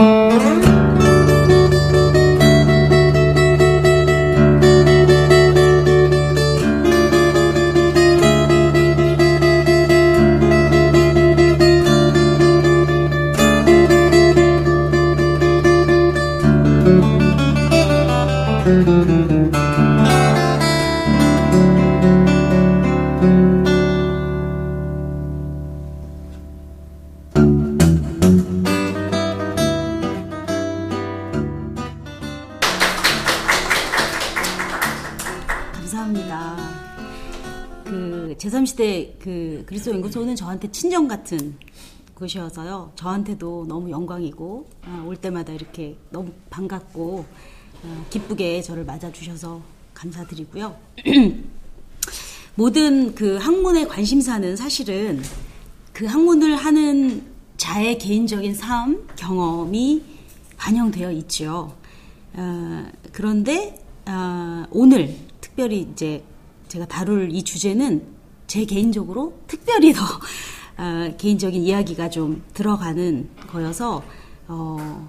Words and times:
제 0.00 0.69
그 39.80 39.84
그리스도 39.84 39.92
연구소는 39.92 40.36
저한테 40.36 40.70
친정 40.70 41.08
같은 41.08 41.56
곳이어서요. 42.14 42.92
저한테도 42.96 43.64
너무 43.66 43.90
영광이고 43.90 44.68
아, 44.84 45.04
올 45.06 45.16
때마다 45.16 45.54
이렇게 45.54 45.96
너무 46.10 46.30
반갑고 46.50 47.24
아, 47.82 48.04
기쁘게 48.10 48.60
저를 48.60 48.84
맞아주셔서 48.84 49.62
감사드리고요. 49.94 50.76
모든 52.56 53.14
그 53.14 53.38
학문의 53.38 53.88
관심사는 53.88 54.54
사실은 54.54 55.22
그 55.94 56.04
학문을 56.04 56.56
하는 56.56 57.24
자의 57.56 57.96
개인적인 57.96 58.54
삶, 58.54 59.06
경험이 59.16 60.02
반영되어 60.58 61.10
있죠. 61.12 61.74
어, 62.34 62.86
그런데 63.12 63.82
어, 64.06 64.64
오늘 64.70 65.16
특별히 65.40 65.88
이제 65.90 66.22
제가 66.68 66.86
다룰 66.86 67.34
이 67.34 67.42
주제는 67.42 68.19
제 68.50 68.64
개인적으로 68.64 69.38
특별히 69.46 69.92
더 69.92 70.02
어, 70.76 71.14
개인적인 71.16 71.62
이야기가 71.62 72.10
좀 72.10 72.42
들어가는 72.52 73.28
거여서 73.46 74.02
어, 74.48 75.08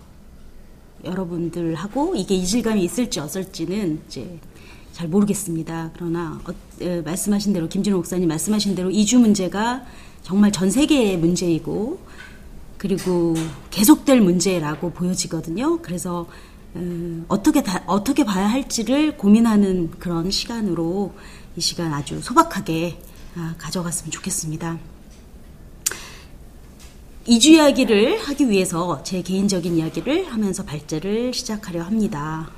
여러분들하고 1.04 2.14
이게 2.16 2.36
이질감이 2.36 2.84
있을지 2.84 3.20
없을지는 3.20 4.00
이제 4.08 4.40
잘 4.94 5.08
모르겠습니다. 5.08 5.90
그러나 5.96 6.40
어, 6.46 6.52
어, 6.52 7.02
말씀하신 7.04 7.52
대로 7.54 7.68
김진호 7.68 7.98
목사님 7.98 8.28
말씀하신 8.30 8.76
대로 8.76 8.92
이주 8.92 9.18
문제가 9.18 9.86
정말 10.22 10.52
전 10.52 10.70
세계의 10.70 11.18
문제이고 11.18 12.00
그리고 12.78 13.34
계속될 13.72 14.22
문제라고 14.22 14.92
보여지거든요. 14.92 15.80
그래서 15.82 16.28
어, 16.76 17.26
어떻게 17.28 17.64
다, 17.64 17.82
어떻게 17.88 18.24
봐야 18.24 18.46
할지를 18.48 19.18
고민하는 19.18 19.90
그런 19.98 20.30
시간으로 20.30 21.16
이 21.58 21.62
시간 21.62 21.92
아주 21.92 22.22
소박하게 22.22 23.00
아, 23.00 23.11
가져갔으면 23.58 24.12
좋겠습니다. 24.12 24.78
이주 27.26 27.52
이야기를 27.52 28.20
하기 28.20 28.50
위해서 28.50 29.02
제 29.04 29.22
개인적인 29.22 29.78
이야기를 29.78 30.32
하면서 30.32 30.64
발제를 30.64 31.34
시작하려 31.34 31.84
합니다. 31.84 32.50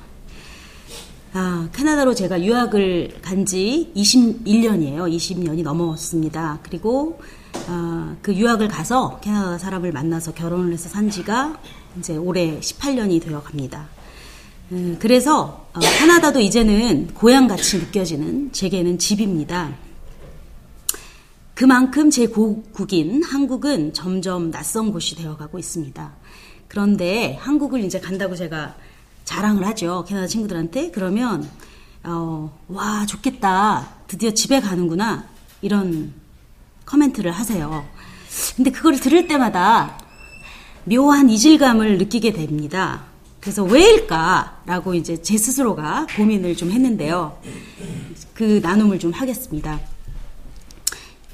아, 1.33 1.67
캐나다로 1.73 2.13
제가 2.15 2.43
유학을 2.43 3.19
간 3.21 3.45
지 3.45 3.91
21년이에요. 3.95 5.11
20년이 5.13 5.63
넘었습니다. 5.63 6.59
그리고 6.63 7.19
아, 7.67 8.15
그 8.21 8.33
유학을 8.33 8.67
가서 8.69 9.19
캐나다 9.21 9.57
사람을 9.57 9.91
만나서 9.91 10.33
결혼을 10.33 10.71
해서 10.73 10.87
산 10.89 11.09
지가 11.09 11.59
이제 11.99 12.15
올해 12.15 12.59
18년이 12.59 13.21
되어 13.21 13.41
갑니다. 13.43 13.87
음, 14.71 14.95
그래서 14.99 15.67
어, 15.73 15.79
캐나다도 15.99 16.39
이제는 16.39 17.13
고향 17.13 17.47
같이 17.47 17.77
느껴지는 17.79 18.51
제게는 18.53 18.97
집입니다. 18.97 19.75
그만큼 21.53 22.09
제 22.09 22.25
고국인 22.25 23.23
한국은 23.23 23.93
점점 23.93 24.49
낯선 24.49 24.91
곳이 24.91 25.15
되어가고 25.15 25.59
있습니다. 25.59 26.11
그런데 26.67 27.37
한국을 27.39 27.83
이제 27.83 27.99
간다고 27.99 28.35
제가 28.35 28.75
자랑을 29.23 29.65
하죠. 29.67 30.03
캐나다 30.07 30.25
친구들한테. 30.27 30.89
그러면, 30.91 31.47
어, 32.03 32.57
와, 32.67 33.05
좋겠다. 33.05 33.87
드디어 34.07 34.31
집에 34.31 34.59
가는구나. 34.59 35.27
이런 35.61 36.13
커멘트를 36.85 37.31
하세요. 37.31 37.85
근데 38.55 38.71
그걸 38.71 38.99
들을 38.99 39.27
때마다 39.27 39.99
묘한 40.85 41.29
이질감을 41.29 41.99
느끼게 41.99 42.33
됩니다. 42.33 43.03
그래서 43.39 43.63
왜일까라고 43.63 44.95
이제 44.95 45.21
제 45.21 45.37
스스로가 45.37 46.07
고민을 46.15 46.57
좀 46.57 46.71
했는데요. 46.71 47.37
그 48.33 48.59
나눔을 48.63 48.99
좀 48.99 49.11
하겠습니다. 49.11 49.79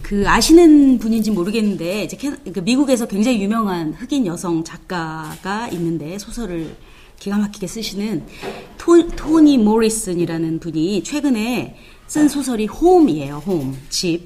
그 0.09 0.27
아시는 0.27 0.97
분인지 0.97 1.29
모르겠는데 1.29 2.05
이제 2.05 2.17
그 2.51 2.61
미국에서 2.61 3.07
굉장히 3.07 3.43
유명한 3.43 3.93
흑인 3.93 4.25
여성 4.25 4.63
작가가 4.63 5.67
있는데 5.67 6.17
소설을 6.17 6.75
기가 7.19 7.37
막히게 7.37 7.67
쓰시는 7.67 8.25
토, 8.79 9.39
니 9.39 9.59
모리슨이라는 9.59 10.61
분이 10.61 11.03
최근에 11.03 11.77
쓴 12.07 12.27
소설이 12.27 12.65
홈이에요. 12.65 13.43
홈 13.45 13.77
집. 13.89 14.21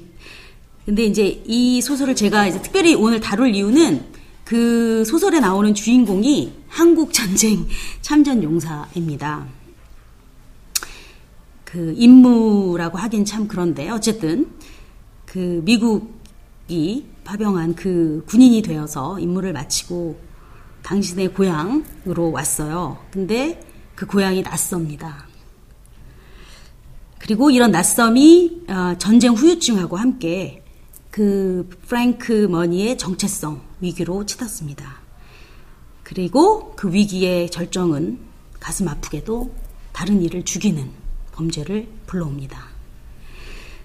근데 0.86 1.04
이제 1.04 1.42
이 1.44 1.82
소설을 1.82 2.16
제가 2.16 2.46
이제 2.46 2.62
특별히 2.62 2.94
오늘 2.94 3.20
다룰 3.20 3.54
이유는 3.54 4.06
그 4.46 5.04
소설에 5.04 5.38
나오는 5.38 5.74
주인공이 5.74 6.50
한국 6.66 7.12
전쟁 7.12 7.66
참전 8.00 8.42
용사입니다. 8.42 9.46
그 11.66 11.92
임무라고 11.94 12.96
하긴 12.96 13.26
참 13.26 13.46
그런데 13.46 13.90
어쨌든 13.90 14.48
그 15.34 15.60
미국이 15.64 17.06
파병한 17.24 17.74
그 17.74 18.24
군인이 18.28 18.62
되어서 18.62 19.18
임무를 19.18 19.52
마치고 19.52 20.16
당신의 20.84 21.34
고향으로 21.34 22.30
왔어요. 22.30 22.98
근데 23.10 23.60
그 23.96 24.06
고향이 24.06 24.42
낯섭니다. 24.42 25.26
그리고 27.18 27.50
이런 27.50 27.72
낯섦이 27.72 28.66
어, 28.68 28.94
전쟁 28.98 29.32
후유증하고 29.32 29.96
함께 29.96 30.62
그 31.10 31.68
프랭크 31.88 32.46
머니의 32.48 32.96
정체성 32.96 33.60
위기로 33.80 34.26
치닫습니다. 34.26 35.00
그리고 36.04 36.76
그 36.76 36.92
위기의 36.92 37.50
절정은 37.50 38.20
가슴 38.60 38.86
아프게도 38.86 39.52
다른 39.92 40.22
이를 40.22 40.44
죽이는 40.44 40.90
범죄를 41.32 41.88
불러옵니다. 42.06 42.73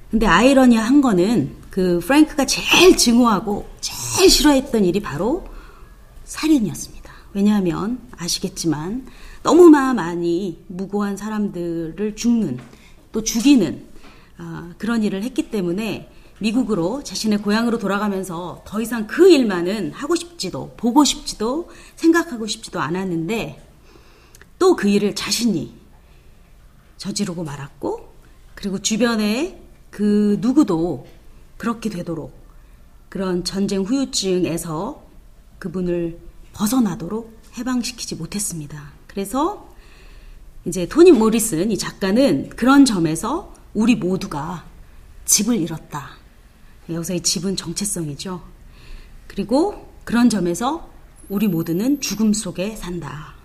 근데 0.10 0.26
아이러니한 0.26 1.02
거는 1.02 1.56
그 1.70 2.00
프랭크가 2.00 2.46
제일 2.46 2.98
증오하고 2.98 3.70
제일 3.80 4.30
싫어했던 4.30 4.86
일이 4.86 5.00
바로 5.00 5.48
살인이었습니다. 6.24 7.14
왜냐하면 7.34 8.00
아시겠지만 8.18 9.06
너무나 9.44 9.94
많이 9.94 10.64
무고한 10.68 11.16
사람들을 11.16 12.16
죽는 12.16 12.60
또 13.12 13.24
죽이는 13.24 13.86
어, 14.40 14.72
그런 14.78 15.04
일을 15.04 15.22
했기 15.24 15.52
때문에 15.52 16.12
미국으로 16.40 17.04
자신의 17.04 17.40
고향으로 17.40 17.78
돌아가면서 17.78 18.64
더 18.66 18.82
이상 18.82 19.06
그 19.06 19.30
일만은 19.30 19.92
하고 19.92 20.16
싶지도 20.16 20.74
보고 20.78 21.04
싶지도 21.04 21.70
생각하고 21.98 22.48
싶지도 22.48 22.80
않았는데 22.80 23.68
또 24.58 24.76
그 24.76 24.88
일을 24.88 25.16
자신이 25.16 25.74
저지르고 26.98 27.44
말았고 27.44 28.14
그리고 28.56 28.80
주변에 28.80 29.69
그 29.90 30.38
누구도 30.42 31.08
그렇게 31.58 31.90
되도록 31.90 32.34
그런 33.10 33.44
전쟁 33.44 33.84
후유증에서 33.84 35.04
그분을 35.58 36.20
벗어나도록 36.54 37.38
해방시키지 37.58 38.16
못했습니다. 38.16 38.92
그래서 39.08 39.70
이제 40.66 40.88
토니 40.88 41.12
모리슨 41.12 41.72
이 41.72 41.78
작가는 41.78 42.50
그런 42.50 42.86
점에서 42.86 43.54
우리 43.74 43.96
모두가 43.96 44.66
집을 45.26 45.58
잃었다. 45.58 46.12
여기서 46.90 47.16
이 47.16 47.22
집은 47.22 47.56
정체성이죠. 47.56 48.42
그리고 49.28 49.94
그런 50.04 50.30
점에서 50.30 50.90
우리 51.30 51.48
모두는 51.48 52.02
죽음 52.02 52.34
속에 52.34 52.76
산다. 52.76 53.36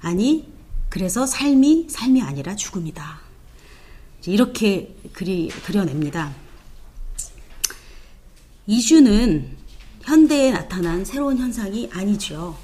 아니, 0.00 0.52
그래서 0.88 1.26
삶이 1.26 1.88
삶이 1.90 2.22
아니라 2.22 2.54
죽음이다. 2.54 3.27
이렇게 4.28 4.94
그리, 5.12 5.48
그려냅니다. 5.48 6.34
이주는 8.66 9.56
현대에 10.02 10.52
나타난 10.52 11.04
새로운 11.04 11.38
현상이 11.38 11.88
아니죠. 11.92 12.56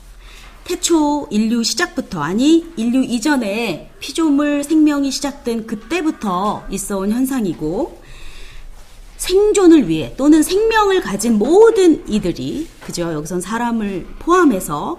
태초 0.64 1.28
인류 1.30 1.62
시작부터, 1.62 2.22
아니, 2.22 2.66
인류 2.76 3.02
이전에 3.02 3.90
피조물 4.00 4.64
생명이 4.64 5.10
시작된 5.10 5.66
그때부터 5.66 6.66
있어 6.70 6.98
온 6.98 7.10
현상이고, 7.10 8.02
생존을 9.16 9.88
위해 9.88 10.14
또는 10.16 10.42
생명을 10.42 11.00
가진 11.00 11.38
모든 11.38 12.06
이들이, 12.08 12.66
그죠? 12.80 13.12
여기선 13.12 13.40
사람을 13.40 14.06
포함해서 14.18 14.98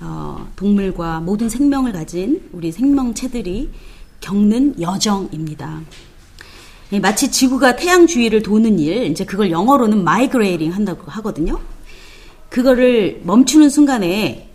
어, 0.00 0.48
동물과 0.56 1.20
모든 1.20 1.48
생명을 1.48 1.92
가진 1.92 2.48
우리 2.52 2.70
생명체들이 2.70 3.70
겪는 4.24 4.80
여정입니다. 4.80 5.82
예, 6.92 6.98
마치 6.98 7.30
지구가 7.30 7.76
태양 7.76 8.06
주위를 8.06 8.42
도는 8.42 8.78
일, 8.78 9.04
이제 9.04 9.24
그걸 9.24 9.50
영어로는 9.50 10.02
migrating 10.02 10.72
한다고 10.72 11.10
하거든요. 11.10 11.60
그거를 12.48 13.20
멈추는 13.24 13.68
순간에 13.68 14.50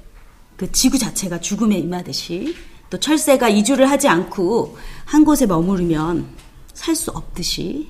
그 0.58 0.72
지구 0.72 0.98
자체가 0.98 1.40
죽음에 1.40 1.78
임하듯이 1.78 2.56
또 2.90 3.00
철새가 3.00 3.50
이주를 3.50 3.90
하지 3.90 4.08
않고 4.08 4.78
한 5.06 5.24
곳에 5.24 5.46
머무르면 5.46 6.26
살 6.74 6.96
수 6.96 7.12
없듯이 7.12 7.90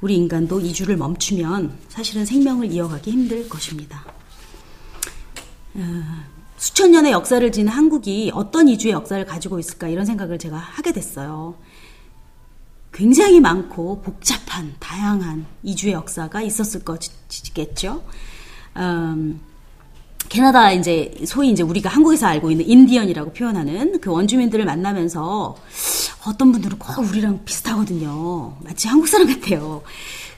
우리 0.00 0.16
인간도 0.16 0.60
이주를 0.60 0.96
멈추면 0.96 1.78
사실은 1.88 2.24
생명을 2.26 2.72
이어가기 2.72 3.10
힘들 3.10 3.48
것입니다. 3.48 4.04
어, 6.60 6.70
수천 6.70 6.92
년의 6.92 7.12
역사를 7.12 7.50
지닌 7.50 7.68
한국이 7.68 8.30
어떤 8.34 8.68
이주의 8.68 8.92
역사를 8.92 9.24
가지고 9.24 9.58
있을까 9.58 9.88
이런 9.88 10.04
생각을 10.04 10.38
제가 10.38 10.56
하게 10.56 10.92
됐어요. 10.92 11.54
굉장히 12.92 13.40
많고 13.40 14.02
복잡한 14.02 14.74
다양한 14.78 15.46
이주의 15.62 15.94
역사가 15.94 16.42
있었을 16.42 16.84
것이겠죠. 16.84 18.02
음, 18.76 19.40
캐나다 20.28 20.72
이제 20.72 21.14
소위 21.24 21.50
이제 21.50 21.62
우리가 21.62 21.88
한국에서 21.88 22.26
알고 22.26 22.50
있는 22.50 22.68
인디언이라고 22.68 23.32
표현하는 23.32 24.00
그 24.00 24.10
원주민들을 24.10 24.64
만나면서 24.64 25.56
어떤 26.26 26.52
분들은 26.52 26.78
꼭 26.78 26.98
우리랑 27.08 27.44
비슷하거든요. 27.44 28.58
마치 28.62 28.86
한국 28.86 29.08
사람 29.08 29.28
같아요. 29.28 29.82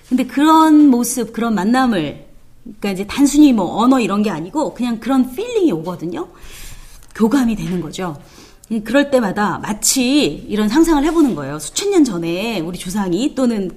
근데 0.09 0.25
그런 0.25 0.89
모습, 0.89 1.33
그런 1.33 1.55
만남을 1.55 2.32
그러니까 2.65 2.91
이제 2.91 3.07
단순히 3.07 3.53
뭐 3.53 3.83
언어 3.83 4.01
이런 4.01 4.23
게 4.23 4.31
아니고 4.31 4.75
그냥 4.75 5.01
그런 5.01 5.35
feeling이 5.35 5.73
오거든요. 5.73 6.29
교감이 7.15 7.57
되는 7.57 7.81
거죠. 7.81 8.17
그럴 8.85 9.11
때마다 9.11 9.59
마치 9.59 10.25
이런 10.49 10.69
상상을 10.69 11.05
해보는 11.05 11.35
거예요. 11.35 11.59
수천 11.59 11.91
년 11.91 12.05
전에 12.05 12.61
우리 12.61 12.79
조상이 12.79 13.35
또는 13.35 13.71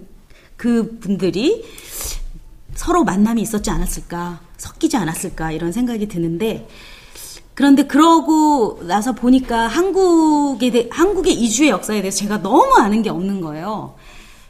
그 0.56 1.00
분들이 1.00 1.66
서로 2.76 3.04
만남이 3.04 3.42
있었지 3.42 3.70
않았을까, 3.72 4.40
섞이지 4.58 4.96
않았을까 4.98 5.52
이런 5.52 5.72
생각이 5.72 6.08
드는데 6.08 6.68
그런데 7.56 7.88
그러고 7.88 8.82
나서 8.84 9.14
보니까 9.14 9.68
한국에 9.68 10.72
대, 10.72 10.90
한국의 10.92 11.34
이주의 11.34 11.70
역사에 11.70 12.02
대해서 12.02 12.18
제가 12.18 12.42
너무 12.42 12.76
아는 12.78 13.02
게 13.02 13.10
없는 13.10 13.42
거예요. 13.42 13.96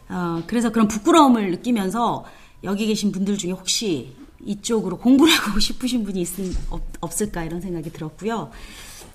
어, 0.10 0.44
그래서 0.48 0.72
그런 0.72 0.88
부끄러움을 0.88 1.52
느끼면서 1.52 2.26
여기 2.64 2.88
계신 2.88 3.12
분들 3.12 3.38
중에 3.38 3.52
혹시 3.52 4.14
이쪽으로 4.46 4.98
공부를 4.98 5.34
하고 5.34 5.60
싶으신 5.60 6.04
분이 6.04 6.22
있, 6.22 6.30
없, 6.70 6.82
없을까 7.02 7.44
이런 7.44 7.62
생각이 7.62 7.92
들었고요. 7.92 8.52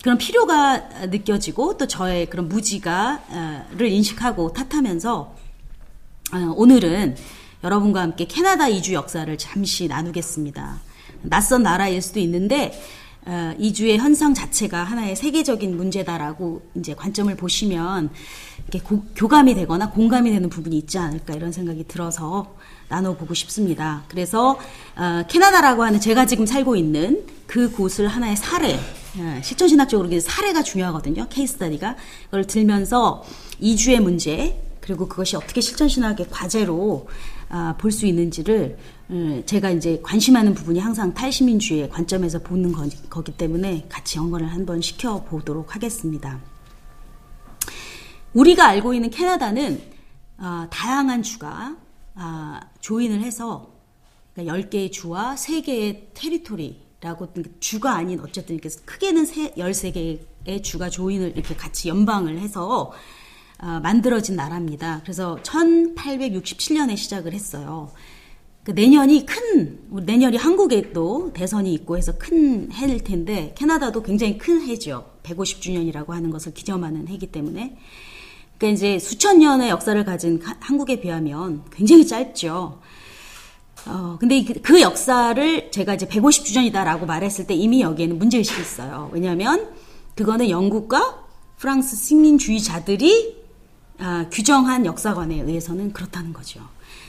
그런 0.02 0.18
필요가 0.18 0.78
느껴지고 1.06 1.76
또 1.76 1.86
저의 1.86 2.28
그런 2.30 2.48
무지가를 2.48 3.82
인식하고 3.82 4.52
탓하면서 4.52 5.36
어, 6.32 6.54
오늘은 6.56 7.16
여러분과 7.62 8.00
함께 8.00 8.24
캐나다 8.24 8.68
이주 8.68 8.94
역사를 8.94 9.36
잠시 9.36 9.88
나누겠습니다. 9.88 10.80
낯선 11.22 11.62
나라일 11.62 12.00
수도 12.00 12.20
있는데 12.20 12.72
어, 13.26 13.54
이주의 13.58 13.98
현상 13.98 14.32
자체가 14.32 14.82
하나의 14.82 15.14
세계적인 15.14 15.76
문제다라고 15.76 16.70
이제 16.76 16.94
관점을 16.94 17.34
보시면 17.36 18.10
이렇게 18.62 18.80
고, 18.80 19.04
교감이 19.14 19.54
되거나 19.54 19.90
공감이 19.90 20.30
되는 20.30 20.48
부분이 20.48 20.78
있지 20.78 20.96
않을까 20.96 21.34
이런 21.34 21.52
생각이 21.52 21.84
들어서 21.84 22.56
나눠보고 22.90 23.32
싶습니다. 23.34 24.02
그래서 24.08 24.58
어, 24.96 25.22
캐나다라고 25.28 25.82
하는 25.84 26.00
제가 26.00 26.26
지금 26.26 26.44
살고 26.44 26.76
있는 26.76 27.24
그 27.46 27.70
곳을 27.70 28.08
하나의 28.08 28.36
사례, 28.36 28.74
어, 28.74 29.40
실천신학적으로 29.42 30.20
사례가 30.20 30.62
중요하거든요. 30.62 31.26
케이스 31.30 31.54
스타디가 31.54 31.96
그걸 32.26 32.46
들면서 32.46 33.24
이주의 33.60 33.98
문제 34.00 34.60
그리고 34.80 35.08
그것이 35.08 35.36
어떻게 35.36 35.60
실천신학의 35.60 36.26
과제로 36.30 37.08
아, 37.52 37.74
볼 37.78 37.90
수 37.90 38.06
있는지를 38.06 38.78
음, 39.10 39.42
제가 39.44 39.70
이제 39.70 40.00
관심하는 40.04 40.54
부분이 40.54 40.78
항상 40.78 41.12
탈시민주의 41.14 41.88
관점에서 41.90 42.38
보는 42.38 42.72
거기 43.08 43.32
때문에 43.32 43.86
같이 43.88 44.18
연관을 44.18 44.52
한번 44.52 44.80
시켜 44.80 45.24
보도록 45.24 45.74
하겠습니다. 45.74 46.38
우리가 48.34 48.68
알고 48.68 48.94
있는 48.94 49.10
캐나다는 49.10 49.82
아, 50.38 50.68
다양한 50.70 51.24
주가 51.24 51.76
아, 52.14 52.60
조인을 52.80 53.20
해서 53.22 53.70
그러니까 54.34 54.56
10개의 54.56 54.92
주와 54.92 55.34
3개의 55.34 56.06
테리토리라고 56.14 57.28
그러니까 57.32 57.50
주가 57.60 57.94
아닌 57.94 58.20
어쨌든 58.20 58.56
이렇게 58.56 58.68
크게는 58.84 59.24
13개의 59.24 60.62
주가 60.62 60.88
조인을 60.88 61.32
이렇게 61.36 61.54
같이 61.54 61.88
연방을 61.88 62.38
해서 62.38 62.92
어, 63.62 63.80
만들어진 63.80 64.36
나라입니다. 64.36 65.00
그래서 65.02 65.38
1867년에 65.42 66.96
시작을 66.96 67.34
했어요. 67.34 67.90
그 68.62 68.72
내년이 68.72 69.26
큰 69.26 69.80
내년이 69.90 70.36
한국에도 70.36 71.32
대선이 71.32 71.72
있고 71.74 71.96
해서 71.96 72.16
큰 72.18 72.70
해일 72.72 73.02
텐데 73.02 73.54
캐나다도 73.56 74.02
굉장히 74.02 74.38
큰 74.38 74.62
해죠. 74.62 75.10
150주년이라고 75.22 76.08
하는 76.08 76.30
것을 76.30 76.52
기점하는 76.52 77.08
해기 77.08 77.28
때문에 77.28 77.76
그러니까 78.60 78.76
이제 78.76 78.98
수천 78.98 79.38
년의 79.38 79.70
역사를 79.70 80.04
가진 80.04 80.38
한국에 80.60 81.00
비하면 81.00 81.64
굉장히 81.72 82.06
짧죠. 82.06 82.78
어, 83.86 84.16
근데 84.20 84.44
그 84.44 84.82
역사를 84.82 85.70
제가 85.70 85.94
이제 85.94 86.06
150주년이다라고 86.06 87.06
말했을 87.06 87.46
때 87.46 87.54
이미 87.54 87.80
여기에는 87.80 88.18
문제의식이 88.18 88.60
있어요. 88.60 89.08
왜냐하면 89.14 89.70
그거는 90.14 90.50
영국과 90.50 91.24
프랑스 91.56 91.96
식민주의자들이 91.96 93.40
아, 93.98 94.26
규정한 94.30 94.84
역사관에 94.84 95.40
의해서는 95.40 95.94
그렇다는 95.94 96.34
거죠. 96.34 96.60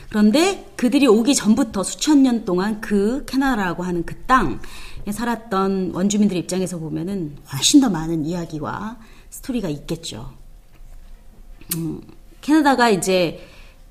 그런데 0.08 0.72
그들이 0.76 1.06
오기 1.06 1.34
전부터 1.34 1.82
수천 1.82 2.22
년 2.22 2.46
동안 2.46 2.80
그 2.80 3.26
캐나다라고 3.26 3.82
하는 3.82 4.06
그 4.06 4.16
땅에 4.24 4.58
살았던 5.10 5.92
원주민들 5.94 6.36
입장에서 6.38 6.78
보면은 6.78 7.36
훨씬 7.52 7.82
더 7.82 7.90
많은 7.90 8.24
이야기와 8.24 8.98
스토리가 9.28 9.68
있겠죠. 9.68 10.41
음, 11.76 12.00
캐나다가 12.40 12.90
이제 12.90 13.40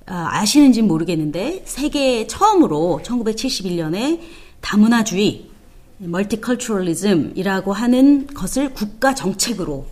아, 0.05 0.27
아시는지 0.31 0.81
모르겠는데 0.81 1.63
세계 1.65 2.27
처음으로 2.27 3.01
1971년에 3.03 4.19
다문화주의 4.59 5.49
멀티컬처럴리즘이라고 5.99 7.73
하는 7.73 8.27
것을 8.27 8.73
국가 8.73 9.13
정책으로 9.13 9.85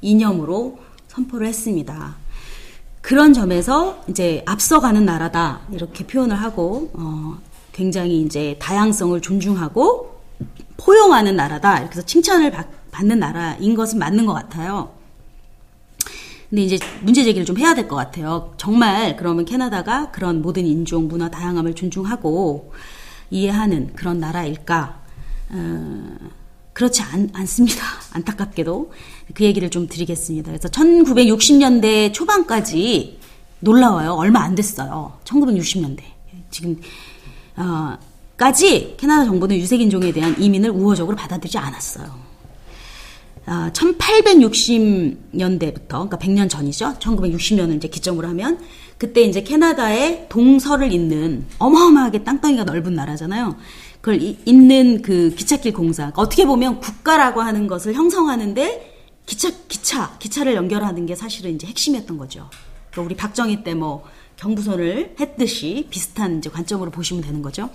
이념으로 0.00 0.78
선포를 1.08 1.46
했습니다. 1.46 2.16
그런 3.02 3.32
점에서 3.32 4.02
이제 4.08 4.42
앞서가는 4.46 5.04
나라다 5.04 5.60
이렇게 5.72 6.06
표현을 6.06 6.36
하고 6.36 6.90
어, 6.94 7.38
굉장히 7.72 8.22
이제 8.22 8.56
다양성을 8.58 9.20
존중하고 9.20 10.20
포용하는 10.76 11.36
나라다 11.36 11.80
이렇게 11.80 11.92
해서 11.92 12.02
칭찬을 12.06 12.50
받, 12.50 12.66
받는 12.90 13.18
나라인 13.18 13.74
것은 13.74 13.98
맞는 13.98 14.26
것 14.26 14.32
같아요. 14.34 14.99
근데 16.50 16.62
이제 16.64 16.78
문제 17.02 17.22
제기를 17.22 17.46
좀 17.46 17.56
해야 17.58 17.74
될 17.74 17.86
것 17.88 17.94
같아요. 17.96 18.52
정말 18.56 19.16
그러면 19.16 19.44
캐나다가 19.44 20.10
그런 20.10 20.42
모든 20.42 20.66
인종, 20.66 21.06
문화 21.08 21.30
다양함을 21.30 21.74
존중하고 21.74 22.72
이해하는 23.30 23.92
그런 23.94 24.18
나라일까? 24.18 25.00
어, 25.50 26.14
그렇지 26.72 27.02
않, 27.02 27.30
않습니다. 27.32 27.82
안타깝게도. 28.12 28.92
그 29.34 29.44
얘기를 29.44 29.70
좀 29.70 29.86
드리겠습니다. 29.88 30.50
그래서 30.50 30.68
1960년대 30.68 32.12
초반까지 32.12 33.18
놀라워요. 33.60 34.12
얼마 34.14 34.40
안 34.40 34.54
됐어요. 34.56 35.18
1960년대. 35.24 36.02
지금, 36.50 36.80
어, 37.56 37.96
까지 38.36 38.94
캐나다 38.98 39.24
정부는 39.26 39.56
유색인종에 39.56 40.12
대한 40.12 40.34
이민을 40.40 40.70
우호적으로 40.70 41.16
받아들이지 41.16 41.58
않았어요. 41.58 42.29
아, 43.46 43.70
1860년대부터, 43.72 45.88
그러니까 45.88 46.18
100년 46.18 46.48
전이죠. 46.48 46.94
1960년을 46.98 47.76
이제 47.76 47.88
기점으로 47.88 48.28
하면, 48.28 48.58
그때 48.98 49.22
이제 49.22 49.42
캐나다의 49.42 50.26
동서를 50.28 50.92
잇는 50.92 51.46
어마어마하게 51.58 52.24
땅덩이가 52.24 52.64
넓은 52.64 52.94
나라잖아요. 52.94 53.56
그걸 54.00 54.20
잇는 54.44 55.02
그 55.02 55.34
기찻길 55.34 55.72
공사. 55.72 56.04
그러니까 56.04 56.22
어떻게 56.22 56.44
보면 56.44 56.80
국가라고 56.80 57.40
하는 57.40 57.66
것을 57.66 57.94
형성하는데 57.94 58.94
기차, 59.26 59.50
기차, 59.68 60.16
기차를 60.18 60.54
연결하는 60.54 61.06
게 61.06 61.14
사실은 61.14 61.54
이제 61.54 61.66
핵심이었던 61.66 62.18
거죠. 62.18 62.50
그러니까 62.90 63.06
우리 63.06 63.16
박정희 63.16 63.64
때 63.64 63.74
뭐 63.74 64.04
경부선을 64.40 65.16
했듯이 65.20 65.86
비슷한 65.90 66.38
이제 66.38 66.48
관점으로 66.48 66.90
보시면 66.90 67.22
되는 67.22 67.42
거죠. 67.42 67.68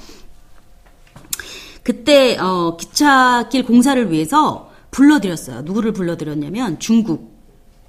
그때 1.83 2.37
어, 2.37 2.75
기차길 2.75 3.65
공사를 3.65 4.11
위해서 4.11 4.71
불러들였어요. 4.95 5.63
누구를 5.63 5.91
불러들였냐면 5.91 6.79
중국 6.79 7.35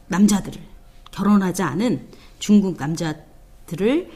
남자들을 0.08 0.60
결혼하지 1.12 1.62
않은 1.62 2.08
중국 2.40 2.76
남자들을 2.78 4.10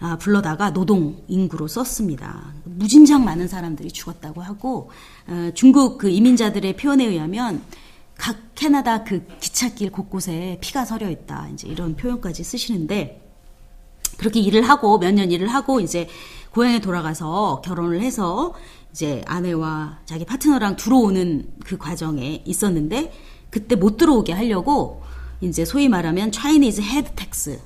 아, 0.00 0.16
불러다가 0.18 0.72
노동 0.72 1.20
인구로 1.26 1.66
썼습니다. 1.66 2.52
무진장 2.62 3.24
많은 3.24 3.48
사람들이 3.48 3.90
죽었다고 3.90 4.40
하고 4.40 4.92
어, 5.26 5.50
중국 5.54 5.98
그 5.98 6.08
이민자들의 6.08 6.76
표현에 6.76 7.06
의하면 7.06 7.60
각 8.16 8.36
캐나다 8.54 9.02
그 9.02 9.26
기찻길 9.40 9.90
곳곳에 9.90 10.58
피가 10.60 10.84
서려 10.84 11.10
있다. 11.10 11.48
이제 11.52 11.66
이런 11.66 11.96
표현까지 11.96 12.44
쓰시는데 12.44 13.20
그렇게 14.16 14.38
일을 14.38 14.62
하고 14.62 14.98
몇 14.98 15.12
년 15.12 15.32
일을 15.32 15.48
하고 15.48 15.80
이제 15.80 16.08
고향에 16.52 16.80
돌아가서 16.80 17.62
결혼을 17.64 18.00
해서 18.00 18.54
이제 18.98 19.22
아내와 19.26 20.00
자기 20.06 20.24
파트너랑 20.24 20.74
들어오는 20.74 21.54
그 21.64 21.78
과정에 21.78 22.42
있었는데 22.44 23.12
그때 23.48 23.76
못 23.76 23.96
들어오게 23.96 24.32
하려고 24.32 25.04
이제 25.40 25.64
소위 25.64 25.88
말하면 25.88 26.32
Chinese 26.32 26.80
head 26.80 27.12
tax 27.14 27.60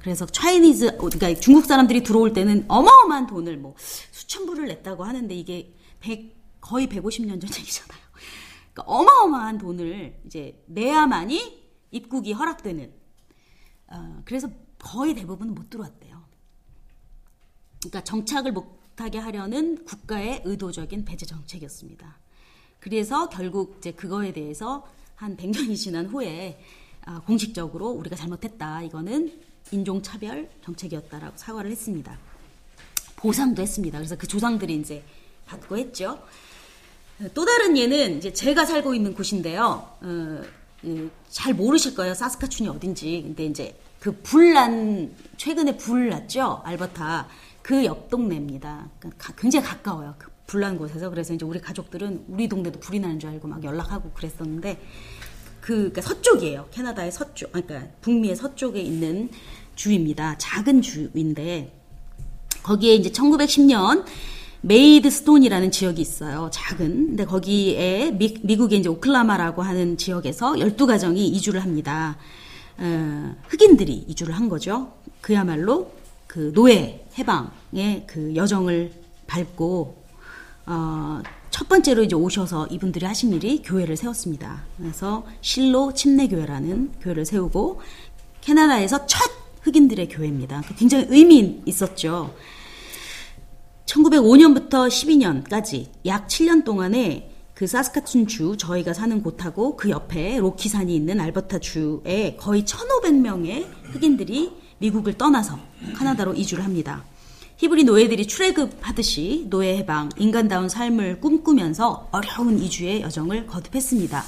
그래서 0.00 0.26
Chinese 0.26 0.96
그러니까 0.96 1.38
중국 1.38 1.66
사람들이 1.66 2.02
들어올 2.02 2.32
때는 2.32 2.64
어마어마한 2.66 3.28
돈을 3.28 3.56
뭐 3.56 3.76
수천 3.78 4.46
불을 4.46 4.66
냈다고 4.66 5.04
하는데 5.04 5.32
이게 5.32 5.76
100 6.00 6.60
거의 6.60 6.88
150년 6.88 7.40
전 7.40 7.50
얘기잖아요. 7.56 8.00
그러니까 8.72 8.82
어마어마한 8.86 9.58
돈을 9.58 10.22
이제 10.26 10.60
내야만이 10.66 11.62
입국이 11.92 12.32
허락되는. 12.32 12.92
어, 13.92 14.22
그래서 14.24 14.48
거의 14.78 15.14
대부분 15.14 15.54
못 15.54 15.70
들어왔대요. 15.70 16.24
그러니까 17.80 18.02
정착을 18.02 18.50
못 18.50 18.83
하게 18.96 19.18
하려는 19.18 19.84
국가의 19.84 20.42
의도적인 20.44 21.04
배제 21.04 21.26
정책이었습니다. 21.26 22.18
그래서 22.80 23.28
결국 23.28 23.76
이제 23.78 23.92
그거에 23.92 24.32
대해서 24.32 24.86
한 25.16 25.36
100년이 25.36 25.76
지난 25.76 26.06
후에 26.06 26.60
아, 27.06 27.20
공식적으로 27.20 27.88
우리가 27.88 28.16
잘못했다. 28.16 28.82
이거는 28.82 29.32
인종차별 29.70 30.50
정책이었다라고 30.64 31.36
사과를 31.36 31.70
했습니다. 31.70 32.18
보상도 33.16 33.62
했습니다. 33.62 33.98
그래서 33.98 34.16
그 34.16 34.26
조상들이 34.26 34.76
이제 34.76 35.02
받고 35.46 35.78
했죠. 35.78 36.22
또 37.32 37.44
다른 37.44 37.76
예는 37.76 38.18
이제 38.18 38.32
제가 38.32 38.64
살고 38.64 38.94
있는 38.94 39.14
곳인데요. 39.14 39.88
어, 40.00 40.42
잘 41.30 41.54
모르실 41.54 41.94
거예요. 41.94 42.14
사스카춘이 42.14 42.68
어딘지. 42.68 43.22
근데 43.22 43.46
이제 43.46 43.78
그 44.00 44.12
불난 44.22 45.14
최근에 45.36 45.76
불 45.76 46.10
났죠. 46.10 46.60
알버타 46.64 47.28
그 47.64 47.82
옆 47.82 48.10
동네입니다. 48.10 48.90
그러니까 48.98 49.32
굉장히 49.38 49.66
가까워요. 49.66 50.14
그 50.18 50.30
불난 50.46 50.76
곳에서 50.76 51.08
그래서 51.08 51.32
이제 51.32 51.46
우리 51.46 51.58
가족들은 51.58 52.26
우리 52.28 52.46
동네도 52.46 52.78
불이 52.78 53.00
나는 53.00 53.18
줄 53.18 53.30
알고 53.30 53.48
막 53.48 53.64
연락하고 53.64 54.10
그랬었는데 54.10 54.78
그 55.62 55.74
그러니까 55.74 56.02
서쪽이에요. 56.02 56.68
캐나다의 56.70 57.10
서쪽, 57.10 57.52
그러니까 57.52 57.88
북미의 58.02 58.36
서쪽에 58.36 58.82
있는 58.82 59.30
주입니다. 59.76 60.36
작은 60.36 60.82
주인데 60.82 61.72
거기에 62.62 62.96
이제 62.96 63.10
1910년 63.10 64.04
메이드스톤이라는 64.60 65.70
지역이 65.70 66.02
있어요. 66.02 66.50
작은. 66.52 67.06
근데 67.08 67.24
거기에 67.24 68.10
미, 68.12 68.36
미국의 68.42 68.80
이제 68.80 68.90
오클라호마라고 68.90 69.62
하는 69.62 69.96
지역에서 69.96 70.52
12가정이 70.52 71.16
이주를 71.16 71.62
합니다. 71.62 72.18
어, 72.76 73.34
흑인들이 73.48 74.04
이주를 74.08 74.36
한 74.36 74.50
거죠. 74.50 74.92
그야말로 75.22 75.93
그 76.34 76.52
노예 76.52 77.06
해방의 77.16 78.08
그 78.08 78.34
여정을 78.34 78.90
밟고 79.28 80.04
어, 80.66 81.22
첫 81.50 81.68
번째로 81.68 82.02
이제 82.02 82.16
오셔서 82.16 82.66
이분들이 82.72 83.06
하신 83.06 83.32
일이 83.34 83.62
교회를 83.62 83.96
세웠습니다. 83.96 84.64
그래서 84.76 85.24
실로 85.42 85.94
침례교회라는 85.94 86.94
교회를 87.00 87.24
세우고 87.24 87.80
캐나다에서 88.40 89.06
첫 89.06 89.30
흑인들의 89.62 90.08
교회입니다. 90.08 90.62
굉장히 90.76 91.06
의미 91.08 91.62
있었죠. 91.66 92.34
1905년부터 93.86 94.88
12년까지 94.88 95.86
약 96.04 96.26
7년 96.26 96.64
동안에 96.64 97.30
그 97.54 97.68
사스카툰 97.68 98.26
주 98.26 98.56
저희가 98.56 98.92
사는 98.92 99.22
곳하고 99.22 99.76
그 99.76 99.88
옆에 99.88 100.38
로키산이 100.38 100.92
있는 100.92 101.20
알버타 101.20 101.60
주에 101.60 102.34
거의 102.40 102.64
1,500명의 102.64 103.68
흑인들이 103.92 104.63
미국을 104.78 105.14
떠나서 105.14 105.58
카나다로 105.94 106.34
이주를 106.34 106.64
합니다. 106.64 107.04
히브리 107.56 107.84
노예들이 107.84 108.26
출애굽 108.26 108.78
하듯이 108.80 109.46
노예 109.48 109.76
해방, 109.78 110.10
인간다운 110.16 110.68
삶을 110.68 111.20
꿈꾸면서 111.20 112.08
어려운 112.10 112.58
이주의 112.58 113.00
여정을 113.00 113.46
거듭했습니다. 113.46 114.24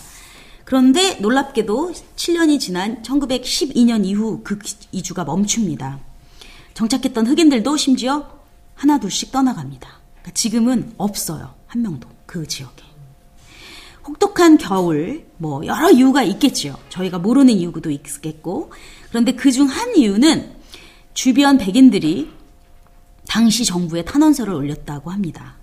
그런데 0.64 1.14
놀랍게도 1.20 1.92
7년이 2.16 2.58
지난 2.58 3.02
1912년 3.02 4.04
이후 4.04 4.40
그 4.42 4.58
이주가 4.92 5.24
멈춥니다. 5.24 6.00
정착했던 6.74 7.26
흑인들도 7.26 7.76
심지어 7.76 8.28
하나 8.74 8.98
둘씩 8.98 9.32
떠나갑니다. 9.32 9.88
그러니까 10.12 10.30
지금은 10.32 10.92
없어요. 10.96 11.54
한 11.66 11.82
명도 11.82 12.08
그 12.26 12.46
지역에. 12.46 12.84
혹독한 14.06 14.58
겨울, 14.58 15.26
뭐 15.38 15.64
여러 15.66 15.90
이유가 15.90 16.22
있겠지요. 16.22 16.76
저희가 16.90 17.18
모르는 17.18 17.52
이유도 17.54 17.90
있겠고. 17.90 18.70
그런데 19.08 19.32
그 19.32 19.50
중 19.50 19.66
한 19.68 19.96
이유는 19.96 20.54
주변 21.14 21.58
백인들이 21.58 22.30
당시 23.28 23.64
정부에 23.64 24.04
탄원서를 24.04 24.52
올렸다고 24.54 25.10
합니다. 25.10 25.56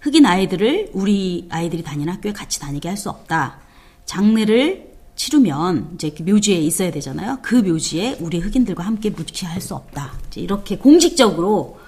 흑인 0.00 0.26
아이들을 0.26 0.90
우리 0.94 1.46
아이들이 1.50 1.82
다니는 1.82 2.12
학교에 2.14 2.32
같이 2.32 2.60
다니게 2.60 2.88
할 2.88 2.96
수 2.96 3.08
없다. 3.10 3.58
장례를 4.06 4.90
치르면 5.16 5.92
이제 5.94 6.10
그 6.10 6.22
묘지에 6.22 6.56
있어야 6.58 6.90
되잖아요. 6.90 7.38
그 7.42 7.54
묘지에 7.54 8.18
우리 8.20 8.38
흑인들과 8.40 8.82
함께 8.84 9.10
묻기할 9.10 9.60
수 9.60 9.74
없다. 9.74 10.12
이렇게 10.36 10.76
공식적으로 10.78 11.78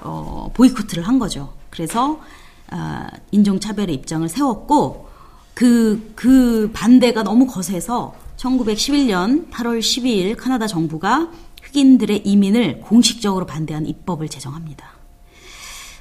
어, 0.00 0.50
보이콧을 0.54 1.06
한 1.06 1.18
거죠. 1.18 1.52
그래서 1.70 2.20
어, 2.72 3.06
인종차별의 3.30 3.94
입장을 3.96 4.28
세웠고 4.28 5.08
그, 5.54 6.12
그 6.14 6.70
반대가 6.72 7.22
너무 7.22 7.46
거세서 7.46 8.14
1911년 8.36 9.50
8월 9.50 9.78
12일 9.78 10.36
카나다 10.36 10.66
정부가 10.66 11.30
흑인들의 11.62 12.22
이민을 12.26 12.80
공식적으로 12.80 13.46
반대한 13.46 13.86
입법을 13.86 14.28
제정합니다. 14.28 14.92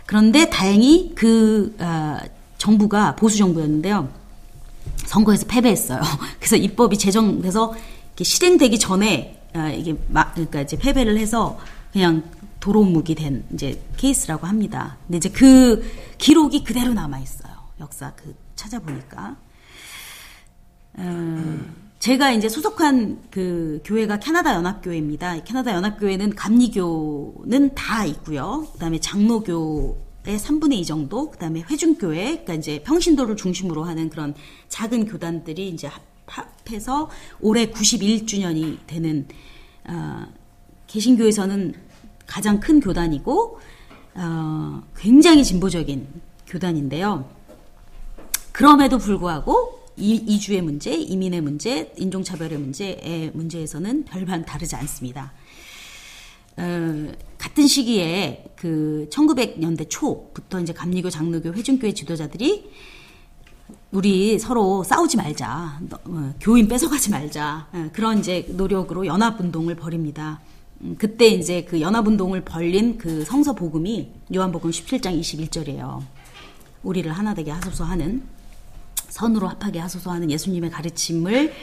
그런데 0.05 0.50
다행히 0.50 1.13
그 1.15 1.75
어, 1.79 2.17
정부가 2.58 3.15
보수 3.15 3.38
정부였는데요. 3.38 4.10
선거에서 5.05 5.46
패배했어요. 5.48 6.01
그래서 6.39 6.55
입법이 6.55 6.98
제정돼서 6.98 7.74
실행되기 8.22 8.77
전에 8.77 9.41
어, 9.55 9.74
이게 9.75 9.96
막 10.08 10.34
그러니까 10.34 10.62
이제 10.62 10.77
패배를 10.77 11.17
해서 11.17 11.60
그냥 11.91 12.24
도로묵이 12.60 13.15
된 13.15 13.43
이제 13.53 13.81
케이스라고 13.98 14.48
합니다. 14.48 14.98
근데 15.08 15.17
이제 15.17 15.29
그 15.29 15.84
기록이 16.17 16.63
그대로 16.63 16.93
남아 16.93 17.20
있어요. 17.20 17.53
역사 17.79 18.12
그 18.15 18.36
찾아보니까. 18.62 19.38
음, 21.00 21.75
제가 22.00 22.32
이제 22.32 22.50
소속한 22.50 23.22
그 23.30 23.82
교회가 23.86 24.20
캐나다 24.20 24.56
연합교회입니다. 24.56 25.44
캐나다 25.44 25.74
연합교회는 25.74 26.36
감리교는 26.36 27.75
다 27.75 28.06
있고요. 28.06 28.68
그다음에 28.74 29.00
장로교의 29.00 29.96
3분의 30.25 30.74
2 30.74 30.86
정도, 30.86 31.32
그다음에 31.32 31.62
회중교회, 31.62 32.25
그러니까 32.25 32.53
이제 32.56 32.82
평신도를 32.84 33.36
중심으로 33.36 33.84
하는 33.84 34.10
그런 34.10 34.34
작은 34.70 35.06
교단들이 35.06 35.70
이제 35.70 35.89
합해서 36.25 37.10
올해 37.39 37.72
91주년이 37.72 38.80
되는 38.88 39.27
어, 39.86 40.25
개신교에서는 40.88 41.74
가장 42.25 42.60
큰 42.60 42.80
교단이고 42.80 43.60
어, 44.15 44.84
굉장히 44.96 45.44
진보적인 45.44 46.08
교단인데요. 46.48 47.41
그럼에도 48.51 48.98
불구하고 48.98 49.81
이, 49.98 50.15
이주의 50.15 50.62
문제, 50.62 50.93
이민의 50.93 51.41
문제, 51.41 51.93
인종차별의 51.98 52.58
문제의 52.58 53.31
문제에서는 53.34 54.05
별반 54.05 54.46
다르지 54.46 54.75
않습니다. 54.75 55.31
어, 56.58 57.12
같은 57.38 57.67
시기에 57.67 58.46
그 58.55 59.08
1900년대 59.12 59.88
초부터 59.89 60.60
이제 60.60 60.74
감리교, 60.74 61.10
장로교, 61.10 61.53
회중교회 61.53 61.93
지도자들이 61.93 62.70
우리 63.91 64.39
서로 64.39 64.84
싸우지 64.84 65.17
말자, 65.17 65.79
어, 66.05 66.34
교인 66.39 66.67
뺏어가지 66.67 67.12
말자 67.12 67.67
어, 67.72 67.89
그런 67.93 68.20
이제 68.20 68.46
노력으로 68.50 69.05
연합 69.05 69.39
운동을 69.39 69.75
벌입니다. 69.75 70.41
음, 70.81 70.96
그때 70.98 71.27
이제 71.27 71.63
그 71.63 71.81
연합 71.81 72.08
운동을 72.08 72.41
벌린 72.41 72.98
그 72.98 73.24
성서 73.24 73.53
복음이 73.53 74.12
요한복음 74.34 74.72
17장 74.72 75.20
21절이에요. 75.20 76.01
우리를 76.84 77.12
하나 77.12 77.34
되게 77.34 77.51
하소서 77.51 77.84
하는 77.84 78.24
선으로 79.12 79.48
합하게 79.48 79.80
하소서 79.80 80.12
하는 80.12 80.32
예수님의 80.32 80.72
가르침을 80.72 81.53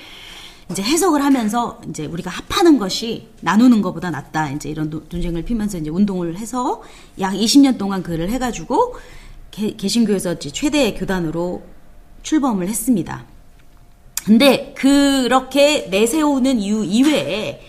이제 0.71 0.83
해석을 0.83 1.25
하면서 1.25 1.81
이제 1.89 2.05
우리가 2.05 2.31
합하는 2.31 2.79
것이 2.79 3.29
나누는 3.41 3.81
것보다 3.81 4.11
낫다. 4.11 4.51
이제 4.51 4.69
이런 4.69 4.91
논쟁을 4.91 5.43
피면서 5.43 5.79
이제 5.79 5.89
운동을 5.89 6.37
해서 6.37 6.83
약 7.21 7.33
20년 7.33 7.79
동안 7.79 8.03
그를 8.03 8.29
해가지고 8.31 8.97
개, 9.51 9.75
개신교에서 9.75 10.39
최대 10.39 10.93
교단으로 10.93 11.63
출범을 12.23 12.69
했습니다. 12.69 13.25
근데 14.27 14.75
그렇게 14.77 15.89
내세우는 15.91 16.59
이유 16.61 16.85
이외에 16.85 17.63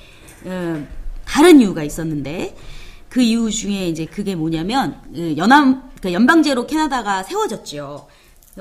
어, 0.44 0.86
다른 1.26 1.62
이유가 1.62 1.84
있었는데 1.84 2.58
그 3.08 3.22
이유 3.22 3.50
중에 3.50 3.88
이제 3.88 4.06
그게 4.06 4.36
뭐냐면 4.36 5.02
그 5.14 5.38
연암 5.38 5.90
그러니까 6.00 6.12
연방제로 6.12 6.68
캐나다가 6.68 7.24
세워졌죠. 7.24 8.08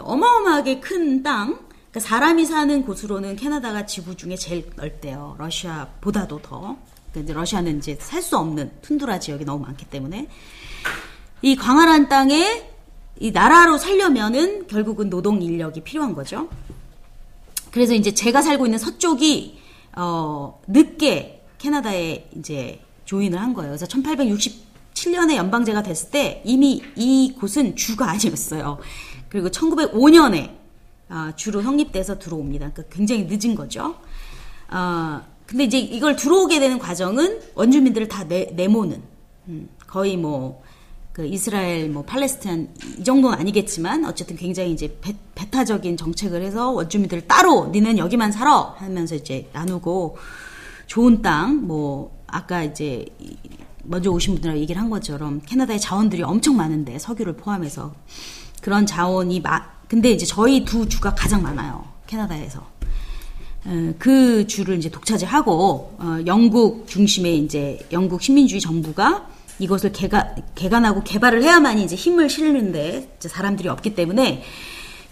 어마어마하게 0.04 0.80
큰 0.80 1.22
땅, 1.22 1.58
그러니까 1.90 2.00
사람이 2.00 2.44
사는 2.44 2.84
곳으로는 2.84 3.36
캐나다가 3.36 3.86
지구 3.86 4.14
중에 4.16 4.36
제일 4.36 4.70
넓대요. 4.76 5.36
러시아보다도 5.38 6.40
더. 6.42 6.76
그러니까 7.12 7.34
러시아는 7.34 7.78
이제 7.78 7.96
살 8.00 8.22
수 8.22 8.36
없는 8.36 8.70
툰드라 8.82 9.18
지역이 9.18 9.44
너무 9.44 9.64
많기 9.64 9.86
때문에 9.86 10.28
이 11.42 11.56
광활한 11.56 12.08
땅에 12.08 12.68
이 13.20 13.30
나라로 13.30 13.78
살려면은 13.78 14.66
결국은 14.66 15.08
노동 15.10 15.40
인력이 15.42 15.82
필요한 15.82 16.14
거죠. 16.14 16.48
그래서 17.70 17.94
이제 17.94 18.12
제가 18.12 18.42
살고 18.42 18.66
있는 18.66 18.78
서쪽이 18.78 19.58
어 19.96 20.60
늦게 20.68 21.42
캐나다에 21.58 22.28
이제 22.36 22.80
조인을 23.06 23.40
한 23.40 23.54
거예요. 23.54 23.70
그래서 23.70 23.86
1867년에 23.86 25.36
연방제가 25.36 25.82
됐을 25.82 26.10
때 26.10 26.42
이미 26.44 26.82
이 26.94 27.34
곳은 27.38 27.74
주가 27.76 28.10
아니었어요. 28.10 28.78
그리고 29.28 29.48
1905년에 29.48 30.56
아, 31.08 31.32
주로 31.36 31.62
성립돼서 31.62 32.18
들어옵니다. 32.18 32.72
그러니까 32.72 32.94
굉장히 32.94 33.24
늦은 33.24 33.54
거죠. 33.54 33.96
아, 34.68 35.22
근데 35.46 35.64
이제 35.64 35.78
이걸 35.78 36.16
들어오게 36.16 36.60
되는 36.60 36.78
과정은 36.78 37.40
원주민들을 37.54 38.08
다 38.08 38.24
내, 38.24 38.50
내모는 38.54 39.02
음, 39.48 39.68
거의 39.86 40.16
뭐 40.16 40.62
그 41.18 41.26
이스라엘 41.26 41.90
뭐 41.90 42.04
팔레스타인 42.04 42.68
이 42.96 43.02
정도는 43.02 43.36
아니겠지만 43.36 44.04
어쨌든 44.04 44.36
굉장히 44.36 44.70
이제 44.70 44.96
배, 45.00 45.16
배타적인 45.34 45.96
정책을 45.96 46.42
해서 46.42 46.70
원주민들을 46.70 47.26
따로 47.26 47.70
니는 47.72 47.98
여기만 47.98 48.30
살아 48.30 48.76
하면서 48.78 49.16
이제 49.16 49.50
나누고 49.52 50.16
좋은 50.86 51.20
땅 51.20 51.66
뭐 51.66 52.16
아까 52.28 52.62
이제 52.62 53.04
먼저 53.82 54.12
오신 54.12 54.34
분들하고 54.34 54.60
얘기를 54.60 54.80
한 54.80 54.90
것처럼 54.90 55.40
캐나다의 55.44 55.80
자원들이 55.80 56.22
엄청 56.22 56.56
많은데 56.56 57.00
석유를 57.00 57.32
포함해서 57.32 57.92
그런 58.62 58.86
자원이 58.86 59.40
마, 59.40 59.62
근데 59.88 60.10
이제 60.10 60.26
저희 60.26 60.64
두 60.64 60.88
주가 60.88 61.14
가장 61.14 61.42
많아요. 61.42 61.84
캐나다에서. 62.06 62.66
어, 63.64 63.94
그 63.98 64.46
주를 64.46 64.78
이제 64.78 64.90
독차지하고 64.90 65.96
어, 65.98 66.18
영국 66.26 66.86
중심의 66.86 67.38
이제 67.38 67.86
영국 67.92 68.22
식민주의 68.22 68.60
정부가 68.60 69.28
이것을 69.58 69.92
개가, 69.92 70.36
개간하고 70.54 71.02
개발을 71.02 71.42
해야만이 71.42 71.84
이제 71.84 71.96
힘을 71.96 72.30
실는데 72.30 73.16
사람들이 73.18 73.68
없기 73.68 73.94
때문에 73.94 74.42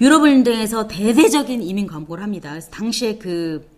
유럽을 0.00 0.44
등에서 0.44 0.86
대대적인 0.86 1.62
이민 1.62 1.86
광고를 1.86 2.22
합니다. 2.22 2.50
그래서 2.50 2.70
당시에 2.70 3.16
그 3.18 3.68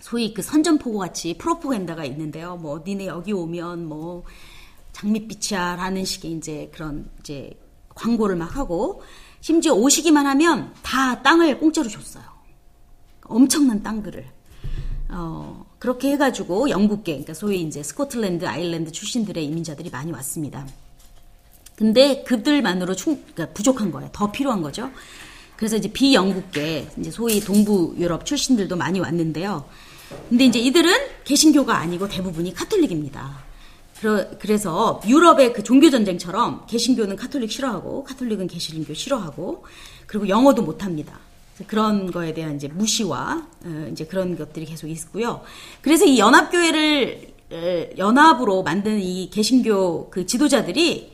소위 0.00 0.34
그 0.34 0.42
선전포고 0.42 0.98
같이 0.98 1.34
프로포간다가 1.38 2.04
있는데요. 2.04 2.56
뭐 2.56 2.82
니네 2.84 3.06
여기 3.06 3.32
오면 3.32 3.86
뭐 3.86 4.24
장밋빛이야라는 4.92 6.04
식의 6.04 6.32
이제 6.32 6.70
그런 6.74 7.08
이제 7.20 7.52
광고를 7.94 8.36
막 8.36 8.56
하고 8.56 9.02
심지어 9.40 9.74
오시기만 9.74 10.26
하면 10.26 10.72
다 10.82 11.22
땅을 11.22 11.58
공짜로 11.58 11.88
줬어요. 11.88 12.24
엄청난 13.22 13.82
땅들을. 13.82 14.24
어, 15.10 15.66
그렇게 15.78 16.12
해가지고 16.12 16.70
영국계, 16.70 17.12
그러니까 17.12 17.34
소위 17.34 17.60
이제 17.62 17.82
스코틀랜드, 17.82 18.46
아일랜드 18.46 18.90
출신들의 18.90 19.44
이민자들이 19.44 19.90
많이 19.90 20.12
왔습니다. 20.12 20.66
근데 21.76 22.22
그들만으로 22.22 22.94
충, 22.94 23.22
그러니까 23.34 23.54
부족한 23.54 23.90
거예요. 23.90 24.08
더 24.12 24.30
필요한 24.32 24.62
거죠. 24.62 24.90
그래서 25.56 25.76
이제 25.76 25.92
비영국계, 25.92 26.88
이제 26.98 27.10
소위 27.10 27.40
동부 27.40 27.94
유럽 27.98 28.24
출신들도 28.24 28.76
많이 28.76 29.00
왔는데요. 29.00 29.64
근데 30.28 30.44
이제 30.44 30.58
이들은 30.58 30.92
개신교가 31.24 31.76
아니고 31.76 32.08
대부분이 32.08 32.54
카톨릭입니다. 32.54 33.44
그래서 34.38 35.00
유럽의 35.06 35.52
그 35.52 35.62
종교 35.62 35.88
전쟁처럼 35.90 36.66
개신교는 36.66 37.16
카톨릭 37.16 37.50
싫어하고 37.50 38.04
카톨릭은 38.04 38.48
개신교 38.48 38.92
싫어하고 38.92 39.64
그리고 40.06 40.28
영어도 40.28 40.62
못합니다. 40.62 41.18
그런 41.66 42.10
거에 42.10 42.34
대한 42.34 42.56
이제 42.56 42.66
무시와 42.68 43.46
어, 43.64 43.88
이제 43.92 44.04
그런 44.04 44.36
것들이 44.36 44.66
계속 44.66 44.88
있고요. 44.88 45.42
그래서 45.80 46.04
이 46.04 46.18
연합교회를 46.18 47.34
연합으로 47.96 48.64
만든 48.64 48.98
이 49.00 49.30
개신교 49.30 50.10
그 50.10 50.26
지도자들이 50.26 51.12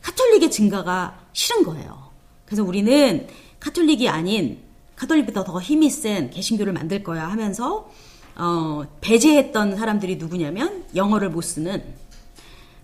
카톨릭의 0.00 0.50
증가가 0.50 1.20
싫은 1.34 1.64
거예요. 1.64 2.10
그래서 2.46 2.64
우리는 2.64 3.26
카톨릭이 3.60 4.08
아닌 4.08 4.58
카톨릭보다 4.96 5.44
더 5.44 5.60
힘이 5.60 5.90
센 5.90 6.30
개신교를 6.30 6.72
만들 6.72 7.02
거야 7.02 7.28
하면서 7.28 7.90
어, 8.36 8.84
배제했던 9.02 9.76
사람들이 9.76 10.16
누구냐면 10.16 10.84
영어를 10.94 11.28
못 11.28 11.42
쓰는 11.42 11.82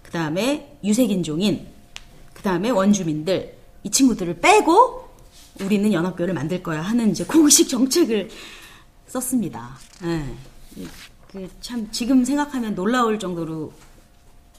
그 0.08 0.12
다음에 0.12 0.78
유색인종인, 0.82 1.66
그 2.32 2.42
다음에 2.42 2.70
원주민들, 2.70 3.54
이 3.82 3.90
친구들을 3.90 4.40
빼고 4.40 5.06
우리는 5.60 5.92
연합교를 5.92 6.32
만들 6.32 6.62
거야 6.62 6.80
하는 6.80 7.10
이제 7.10 7.24
공식 7.24 7.68
정책을 7.68 8.30
썼습니다. 9.06 9.76
네. 10.02 10.34
그참 11.26 11.90
지금 11.90 12.24
생각하면 12.24 12.74
놀라울 12.74 13.18
정도로 13.18 13.74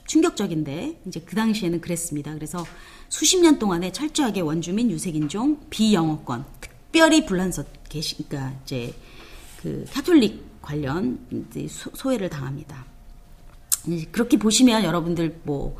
충격적인데 0.06 1.00
이제 1.08 1.18
그 1.18 1.34
당시에는 1.34 1.80
그랬습니다. 1.80 2.32
그래서 2.34 2.64
수십 3.08 3.40
년 3.40 3.58
동안에 3.58 3.90
철저하게 3.90 4.42
원주민, 4.42 4.88
유색인종, 4.92 5.66
비영어권, 5.68 6.44
특별히 6.60 7.26
불란서 7.26 7.64
계시, 7.88 8.22
그러니까 8.22 8.56
이제 8.62 8.94
그 9.60 9.84
카톨릭 9.90 10.62
관련 10.62 11.18
소외를 11.66 12.30
당합니다. 12.30 12.86
그렇게 14.12 14.38
보시면 14.38 14.84
여러분들 14.84 15.40
뭐 15.44 15.76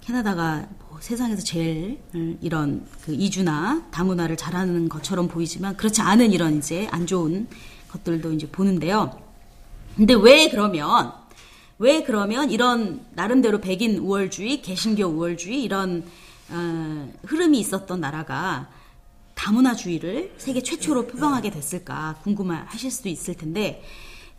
캐나다가 0.00 0.66
뭐 0.88 0.98
세상에서 1.00 1.42
제일 1.42 2.00
이런 2.40 2.86
그 3.04 3.12
이주나 3.12 3.86
다문화를 3.90 4.36
잘하는 4.36 4.88
것처럼 4.88 5.28
보이지만 5.28 5.76
그렇지 5.76 6.00
않은 6.00 6.32
이런 6.32 6.58
이제 6.58 6.88
안 6.90 7.06
좋은 7.06 7.46
것들도 7.90 8.32
이제 8.32 8.48
보는데요. 8.48 9.20
근데 9.96 10.14
왜 10.14 10.48
그러면 10.48 11.12
왜 11.78 12.02
그러면 12.02 12.50
이런 12.50 13.04
나름대로 13.12 13.60
백인 13.60 13.98
우월주의, 13.98 14.62
개신교 14.62 15.04
우월주의 15.04 15.62
이런 15.62 16.04
어, 16.50 17.12
흐름이 17.26 17.58
있었던 17.60 18.00
나라가 18.00 18.68
다문화주의를 19.34 20.34
세계 20.38 20.62
최초로 20.62 21.06
표방하게 21.06 21.50
됐을까 21.50 22.16
궁금하실 22.24 22.90
수도 22.90 23.08
있을 23.08 23.34
텐데 23.34 23.84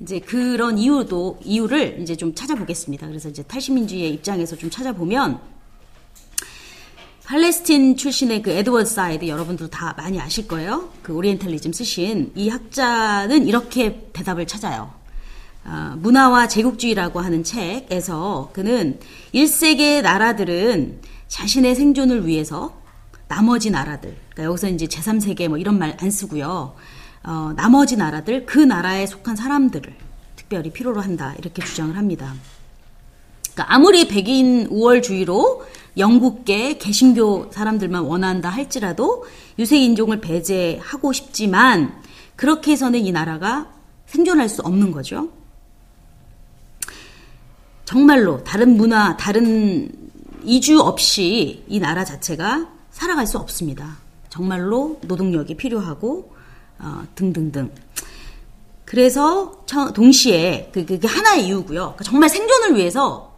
이제 0.01 0.19
그런 0.19 0.77
이유도 0.77 1.39
이유를 1.43 1.99
이제 2.01 2.15
좀 2.15 2.33
찾아보겠습니다. 2.33 3.07
그래서 3.07 3.29
이제 3.29 3.43
탈식민주의의 3.43 4.13
입장에서 4.13 4.55
좀 4.55 4.69
찾아보면 4.69 5.39
팔레스틴 7.25 7.95
출신의 7.95 8.41
그 8.41 8.49
에드워드 8.49 8.89
사이드 8.89 9.27
여러분들 9.27 9.69
다 9.69 9.93
많이 9.97 10.19
아실 10.19 10.47
거예요. 10.47 10.89
그 11.03 11.13
오리엔탈리즘 11.13 11.73
쓰신 11.73 12.31
이 12.35 12.49
학자는 12.49 13.47
이렇게 13.47 14.09
대답을 14.13 14.47
찾아요. 14.47 14.91
어, 15.65 15.93
문화와 15.97 16.47
제국주의라고 16.47 17.19
하는 17.19 17.43
책에서 17.43 18.49
그는 18.53 18.99
1세계 19.35 20.01
나라들은 20.01 21.01
자신의 21.27 21.75
생존을 21.75 22.25
위해서 22.25 22.79
나머지 23.27 23.69
나라들, 23.69 24.17
그러니까 24.29 24.45
여기서 24.45 24.69
이제 24.69 24.88
제3세계 24.88 25.49
뭐 25.49 25.59
이런 25.59 25.77
말 25.77 25.95
안 26.01 26.09
쓰고요. 26.09 26.73
어, 27.23 27.53
나머지 27.55 27.97
나라들 27.97 28.45
그 28.45 28.60
나라에 28.60 29.05
속한 29.05 29.36
사람들을 29.36 29.93
특별히 30.36 30.71
필요로 30.71 31.01
한다 31.01 31.36
이렇게 31.38 31.63
주장을 31.63 31.95
합니다. 31.95 32.34
그러니까 33.53 33.73
아무리 33.73 34.08
백인 34.08 34.67
우월주의로 34.69 35.65
영국계 35.97 36.77
개신교 36.77 37.51
사람들만 37.51 38.03
원한다 38.03 38.49
할지라도 38.49 39.25
유색 39.58 39.82
인종을 39.82 40.21
배제하고 40.21 41.12
싶지만 41.12 42.01
그렇게 42.36 42.71
해서는 42.71 43.05
이 43.05 43.12
나라가 43.12 43.67
생존할 44.05 44.47
수 44.47 44.62
없는 44.62 44.91
거죠. 44.91 45.29
정말로 47.84 48.43
다른 48.43 48.77
문화, 48.77 49.17
다른 49.17 49.91
이주 50.43 50.79
없이 50.79 51.63
이 51.67 51.79
나라 51.79 52.05
자체가 52.05 52.69
살아갈 52.91 53.27
수 53.27 53.38
없습니다. 53.38 53.97
정말로 54.29 54.99
노동력이 55.05 55.58
필요하고 55.58 56.34
어, 56.80 57.04
등등등. 57.15 57.72
그래서 58.86 59.63
동시에 59.94 60.72
그, 60.74 60.86
그게 60.86 61.08
하나의 61.08 61.46
이유고요. 61.46 61.80
그러니까 61.80 62.04
정말 62.04 62.30
생존을 62.30 62.76
위해서 62.76 63.36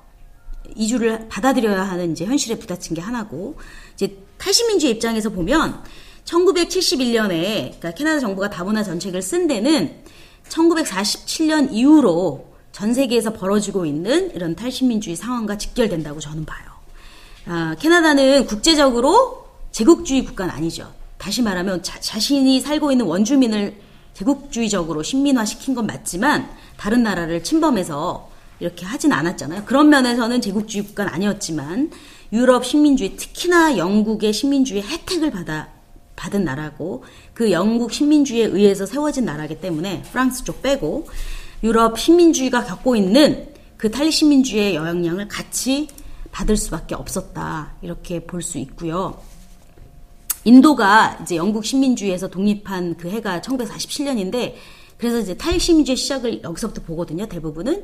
이주를 0.76 1.28
받아들여야 1.28 1.84
하는 1.84 2.14
이제 2.14 2.26
현실에 2.26 2.58
부딪힌 2.58 2.96
게 2.96 3.02
하나고 3.02 3.58
이제 3.96 4.18
탈시민주의 4.38 4.94
입장에서 4.94 5.30
보면 5.30 5.84
1971년에 6.24 7.30
그러니까 7.80 7.92
캐나다 7.92 8.20
정부가 8.20 8.50
다문화 8.50 8.84
정책을 8.84 9.22
쓴 9.22 9.48
데는 9.48 10.04
1947년 10.48 11.70
이후로 11.72 12.52
전 12.72 12.94
세계에서 12.94 13.34
벌어지고 13.34 13.86
있는 13.86 14.34
이런 14.34 14.56
탈시민주의 14.56 15.16
상황과 15.16 15.58
직결된다고 15.58 16.20
저는 16.20 16.46
봐요. 16.46 16.72
아, 17.46 17.76
캐나다는 17.80 18.46
국제적으로 18.46 19.48
제국주의 19.72 20.24
국가는 20.24 20.54
아니죠. 20.54 20.94
다시 21.22 21.44
말하면 21.44 21.84
자, 21.84 22.00
자신이 22.00 22.62
살고 22.62 22.92
있는 22.92 23.06
원주민을 23.06 23.76
제국주의적으로 24.16 25.04
신민화시킨 25.04 25.76
건 25.76 25.86
맞지만 25.86 26.50
다른 26.78 27.04
나라를 27.04 27.44
침범해서 27.44 28.32
이렇게 28.60 28.88
하진 28.88 29.14
않았잖아요. 29.14 29.66
그런 29.66 29.90
면에서는 29.90 30.42
제국주의 30.42 30.84
국가는 30.84 31.14
아니었지만 31.14 31.92
유럽 32.34 32.66
식민주의 32.66 33.16
특히나 33.18 33.78
영국의 33.78 34.34
식민주의 34.34 34.82
혜택을 34.82 35.30
받아 35.30 35.70
받은 36.16 36.44
나라고 36.44 37.04
그 37.36 37.52
영국 37.52 37.94
식민주의에 37.94 38.46
의해서 38.46 38.88
세워진 38.88 39.26
나라기 39.26 39.62
때문에 39.62 40.02
프랑스 40.12 40.44
쪽 40.44 40.64
빼고 40.64 41.08
유럽 41.62 42.00
식민주의가 42.00 42.64
겪고 42.64 42.96
있는 42.96 43.48
그 43.78 43.92
탈리 43.92 44.12
식민주의의 44.12 44.74
영향을 44.74 45.28
같이 45.28 45.88
받을 46.32 46.58
수밖에 46.58 46.96
없었다 46.96 47.74
이렇게 47.84 48.22
볼 48.22 48.42
수 48.42 48.58
있고요. 48.58 49.31
인도가 50.44 51.18
이제 51.22 51.36
영국 51.36 51.66
식민주의에서 51.66 52.30
독립한 52.30 52.98
그 52.98 53.10
해가 53.10 53.42
1947년인데 53.42 54.56
그래서 54.98 55.20
이제 55.20 55.36
탈리 55.36 55.60
식민주의 55.60 55.96
시작을 55.96 56.44
여기서부터 56.44 56.82
보거든요. 56.84 57.28
대부분은 57.28 57.84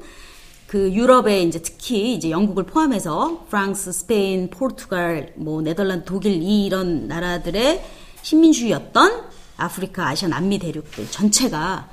그 0.67 0.91
유럽에 0.91 1.43
이제 1.43 1.62
특히 1.62 2.13
이제 2.13 2.30
영국을 2.30 2.65
포함해서 2.65 3.46
프랑스, 3.50 3.91
스페인, 3.91 4.50
포르투갈, 4.50 5.34
뭐 5.38 5.62
네덜란드, 5.62 6.06
독일 6.06 6.43
이런 6.43 7.08
나라들의 7.08 7.84
식민주의였던 8.22 9.24
아프리카, 9.56 10.10
아시아, 10.10 10.28
남미 10.28 10.60
대륙들 10.60 11.10
전체가 11.10 11.89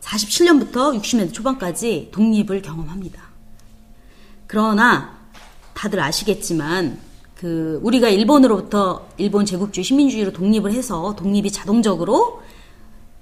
47년부터 0.00 0.98
60년대 0.98 1.32
초반까지 1.32 2.08
독립을 2.10 2.62
경험합니다. 2.62 3.22
그러나 4.46 5.18
다들 5.74 6.00
아시겠지만 6.00 6.98
그 7.40 7.80
우리가 7.82 8.10
일본으로부터 8.10 9.08
일본 9.16 9.46
제국주의 9.46 9.82
식민주의로 9.82 10.30
독립을 10.30 10.72
해서 10.72 11.16
독립이 11.16 11.50
자동적으로 11.50 12.42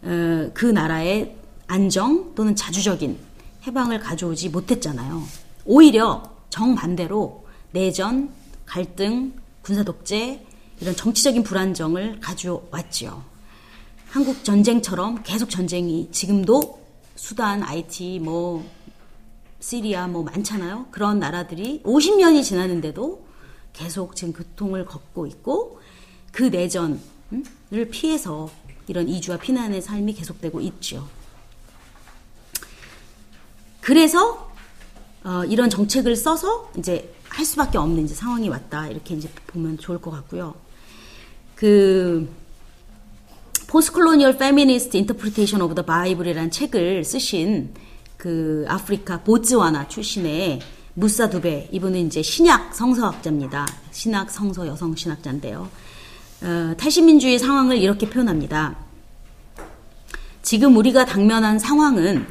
어, 0.03 0.51
그 0.53 0.67
나라의 0.67 1.37
안정 1.69 2.35
또는 2.35 2.57
자주적인 2.57 3.17
해방을 3.65 4.01
가져오지 4.01 4.49
못했잖아요. 4.49 5.23
오히려 5.65 6.25
정반대로 6.51 7.45
내전, 7.71 8.31
갈등, 8.67 9.35
군사 9.63 9.85
독재 9.85 10.45
이런 10.81 10.97
정치적인 10.97 11.45
불안정을 11.45 12.19
가져왔지요. 12.19 13.23
한국 14.09 14.43
전쟁처럼 14.43 15.23
계속 15.23 15.49
전쟁이 15.49 16.09
지금도 16.11 16.81
수단, 17.15 17.63
IT, 17.63 18.19
뭐 18.19 18.69
시리아 19.61 20.09
뭐 20.09 20.25
많잖아요. 20.25 20.87
그런 20.91 21.21
나라들이 21.21 21.83
50년이 21.85 22.43
지났는데도 22.43 23.28
계속 23.79 24.17
지금 24.17 24.33
고통을 24.33 24.85
겪고 24.85 25.27
있고 25.29 25.81
그 26.33 26.43
내전을 26.43 26.99
피해서 27.91 28.51
이런 28.89 29.09
이주와 29.09 29.39
피난의 29.39 29.83
삶이 29.83 30.15
계속되고 30.15 30.61
있죠. 30.61 31.09
그래서 33.81 34.51
어, 35.23 35.45
이런 35.45 35.71
정책을 35.71 36.17
써서 36.17 36.71
이제 36.77 37.15
할 37.29 37.45
수밖에 37.45 37.79
없는 37.79 38.05
이제 38.05 38.15
상황이 38.15 38.49
왔다 38.49 38.89
이렇게 38.89 39.15
이제 39.15 39.29
보면 39.47 39.79
좋을 39.79 40.01
것 40.01 40.11
같고요. 40.11 40.55
그 41.55 42.29
Postcolonial 43.69 44.35
Feminist 44.35 44.97
Interpretation 44.97 45.63
of 45.63 45.75
the 45.75 45.87
Bible이라는 45.87 46.51
책을 46.51 47.05
쓰신 47.05 47.75
그 48.17 48.65
아프리카 48.69 49.23
보츠와나 49.23 49.89
출신의 49.89 50.61
무사 50.99 51.31
두베 51.31 51.69
이분은 51.71 52.09
이제 52.09 52.23
신약 52.23 52.75
성서학자입니다. 52.75 53.69
신학 53.93 54.33
성서 54.33 54.67
여성 54.67 54.97
신학자인데요. 54.97 55.69
어, 56.43 56.75
탈신민주의 56.77 57.39
상황을 57.39 57.79
이렇게 57.79 58.11
표현합니다. 58.11 58.75
지금 60.43 60.77
우리가 60.77 61.05
당면한 61.05 61.61
상황은 61.61 62.27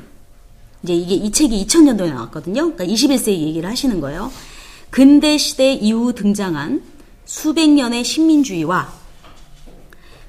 이제 0.84 0.94
이게 0.94 1.16
이 1.16 1.32
책이 1.32 1.66
2000년도에 1.66 2.10
나왔거든요. 2.14 2.74
그러니까 2.74 2.84
21세기 2.84 3.40
얘기를 3.48 3.70
하시는 3.70 4.02
거예요. 4.02 4.34
근대 4.90 5.38
시대 5.38 5.72
이후 5.72 6.12
등장한 6.14 6.84
수백 7.24 7.70
년의 7.70 8.04
신민주의와 8.04 8.92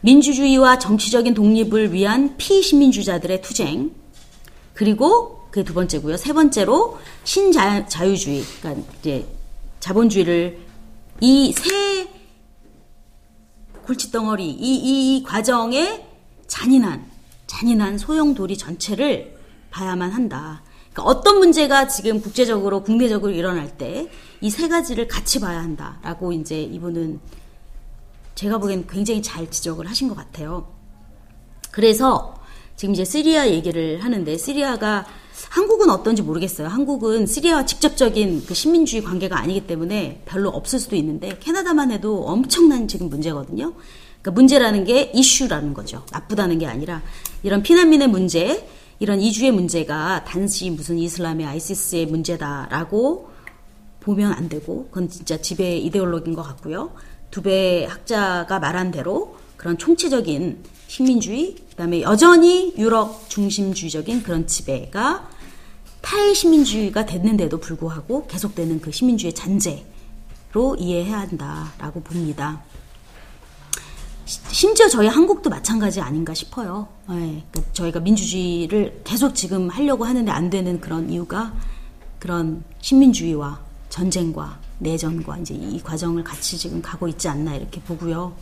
민주주의와 0.03 0.79
정치적인 0.79 1.35
독립을 1.35 1.93
위한 1.93 2.37
피신민주자들의 2.37 3.43
투쟁, 3.43 3.91
그리고 4.75 5.38
그게 5.51 5.65
두 5.65 5.75
번째고요. 5.75 6.17
세 6.17 6.33
번째로 6.33 6.99
신자유주의, 7.25 8.43
그러니까 8.61 8.87
이제 9.01 9.27
자본주의를 9.81 10.59
이 11.21 11.53
세 11.53 12.09
골칫덩어리, 13.87 14.51
이, 14.51 14.75
이, 14.77 15.17
이 15.17 15.23
과정의 15.23 16.05
잔인한, 16.47 17.07
잔인한 17.47 17.97
소용돌이 17.97 18.59
전체를 18.59 19.35
봐야만 19.71 20.11
한다. 20.11 20.63
그러니까 20.93 21.03
어떤 21.05 21.39
문제가 21.39 21.89
지금 21.89 22.21
국제적으로 22.21 22.83
국내적으로 22.83 23.33
일어날 23.33 23.77
때 23.77 24.09
이 24.41 24.51
세 24.51 24.69
가지를 24.69 25.09
같이 25.09 25.41
봐야 25.41 25.59
한다라고 25.61 26.33
이제 26.33 26.63
이분은 26.63 27.19
제가 28.37 28.59
보기엔 28.59 28.87
굉장히 28.87 29.21
잘 29.21 29.51
지적을 29.51 29.89
하신 29.89 30.07
것 30.09 30.15
같아요. 30.17 30.73
그래서 31.73 32.37
지금 32.77 32.95
이제 32.95 33.05
시리아 33.05 33.49
얘기를 33.49 34.05
하는데 34.05 34.37
시리아가 34.37 35.07
한국은 35.49 35.91
어떤지 35.91 36.23
모르겠어요. 36.23 36.69
한국은 36.69 37.27
시리아와 37.27 37.65
직접적인 37.65 38.45
그 38.47 38.55
식민주의 38.55 39.03
관계가 39.03 39.39
아니기 39.39 39.67
때문에 39.67 40.23
별로 40.27 40.51
없을 40.51 40.79
수도 40.79 40.97
있는데 40.97 41.39
캐나다만 41.41 41.91
해도 41.91 42.25
엄청난 42.25 42.87
지금 42.87 43.09
문제거든요. 43.09 43.73
그러니까 44.21 44.31
문제라는 44.33 44.85
게 44.85 45.11
이슈라는 45.15 45.75
거죠. 45.75 46.05
나쁘다는 46.13 46.59
게 46.59 46.67
아니라 46.67 47.03
이런 47.43 47.63
피난민의 47.63 48.09
문제, 48.09 48.69
이런 49.01 49.21
이주의 49.21 49.51
문제가 49.53 50.25
단지 50.25 50.71
무슨 50.71 50.99
이슬람의 50.99 51.47
아이시스의 51.47 52.07
문제다라고 52.07 53.31
보면 54.01 54.33
안 54.33 54.49
되고 54.49 54.87
그건 54.87 55.09
진짜 55.09 55.41
지배 55.41 55.77
이데올로기인 55.79 56.35
것 56.35 56.43
같고요. 56.43 56.93
두배 57.31 57.87
학자가 57.89 58.59
말한 58.59 58.91
대로 58.91 59.37
그런 59.57 59.79
총체적인 59.79 60.65
식민주의, 60.89 61.57
그다음에 61.71 62.03
여전히 62.03 62.75
유럽 62.77 63.29
중심주의적인 63.29 64.23
그런 64.23 64.47
지배가 64.47 65.38
탈시민주의가 66.09 67.05
됐는데도 67.05 67.61
불구하고 67.61 68.27
계속되는 68.27 68.81
그 68.81 68.91
시민주의 68.91 69.35
잔재로 69.35 70.77
이해해야 70.79 71.21
한다라고 71.21 72.01
봅니다. 72.01 72.63
심지어 74.25 74.89
저희 74.89 75.07
한국도 75.07 75.51
마찬가지 75.51 76.01
아닌가 76.01 76.33
싶어요. 76.33 76.89
네, 77.11 77.45
저희가 77.75 78.01
민주주의를 78.01 79.03
계속 79.05 79.35
지금 79.35 79.69
하려고 79.69 80.07
하는데 80.07 80.31
안 80.31 80.49
되는 80.49 80.81
그런 80.81 81.11
이유가 81.11 81.53
그런 82.19 82.65
신민주의와 82.81 83.61
전쟁과 83.91 84.59
내전과 84.79 85.39
이제 85.39 85.55
이 85.55 85.79
과정을 85.83 86.25
같이 86.25 86.57
지금 86.57 86.81
가고 86.81 87.09
있지 87.09 87.29
않나 87.29 87.55
이렇게 87.55 87.83
보고요. 87.83 88.33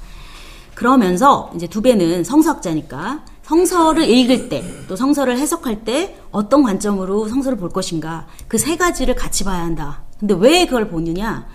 그러면서 0.75 1.51
이제 1.57 1.67
두 1.67 1.83
배는 1.83 2.23
성서학자니까 2.23 3.25
성서를 3.47 4.09
읽을 4.09 4.49
때 4.49 4.65
또 4.89 4.97
성서를 4.97 5.39
해석할 5.39 5.85
때 5.85 6.17
어떤 6.31 6.63
관점으로 6.63 7.29
성서를 7.29 7.57
볼 7.59 7.71
것인가 7.71 8.27
그 8.49 8.59
세 8.59 8.77
가지를 8.77 9.15
같이 9.15 9.45
봐야 9.45 9.63
한다. 9.65 10.03
근데 10.19 10.35
왜 10.35 10.65
그걸 10.67 10.89
보느냐? 10.89 11.47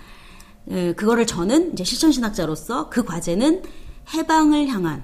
그거를 0.96 1.26
저는 1.26 1.72
이제 1.72 1.84
실천신학자로서 1.84 2.88
그 2.88 3.04
과제는 3.04 3.62
해방을 4.14 4.68
향한 4.68 5.02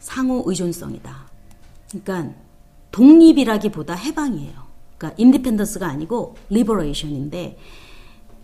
상호 0.00 0.42
의존성이다. 0.46 1.14
그러니까 1.90 2.34
독립이라기보다 2.90 3.94
해방이에요. 3.94 4.54
그러니까 4.96 5.16
independence가 5.20 5.86
아니고 5.86 6.36
liberation인데 6.48 7.58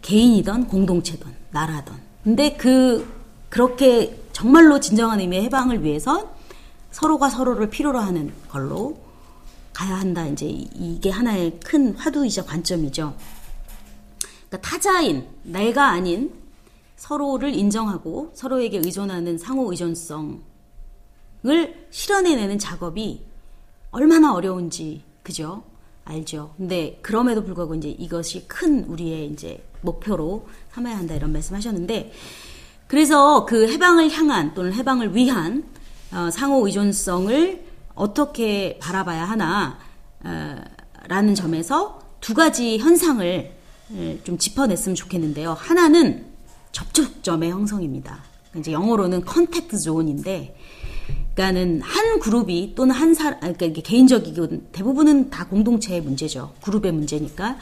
개인이든 0.02 0.68
공동체든 0.68 1.26
나라든. 1.50 1.94
근데 2.22 2.57
그 2.57 3.07
그렇게 3.48 4.20
정말로 4.33 4.79
진정한 4.81 5.20
의미의 5.20 5.44
해방을 5.44 5.83
위해선 5.83 6.36
서로가 6.96 7.28
서로를 7.28 7.68
필요로 7.68 7.98
하는 7.98 8.32
걸로 8.48 8.96
가야 9.74 9.96
한다. 9.96 10.26
이제 10.26 10.46
이게 10.46 11.11
하나의 11.11 11.61
큰 11.62 11.94
화두이자 11.94 12.46
관점이죠. 12.46 13.14
그러니까 14.48 14.66
타자인 14.66 15.28
내가 15.42 15.88
아닌 15.88 16.32
서로를 16.96 17.52
인정하고 17.52 18.32
서로에게 18.32 18.78
의존하는 18.78 19.37
상호 19.37 19.70
의존성을 19.70 20.40
실현해내는 21.90 22.59
작업이 22.59 23.26
얼마나 23.90 24.32
어려운지 24.32 25.02
그죠? 25.22 25.64
알죠. 26.06 26.54
근데 26.56 26.98
그럼에도 27.02 27.44
불구하고 27.44 27.74
이제 27.74 27.90
이것이 27.90 28.48
큰 28.48 28.85
우리의 28.85 29.26
이제 29.26 29.62
목표로 29.82 30.48
삼아야 30.72 30.96
한다 30.96 31.14
이런 31.14 31.30
말씀하셨는데 31.35 32.12
그래서 32.87 33.44
그 33.44 33.70
해방을 33.70 34.11
향한 34.12 34.54
또는 34.54 34.72
해방을 34.72 35.14
위한 35.14 35.75
어, 36.12 36.30
상호 36.30 36.66
의존성을 36.66 37.64
어떻게 37.94 38.78
바라봐야 38.80 39.24
하나 39.24 39.78
어, 40.24 40.56
라는 41.08 41.34
점에서 41.34 42.00
두 42.20 42.34
가지 42.34 42.78
현상을 42.78 43.54
좀 44.24 44.36
짚어냈으면 44.38 44.96
좋겠는데요. 44.96 45.52
하나는 45.52 46.26
접촉점의 46.72 47.50
형성입니다. 47.50 48.24
이제 48.56 48.72
영어로는 48.72 49.24
contact 49.24 49.78
zone인데, 49.78 50.56
그러니까는 51.34 51.82
한 51.82 52.18
그룹이 52.18 52.74
또는 52.74 52.94
한 52.94 53.14
사람, 53.14 53.38
그러니까 53.38 53.66
이게 53.66 53.82
개인적이고 53.82 54.72
대부분은 54.72 55.30
다 55.30 55.46
공동체의 55.46 56.00
문제죠. 56.00 56.54
그룹의 56.62 56.92
문제니까 56.92 57.58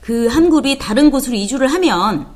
그 0.00 0.28
한 0.28 0.50
그룹이 0.50 0.78
다른 0.78 1.10
곳으로 1.10 1.34
이주를 1.34 1.68
하면 1.68 2.26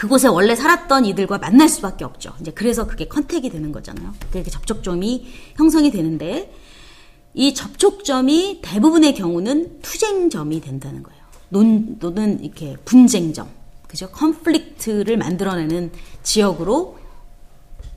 그곳에 0.00 0.28
원래 0.28 0.54
살았던 0.54 1.04
이들과 1.04 1.36
만날 1.36 1.68
수밖에 1.68 2.06
없죠. 2.06 2.32
이제 2.40 2.50
그래서 2.52 2.86
그게 2.86 3.06
contact이 3.06 3.50
되는 3.50 3.70
거잖아요. 3.70 4.14
그게 4.32 4.48
접촉점이 4.48 5.26
형성이 5.56 5.90
되는데 5.90 6.50
이 7.34 7.52
접촉점이 7.52 8.60
대부분의 8.62 9.14
경우는 9.14 9.82
투쟁점이 9.82 10.62
된다는 10.62 11.02
거예요. 11.02 11.20
논, 11.50 11.98
또는 11.98 12.42
이렇게 12.42 12.78
분쟁점, 12.86 13.50
그죠? 13.88 14.08
컨플릭트를 14.08 15.18
만들어내는 15.18 15.92
지역으로 16.22 16.96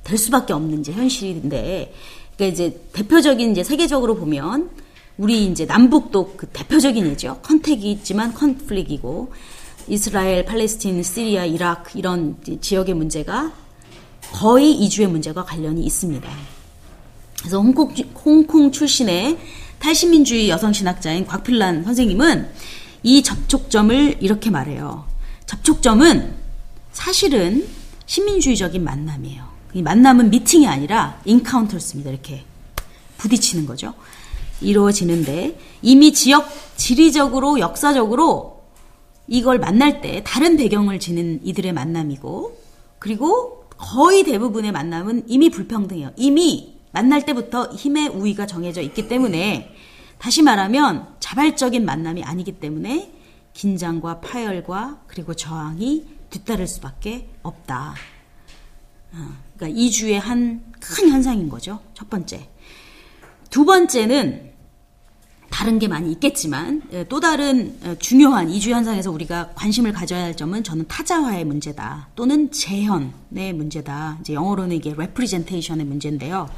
될 0.04 0.18
수밖에 0.18 0.52
없는 0.52 0.82
이제 0.82 0.92
현실인데, 0.92 1.94
그러니까 2.36 2.54
이제 2.54 2.82
대표적인 2.92 3.52
이제 3.52 3.64
세계적으로 3.64 4.18
보면 4.18 4.72
우리 5.18 5.46
이제 5.46 5.66
남북도 5.66 6.34
그 6.36 6.48
대표적인 6.48 7.08
예죠. 7.08 7.40
컨택이 7.44 7.90
있지만 7.94 8.34
컨플릭이고 8.34 9.32
이스라엘, 9.88 10.46
팔레스틴, 10.46 11.04
시리아, 11.04 11.46
이라크 11.46 11.98
이런 11.98 12.38
지역의 12.62 12.96
문제가 12.96 13.52
거의 14.32 14.72
이주의 14.72 15.08
문제가 15.08 15.44
관련이 15.44 15.84
있습니다. 15.84 16.30
그래서 17.40 17.60
홍콩, 17.60 17.94
홍콩 18.24 18.72
출신의 18.72 19.38
탈시민주의 19.80 20.50
여성신학자인 20.50 21.26
곽필란 21.26 21.84
선생님은 21.84 22.50
이 23.04 23.22
접촉점을 23.22 24.18
이렇게 24.22 24.50
말해요. 24.50 25.06
접촉점은 25.46 26.34
사실은 26.94 27.68
시민주의적인 28.06 28.84
만남이에요. 28.84 29.44
이 29.74 29.82
만남은 29.82 30.30
미팅이 30.30 30.68
아니라 30.68 31.20
인카운터스입니다. 31.26 32.12
이렇게 32.12 32.46
부딪히는 33.18 33.66
거죠. 33.66 33.94
이루어지는데 34.62 35.60
이미 35.82 36.14
지역 36.14 36.48
지리적으로 36.78 37.60
역사적으로 37.60 38.53
이걸 39.28 39.60
만날 39.60 40.02
때 40.02 40.22
다른 40.26 40.58
배경을 40.58 41.00
지닌 41.00 41.40
이들의 41.44 41.74
만남이고 41.74 42.58
그리고 43.00 43.66
거의 43.78 44.24
대부분의 44.24 44.72
만남은 44.72 45.26
이미 45.28 45.50
불평등해요. 45.50 46.12
이미 46.16 46.78
만날 46.92 47.26
때부터 47.26 47.72
힘의 47.74 48.10
우위가 48.10 48.46
정해져 48.46 48.82
있기 48.82 49.08
때문에 49.08 49.74
다시 50.20 50.42
말하면 50.42 51.08
자발적인 51.20 51.86
만남이 51.86 52.24
아니기 52.24 52.54
때문에 52.54 53.12
긴장과 53.54 54.22
파열과 54.22 55.02
그리고 55.08 55.34
저항이 55.34 56.06
뒤따를 56.30 56.68
수밖에 56.68 57.30
없다. 57.44 57.96
어, 59.14 59.18
그러니까 59.58 59.80
이주의 59.80 60.20
한 60.20 60.74
큰 60.84 61.10
현상인 61.10 61.50
거죠. 61.50 61.80
첫 61.94 62.10
번째. 62.10 62.50
두 63.50 63.66
번째는 63.66 64.53
다른 65.54 65.78
게 65.78 65.88
많이 65.88 66.12
있겠지만 66.14 66.82
예, 66.94 67.04
또 67.04 67.20
다른 67.20 67.78
어, 67.84 67.96
중요한 68.00 68.50
이주 68.50 68.72
현상에서 68.72 69.12
우리가 69.12 69.52
관심을 69.54 69.94
가져야 69.94 70.24
할 70.24 70.36
점은 70.36 70.64
저는 70.64 70.88
타자화의 70.88 71.46
문제다 71.46 72.08
또는 72.16 72.50
재현의 72.50 73.54
문제다. 73.54 74.18
이제 74.22 74.34
영어로는 74.34 74.76
이게 74.76 74.94
representation의 74.94 75.86
문제인데요. 75.86 76.50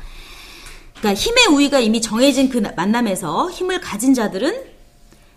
그러니까 0.97 1.13
힘의 1.13 1.47
우위가 1.47 1.79
이미 1.79 2.01
정해진 2.01 2.47
그 2.47 2.59
만남에서 2.77 3.51
힘을 3.51 3.81
가진 3.81 4.13
자들은 4.13 4.63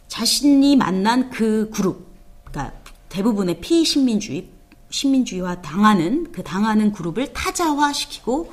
자신이 0.06 0.76
만난 0.76 1.28
그 1.28 1.68
그룹, 1.74 2.06
그러니까 2.44 2.78
대부분의 3.08 3.60
피신민주의, 3.60 4.50
신민주의와 4.90 5.62
당하는 5.62 6.30
그 6.30 6.44
당하는 6.44 6.92
그룹을 6.92 7.32
타자화시키고 7.32 8.52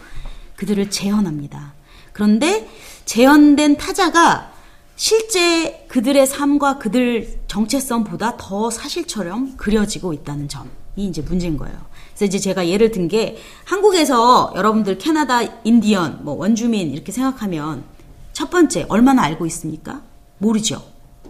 그들을 0.56 0.90
재현합니다. 0.90 1.76
그런데 2.12 2.68
재현된 3.06 3.78
타자가 3.78 4.55
실제 4.96 5.86
그들의 5.90 6.26
삶과 6.26 6.78
그들 6.80 7.40
정체성보다 7.48 8.38
더 8.38 8.70
사실처럼 8.70 9.58
그려지고 9.58 10.14
있다는 10.14 10.48
점이 10.48 10.70
이제 10.98 11.22
문제인 11.22 11.58
거예요. 11.58 11.76
그래서 12.14 12.26
이제 12.26 12.40
제가 12.40 12.68
예를 12.68 12.92
든 12.92 13.10
게 13.10 13.38
한국에서 13.66 14.54
여러분들 14.56 14.98
캐나다 14.98 15.42
인디언, 15.64 16.20
뭐 16.24 16.36
원주민 16.36 16.92
이렇게 16.92 17.12
생각하면 17.12 17.84
첫 18.32 18.50
번째 18.50 18.86
얼마나 18.90 19.24
알고 19.24 19.46
있습니까? 19.48 20.02
모르죠. 20.38 20.82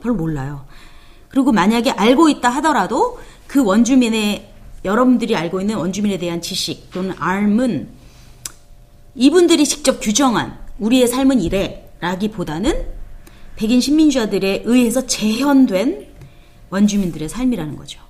별 0.01 0.13
몰라요. 0.13 0.65
그리고 1.29 1.51
만약에 1.51 1.91
알고 1.91 2.29
있다 2.29 2.49
하더라도 2.49 3.19
그 3.47 3.63
원주민의 3.63 4.51
여러분들이 4.85 5.35
알고 5.35 5.59
있는 5.61 5.75
원주민에 5.77 6.19
대한 6.19 6.41
지식 6.41 6.91
또는 6.91 7.15
알은 7.17 7.89
이분들이 9.15 9.65
직접 9.65 9.99
규정한 9.99 10.57
우리의 10.79 11.07
삶은 11.07 11.41
이래 11.41 11.89
라기보다는 11.99 12.94
백인 13.55 13.81
신민주자들에 13.81 14.63
의해서 14.65 15.05
재현된 15.05 16.07
원주민들의 16.69 17.29
삶이라는 17.29 17.75
거죠. 17.75 18.01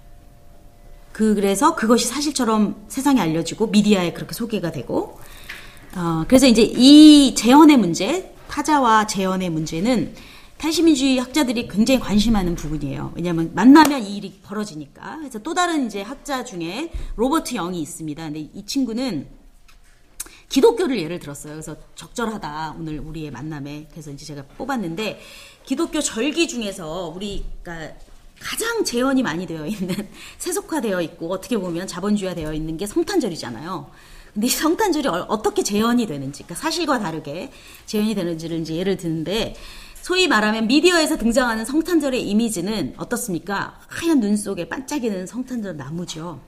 그, 1.11 1.35
그래서 1.35 1.75
그것이 1.75 2.07
사실처럼 2.07 2.75
세상에 2.87 3.21
알려지고 3.21 3.67
미디어에 3.67 4.13
그렇게 4.13 4.33
소개가 4.33 4.71
되고, 4.71 5.19
어, 5.95 6.25
그래서 6.27 6.47
이제 6.47 6.61
이 6.61 7.35
재현의 7.35 7.77
문제, 7.77 8.33
타자와 8.49 9.07
재현의 9.07 9.49
문제는 9.49 10.13
탈시민주의 10.57 11.19
학자들이 11.19 11.67
굉장히 11.67 11.99
관심하는 11.99 12.55
부분이에요. 12.55 13.11
왜냐하면 13.15 13.51
만나면 13.53 14.03
이 14.03 14.17
일이 14.17 14.39
벌어지니까. 14.43 15.17
그래서 15.19 15.39
또 15.39 15.53
다른 15.53 15.85
이제 15.85 16.01
학자 16.01 16.43
중에 16.43 16.91
로버트 17.17 17.53
영이 17.53 17.79
있습니다. 17.81 18.23
근데 18.23 18.39
이 18.53 18.65
친구는 18.65 19.27
기독교를 20.49 20.99
예를 20.99 21.19
들었어요. 21.19 21.53
그래서 21.53 21.75
적절하다 21.95 22.75
오늘 22.79 22.99
우리의 22.99 23.31
만남에 23.31 23.87
그래서 23.91 24.11
이제 24.11 24.25
제가 24.25 24.43
뽑았는데 24.57 25.19
기독교 25.65 26.01
절기 26.01 26.47
중에서 26.47 27.13
우리가 27.15 27.93
가장 28.39 28.83
재현이 28.83 29.23
많이 29.23 29.47
되어 29.47 29.65
있는 29.65 29.95
세속화되어 30.37 31.01
있고 31.01 31.31
어떻게 31.31 31.57
보면 31.57 31.87
자본주의화되어 31.87 32.53
있는 32.53 32.77
게 32.77 32.85
성탄절이잖아요. 32.85 33.89
근데 34.33 34.47
이 34.47 34.49
성탄절이 34.49 35.07
어떻게 35.07 35.63
재현이 35.63 36.07
되는지, 36.07 36.43
그러니까 36.43 36.61
사실과 36.61 36.99
다르게 36.99 37.51
재현이 37.85 38.15
되는지를 38.15 38.59
이제 38.59 38.75
예를 38.75 38.97
드는데 38.97 39.55
소위 40.01 40.27
말하면 40.27 40.67
미디어에서 40.67 41.17
등장하는 41.17 41.63
성탄절의 41.63 42.21
이미지는 42.21 42.95
어떻습니까? 42.97 43.79
하얀 43.87 44.19
눈 44.19 44.35
속에 44.35 44.67
반짝이는 44.67 45.25
성탄절 45.25 45.77
나무죠. 45.77 46.41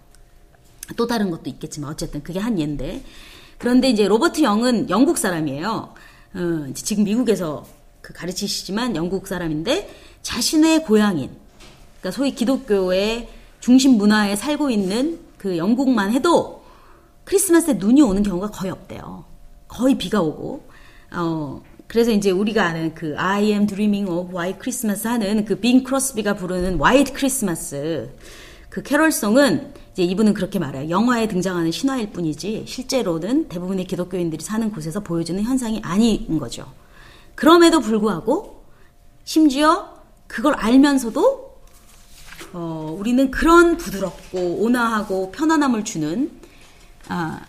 또 0.95 1.07
다른 1.07 1.31
것도 1.31 1.49
있겠지만 1.49 1.89
어쨌든 1.89 2.21
그게 2.21 2.39
한 2.39 2.59
예인데 2.59 3.03
그런데 3.57 3.89
이제 3.89 4.07
로버트 4.07 4.41
영은 4.41 4.89
영국 4.89 5.17
사람이에요. 5.17 5.93
어, 6.35 6.67
지금 6.73 7.03
미국에서 7.03 7.65
그 8.01 8.13
가르치시지만 8.13 8.95
영국 8.95 9.27
사람인데 9.27 9.89
자신의 10.21 10.83
고향인, 10.83 11.31
그러니까 11.99 12.11
소위 12.11 12.31
기독교의 12.35 13.29
중심 13.59 13.97
문화에 13.97 14.35
살고 14.35 14.69
있는 14.69 15.19
그 15.37 15.57
영국만 15.57 16.11
해도 16.11 16.63
크리스마스에 17.23 17.73
눈이 17.75 18.01
오는 18.01 18.23
경우가 18.23 18.51
거의 18.51 18.71
없대요. 18.71 19.25
거의 19.67 19.97
비가 19.97 20.21
오고, 20.21 20.67
어, 21.11 21.61
그래서 21.87 22.11
이제 22.11 22.31
우리가 22.31 22.65
아는 22.65 22.93
그 22.93 23.15
I 23.17 23.45
am 23.51 23.65
dreaming 23.65 24.09
of 24.09 24.35
white 24.35 24.59
Christmas 24.61 25.07
하는 25.07 25.45
그 25.45 25.59
빈 25.59 25.83
크로스비가 25.83 26.35
부르는 26.35 26.79
white 26.79 27.13
Christmas 27.15 28.09
그 28.77 28.83
캐럴송은 28.83 29.73
이제 29.93 30.03
이분은 30.03 30.35
그렇게 30.35 30.59
말해요. 30.59 30.91
영화에 30.91 31.27
등장하는 31.27 31.71
신화일 31.71 32.11
뿐이지 32.11 32.65
실제로는 32.67 33.47
대부분의 33.47 33.85
기독교인들이 33.85 34.43
사는 34.43 34.71
곳에서 34.71 34.99
보여주는 34.99 35.41
현상이 35.41 35.81
아닌 35.83 36.37
거죠. 36.37 36.71
그럼에도 37.33 37.79
불구하고 37.79 38.63
심지어 39.23 39.95
그걸 40.27 40.53
알면서도 40.53 41.57
어, 42.53 42.95
우리는 42.99 43.31
그런 43.31 43.77
부드럽고 43.77 44.57
온화하고 44.61 45.31
편안함을 45.31 45.83
주는 45.83 46.29
아, 47.07 47.41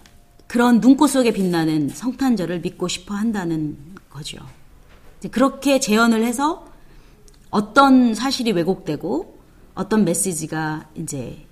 그런 0.47 0.81
눈꽃 0.81 1.11
속에 1.11 1.33
빛나는 1.33 1.91
성탄절을 1.91 2.63
믿고 2.63 2.89
싶어 2.89 3.15
한다는 3.15 3.77
거죠. 4.09 4.39
그렇게 5.31 5.79
재현을 5.79 6.25
해서 6.25 6.67
어떤 7.51 8.15
사실이 8.15 8.53
왜곡되고 8.53 9.38
어떤 9.79 10.05
메시지가 10.05 10.91
이제 10.97 11.47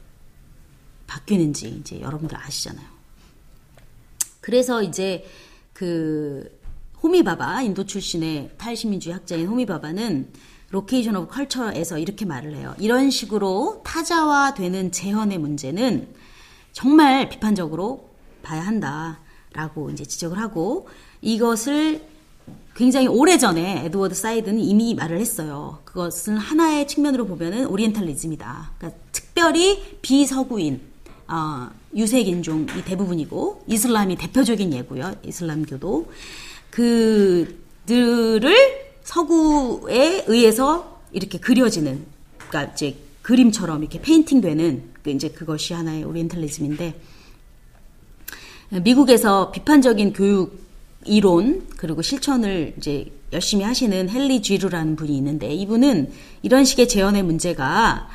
바뀌는지 1.07 1.69
이제 1.69 2.01
여러분들 2.01 2.37
아시잖아요. 2.37 2.85
그래서 4.41 4.83
이제 4.83 5.25
그 5.73 6.59
호미 7.01 7.32
바바 7.32 7.63
인도 7.63 7.87
출신의 7.87 8.55
탈식민주의 8.59 9.15
학자인 9.15 9.47
호미 9.47 9.76
바바는 9.76 10.33
Location 10.71 11.15
of 11.15 11.33
Culture에서 11.33 12.01
이렇게 12.01 12.25
말을 12.25 12.57
해요. 12.57 12.75
이런 12.81 13.11
식으로 13.11 13.83
타자화되는 13.85 14.91
재현의 14.91 15.39
문제는 15.39 16.13
정말 16.73 17.29
비판적으로 17.29 18.11
봐야 18.43 18.67
한다라고 18.67 19.91
이제 19.91 20.05
지적을 20.05 20.37
하고 20.37 20.89
이것을 21.21 22.05
굉장히 22.77 23.07
오래전에 23.07 23.87
에드워드 23.87 24.15
사이드는 24.15 24.61
이미 24.61 24.95
말을 24.95 25.19
했어요. 25.19 25.79
그것은 25.85 26.37
하나의 26.37 26.87
측면으로 26.87 27.27
보면은 27.27 27.67
오리엔탈리즘이다. 27.67 28.73
그러니까 28.77 29.01
특별히 29.13 29.99
비서구인 30.03 30.83
어, 31.27 31.71
유색 31.97 32.29
인종이 32.29 32.85
대부분이고 32.85 33.65
이슬람이 33.67 34.17
대표적인 34.17 34.75
예고요. 34.75 35.15
이슬람교도 35.25 36.13
그들을 36.71 38.55
서구에 39.03 40.27
의해서 40.29 41.01
이렇게 41.13 41.39
그려지는 41.39 42.05
그러니까 42.37 42.75
이제 42.75 42.99
그림처럼 43.23 43.83
이렇게 43.83 44.03
painting 44.03 44.43
되는 44.43 44.91
그 45.03 45.11
이제 45.11 45.31
그것이 45.31 45.73
하나의 45.73 46.05
오리엔탈리즘인데 46.05 47.01
미국에서 48.83 49.51
비판적인 49.51 50.13
교육 50.13 50.66
이론 51.07 51.67
그리고 51.77 52.03
실천을 52.03 52.75
이제 52.77 53.11
열심히 53.33 53.65
하시는 53.65 54.09
헨리 54.09 54.43
쥐루라는 54.43 54.97
분이 54.97 55.17
있는데 55.17 55.53
이분은 55.53 56.13
이런 56.43 56.65
식의 56.65 56.89
재현의 56.89 57.23
문제가 57.23 58.09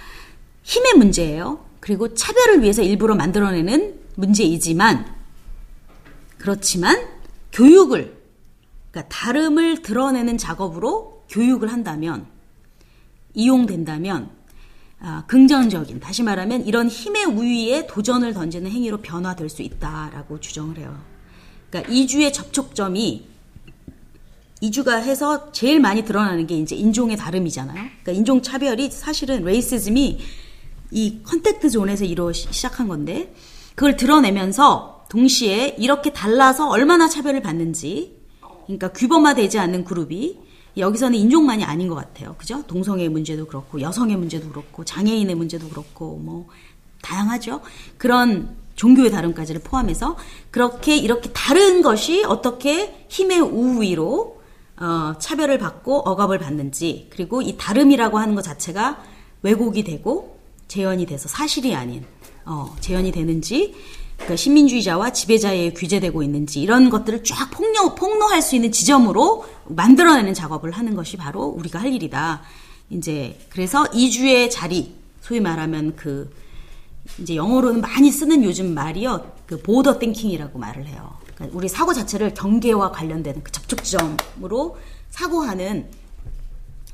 힘의 0.63 0.93
문제예요. 0.95 1.65
그리고 1.79 2.13
차별을 2.13 2.61
위해서 2.61 2.81
일부러 2.81 3.15
만들어내는 3.15 3.99
문제이지만 4.15 5.05
그렇지만 6.37 7.07
교육을 7.51 8.17
그러니까 8.91 9.15
다름을 9.15 9.81
드러내는 9.81 10.37
작업으로 10.37 11.25
교육을 11.29 11.71
한다면 11.71 12.27
이용된다면 13.33 14.29
아, 14.99 15.23
긍정적인 15.27 15.99
다시 15.99 16.21
말하면 16.21 16.65
이런 16.65 16.87
힘의 16.87 17.25
우위에 17.25 17.87
도전을 17.87 18.33
던지는 18.33 18.69
행위로 18.69 18.97
변화될 18.97 19.49
수 19.49 19.63
있다라고 19.63 20.39
주장을 20.39 20.77
해요. 20.77 20.95
그러니까 21.71 21.91
이주의 21.91 22.31
접촉점이 22.31 23.25
이주가 24.59 24.97
해서 24.97 25.51
제일 25.51 25.79
많이 25.79 26.05
드러나는 26.05 26.45
게 26.45 26.55
이제 26.55 26.75
인종의 26.75 27.17
다름이잖아요. 27.17 27.75
그러니까 27.75 28.11
인종 28.11 28.43
차별이 28.43 28.91
사실은 28.91 29.43
racism이 29.43 30.19
이 30.91 31.23
contact 31.23 31.71
zone에서 31.71 32.05
이루어 32.05 32.31
시작한 32.31 32.87
건데 32.87 33.33
그걸 33.73 33.95
드러내면서 33.95 35.05
동시에 35.09 35.75
이렇게 35.79 36.13
달라서 36.13 36.69
얼마나 36.69 37.09
차별을 37.09 37.41
받는지 37.41 38.21
그러니까 38.65 38.91
규범화되지 38.91 39.57
않는 39.57 39.83
그룹이 39.83 40.51
여기서는 40.77 41.17
인종만이 41.17 41.63
아닌 41.63 41.87
것 41.87 41.95
같아요. 41.95 42.35
그죠? 42.37 42.63
동성애의 42.67 43.09
문제도 43.09 43.45
그렇고, 43.45 43.81
여성의 43.81 44.15
문제도 44.15 44.47
그렇고, 44.47 44.85
장애인의 44.85 45.35
문제도 45.35 45.67
그렇고, 45.67 46.15
뭐, 46.17 46.47
다양하죠? 47.01 47.59
그런 47.97 48.55
종교의 48.75 49.11
다름까지를 49.11 49.61
포함해서, 49.61 50.17
그렇게, 50.49 50.95
이렇게 50.97 51.29
다른 51.33 51.81
것이 51.81 52.23
어떻게 52.23 53.05
힘의 53.09 53.39
우위로, 53.39 54.41
어, 54.77 55.13
차별을 55.19 55.59
받고 55.59 55.99
억압을 55.99 56.39
받는지, 56.39 57.07
그리고 57.11 57.41
이 57.41 57.55
다름이라고 57.57 58.17
하는 58.17 58.35
것 58.35 58.41
자체가 58.41 59.03
왜곡이 59.43 59.83
되고, 59.83 60.39
재현이 60.67 61.05
돼서 61.05 61.27
사실이 61.27 61.75
아닌, 61.75 62.05
어, 62.45 62.75
재현이 62.79 63.11
되는지, 63.11 63.75
그러니까 64.21 64.35
시민주의자와 64.35 65.13
지배자에 65.13 65.73
규제되고 65.73 66.21
있는지 66.21 66.61
이런 66.61 66.89
것들을 66.89 67.23
쫙 67.23 67.49
폭로, 67.49 67.95
폭로할 67.95 68.41
수 68.41 68.55
있는 68.55 68.71
지점으로 68.71 69.45
만들어내는 69.67 70.33
작업을 70.33 70.71
하는 70.71 70.95
것이 70.95 71.17
바로 71.17 71.43
우리가 71.45 71.79
할 71.79 71.91
일이다. 71.91 72.41
이제 72.91 73.39
그래서 73.49 73.85
이주의 73.93 74.49
자리, 74.51 74.93
소위 75.21 75.39
말하면 75.39 75.95
그 75.95 76.31
이제 77.19 77.35
영어로는 77.35 77.81
많이 77.81 78.11
쓰는 78.11 78.43
요즘 78.43 78.73
말이요, 78.73 79.31
그 79.45 79.61
보더 79.61 79.99
띵킹이라고 79.99 80.57
말을 80.57 80.87
해요. 80.87 81.17
그러니까 81.35 81.57
우리 81.57 81.67
사고 81.67 81.93
자체를 81.93 82.33
경계와 82.33 82.91
관련되는 82.91 83.43
그 83.43 83.51
접촉점으로 83.51 84.77
사고하는 85.09 85.89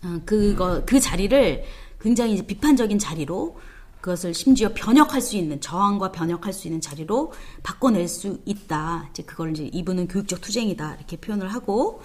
어, 0.03 0.19
그거 0.25 0.83
그 0.85 0.99
자리를 0.99 1.63
굉장히 2.01 2.33
이제 2.33 2.45
비판적인 2.45 2.99
자리로 2.99 3.57
그것을 4.01 4.33
심지어 4.33 4.69
변혁할 4.73 5.21
수 5.21 5.35
있는 5.35 5.59
저항과 5.59 6.11
변혁할 6.11 6.53
수 6.53 6.67
있는 6.67 6.79
자리로 6.79 7.33
바꿔낼 7.63 8.07
수 8.07 8.39
있다. 8.45 9.07
이제 9.09 9.23
그걸 9.23 9.51
이제 9.51 9.69
이분은 9.73 10.07
교육적 10.07 10.39
투쟁이다 10.41 10.95
이렇게 10.95 11.17
표현을 11.17 11.53
하고 11.53 12.01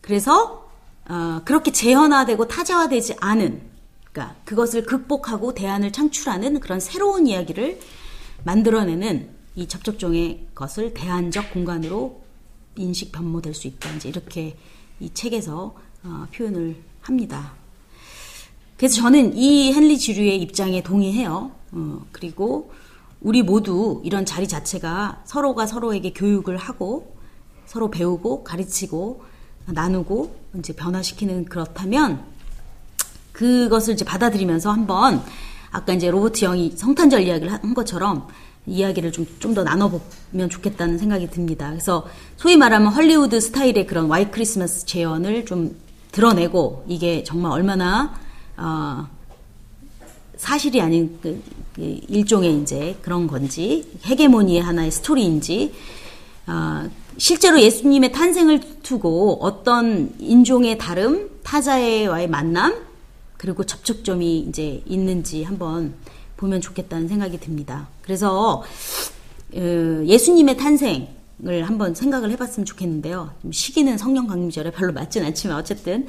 그래서 0.00 0.68
어, 1.08 1.40
그렇게 1.44 1.72
재현화되고 1.72 2.48
타자화되지 2.48 3.16
않은 3.20 3.62
그러니까 4.18 4.34
그것을 4.44 4.84
극복하고 4.84 5.54
대안을 5.54 5.92
창출하는 5.92 6.58
그런 6.58 6.80
새로운 6.80 7.28
이야기를 7.28 7.78
만들어내는 8.42 9.28
이 9.54 9.68
접촉종의 9.68 10.48
것을 10.56 10.92
대안적 10.92 11.52
공간으로 11.52 12.20
인식 12.74 13.12
변모될 13.12 13.54
수 13.54 13.68
있다. 13.68 13.90
이제 13.94 14.08
이렇게 14.08 14.56
이 14.98 15.10
책에서 15.14 15.76
어, 16.02 16.26
표현을 16.34 16.76
합니다. 17.00 17.54
그래서 18.76 18.96
저는 18.96 19.36
이 19.36 19.72
헨리 19.72 19.98
지류의 19.98 20.40
입장에 20.42 20.82
동의해요. 20.82 21.52
어, 21.72 22.06
그리고 22.10 22.72
우리 23.20 23.42
모두 23.42 24.00
이런 24.04 24.26
자리 24.26 24.48
자체가 24.48 25.22
서로가 25.26 25.66
서로에게 25.66 26.12
교육을 26.12 26.56
하고 26.56 27.16
서로 27.66 27.90
배우고 27.90 28.42
가르치고 28.42 29.22
나누고 29.66 30.34
이제 30.58 30.72
변화시키는 30.72 31.44
그렇다면 31.44 32.37
그것을 33.38 33.94
이제 33.94 34.04
받아들이면서 34.04 34.72
한번 34.72 35.22
아까 35.70 35.92
이제 35.92 36.10
로버트 36.10 36.40
영이 36.40 36.72
성탄절 36.76 37.22
이야기를 37.22 37.52
한 37.52 37.72
것처럼 37.72 38.26
이야기를 38.66 39.12
좀 39.12 39.26
좀 39.38 39.54
더 39.54 39.62
나눠보면 39.62 40.50
좋겠다는 40.50 40.98
생각이 40.98 41.30
듭니다. 41.30 41.70
그래서 41.70 42.06
소위 42.36 42.56
말하면 42.56 42.92
헐리우드 42.92 43.40
스타일의 43.40 43.86
그런 43.86 44.06
와이 44.06 44.30
크리스마스 44.32 44.84
재현을 44.86 45.46
좀 45.46 45.76
드러내고 46.10 46.84
이게 46.88 47.22
정말 47.22 47.52
얼마나 47.52 48.18
어, 48.56 49.06
사실이 50.36 50.80
아닌 50.80 51.18
그, 51.22 51.40
그 51.76 52.00
일종의 52.08 52.60
이제 52.60 52.96
그런 53.02 53.28
건지 53.28 53.88
헤게모니의 54.04 54.60
하나의 54.62 54.90
스토리인지 54.90 55.72
어, 56.48 56.90
실제로 57.16 57.60
예수님의 57.60 58.10
탄생을 58.10 58.82
두고 58.82 59.38
어떤 59.42 60.12
인종의 60.18 60.78
다름, 60.78 61.30
타자와의 61.44 62.28
만남 62.28 62.87
그리고 63.38 63.64
접촉점이 63.64 64.40
이제 64.40 64.82
있는지 64.84 65.44
한번 65.44 65.94
보면 66.36 66.60
좋겠다는 66.60 67.08
생각이 67.08 67.38
듭니다. 67.40 67.88
그래서 68.02 68.62
어, 69.54 70.02
예수님의 70.04 70.56
탄생을 70.58 71.62
한번 71.64 71.94
생각을 71.94 72.30
해봤으면 72.32 72.66
좋겠는데요. 72.66 73.32
시기는 73.50 73.96
성령 73.96 74.26
강림절에 74.26 74.72
별로 74.72 74.92
맞진 74.92 75.24
않지만 75.24 75.56
어쨌든 75.56 76.06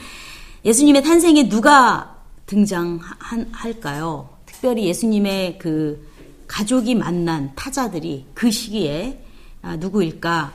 예수님의 0.65 1.03
탄생에 1.03 1.47
누가 1.47 2.17
등장할까요? 2.47 4.29
특별히 4.45 4.87
예수님의 4.87 5.59
그 5.59 6.05
가족이 6.47 6.95
만난 6.95 7.51
타자들이 7.55 8.25
그 8.33 8.49
시기에 8.51 9.23
아, 9.61 9.75
누구일까를 9.75 10.51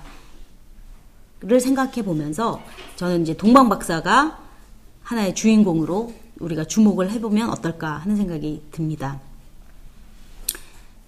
생각해 1.60 2.02
보면서 2.02 2.60
저는 2.96 3.22
이제 3.22 3.36
동방 3.36 3.68
박사가 3.68 4.38
하나의 5.02 5.34
주인공으로 5.34 6.12
우리가 6.40 6.64
주목을 6.64 7.10
해보면 7.10 7.50
어떨까 7.50 7.98
하는 7.98 8.16
생각이 8.16 8.62
듭니다. 8.70 9.20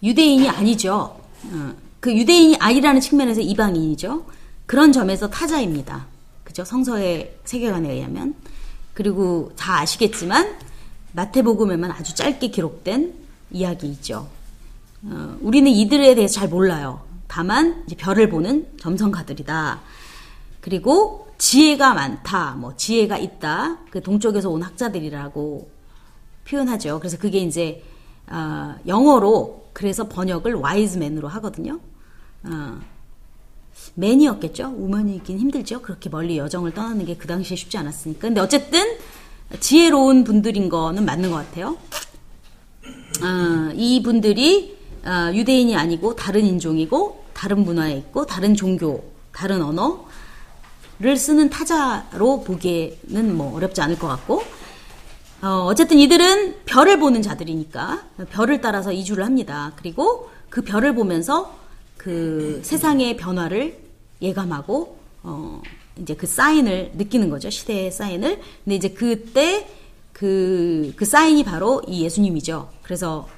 유대인이 0.02 0.48
아니죠. 0.48 1.20
어, 1.44 1.74
그 2.00 2.16
유대인이 2.16 2.56
아니라는 2.60 3.00
측면에서 3.00 3.40
이방인이죠. 3.40 4.26
그런 4.66 4.92
점에서 4.92 5.28
타자입니다. 5.28 6.06
그죠? 6.44 6.64
성서의 6.64 7.36
세계관에 7.44 7.92
의하면. 7.92 8.34
그리고 8.94 9.52
다 9.56 9.80
아시겠지만 9.80 10.56
마태복음에만 11.12 11.90
아주 11.90 12.14
짧게 12.14 12.48
기록된 12.48 13.14
이야기이죠. 13.50 14.28
어, 15.04 15.36
우리는 15.40 15.70
이들에 15.70 16.14
대해서 16.14 16.34
잘 16.34 16.48
몰라요. 16.48 17.00
다만 17.28 17.84
별을 17.96 18.28
보는 18.28 18.66
점성가들이다. 18.80 19.80
그리고 20.60 21.25
지혜가 21.38 21.94
많다, 21.94 22.54
뭐 22.54 22.74
지혜가 22.76 23.18
있다. 23.18 23.78
그 23.90 24.02
동쪽에서 24.02 24.50
온 24.50 24.62
학자들이라고 24.62 25.70
표현하죠. 26.48 26.98
그래서 26.98 27.18
그게 27.18 27.38
이제 27.38 27.82
어, 28.28 28.74
영어로 28.86 29.66
그래서 29.72 30.08
번역을 30.08 30.54
와이즈맨으로 30.54 31.28
하거든요. 31.28 31.80
어, 32.44 32.80
맨이었겠죠. 33.94 34.74
우먼이긴 34.76 35.38
힘들죠. 35.38 35.82
그렇게 35.82 36.08
멀리 36.08 36.38
여정을 36.38 36.72
떠나는 36.72 37.04
게 37.04 37.14
그 37.16 37.26
당시에 37.26 37.56
쉽지 37.56 37.76
않았으니까. 37.78 38.20
근데 38.20 38.40
어쨌든 38.40 38.82
지혜로운 39.60 40.24
분들인 40.24 40.68
거는 40.68 41.04
맞는 41.04 41.30
것 41.30 41.36
같아요. 41.36 41.76
어, 43.22 43.72
이 43.74 44.02
분들이 44.02 44.76
어, 45.04 45.32
유대인이 45.32 45.76
아니고 45.76 46.16
다른 46.16 46.44
인종이고 46.44 47.24
다른 47.32 47.64
문화에 47.64 47.96
있고 47.98 48.26
다른 48.26 48.54
종교, 48.54 49.04
다른 49.32 49.62
언어 49.62 50.05
를 50.98 51.16
쓰는 51.18 51.50
타자로 51.50 52.42
보기에는 52.42 53.36
뭐 53.36 53.54
어렵지 53.54 53.82
않을 53.82 53.98
것 53.98 54.08
같고 54.08 54.42
어, 55.42 55.66
어쨌든 55.66 55.98
이들은 55.98 56.64
별을 56.64 56.98
보는 56.98 57.20
자들이니까 57.20 58.08
별을 58.30 58.62
따라서 58.62 58.92
이주를 58.92 59.24
합니다. 59.24 59.72
그리고 59.76 60.30
그 60.48 60.62
별을 60.62 60.94
보면서 60.94 61.54
그 61.98 62.62
세상의 62.64 63.18
변화를 63.18 63.78
예감하고 64.22 64.98
어, 65.22 65.60
이제 65.98 66.14
그 66.14 66.26
사인을 66.26 66.92
느끼는 66.94 67.28
거죠. 67.28 67.50
시대의 67.50 67.92
사인을. 67.92 68.40
근데 68.64 68.76
이제 68.76 68.88
그때 68.88 69.68
그, 70.14 70.94
그 70.96 71.04
사인이 71.04 71.44
바로 71.44 71.82
이 71.86 72.04
예수님이죠. 72.04 72.70
그래서 72.82 73.28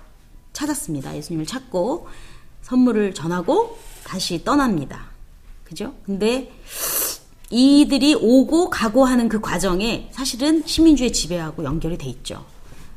찾았습니다. 0.53 1.17
예수님을 1.17 1.45
찾고 1.45 2.07
선물을 2.63 3.15
전하고 3.15 3.79
다시 4.05 4.45
떠납니다. 4.45 5.07
그죠? 5.65 5.95
근데 6.07 6.53
이들이 7.51 8.15
오고 8.15 8.71
가고 8.71 9.05
하는 9.05 9.29
그 9.29 9.41
과정에 9.41 10.09
사실은 10.13 10.63
시민주의 10.67 11.13
지배하고 11.13 11.65
연결이 11.65 11.97
돼 11.97 12.07
있죠. 12.07 12.45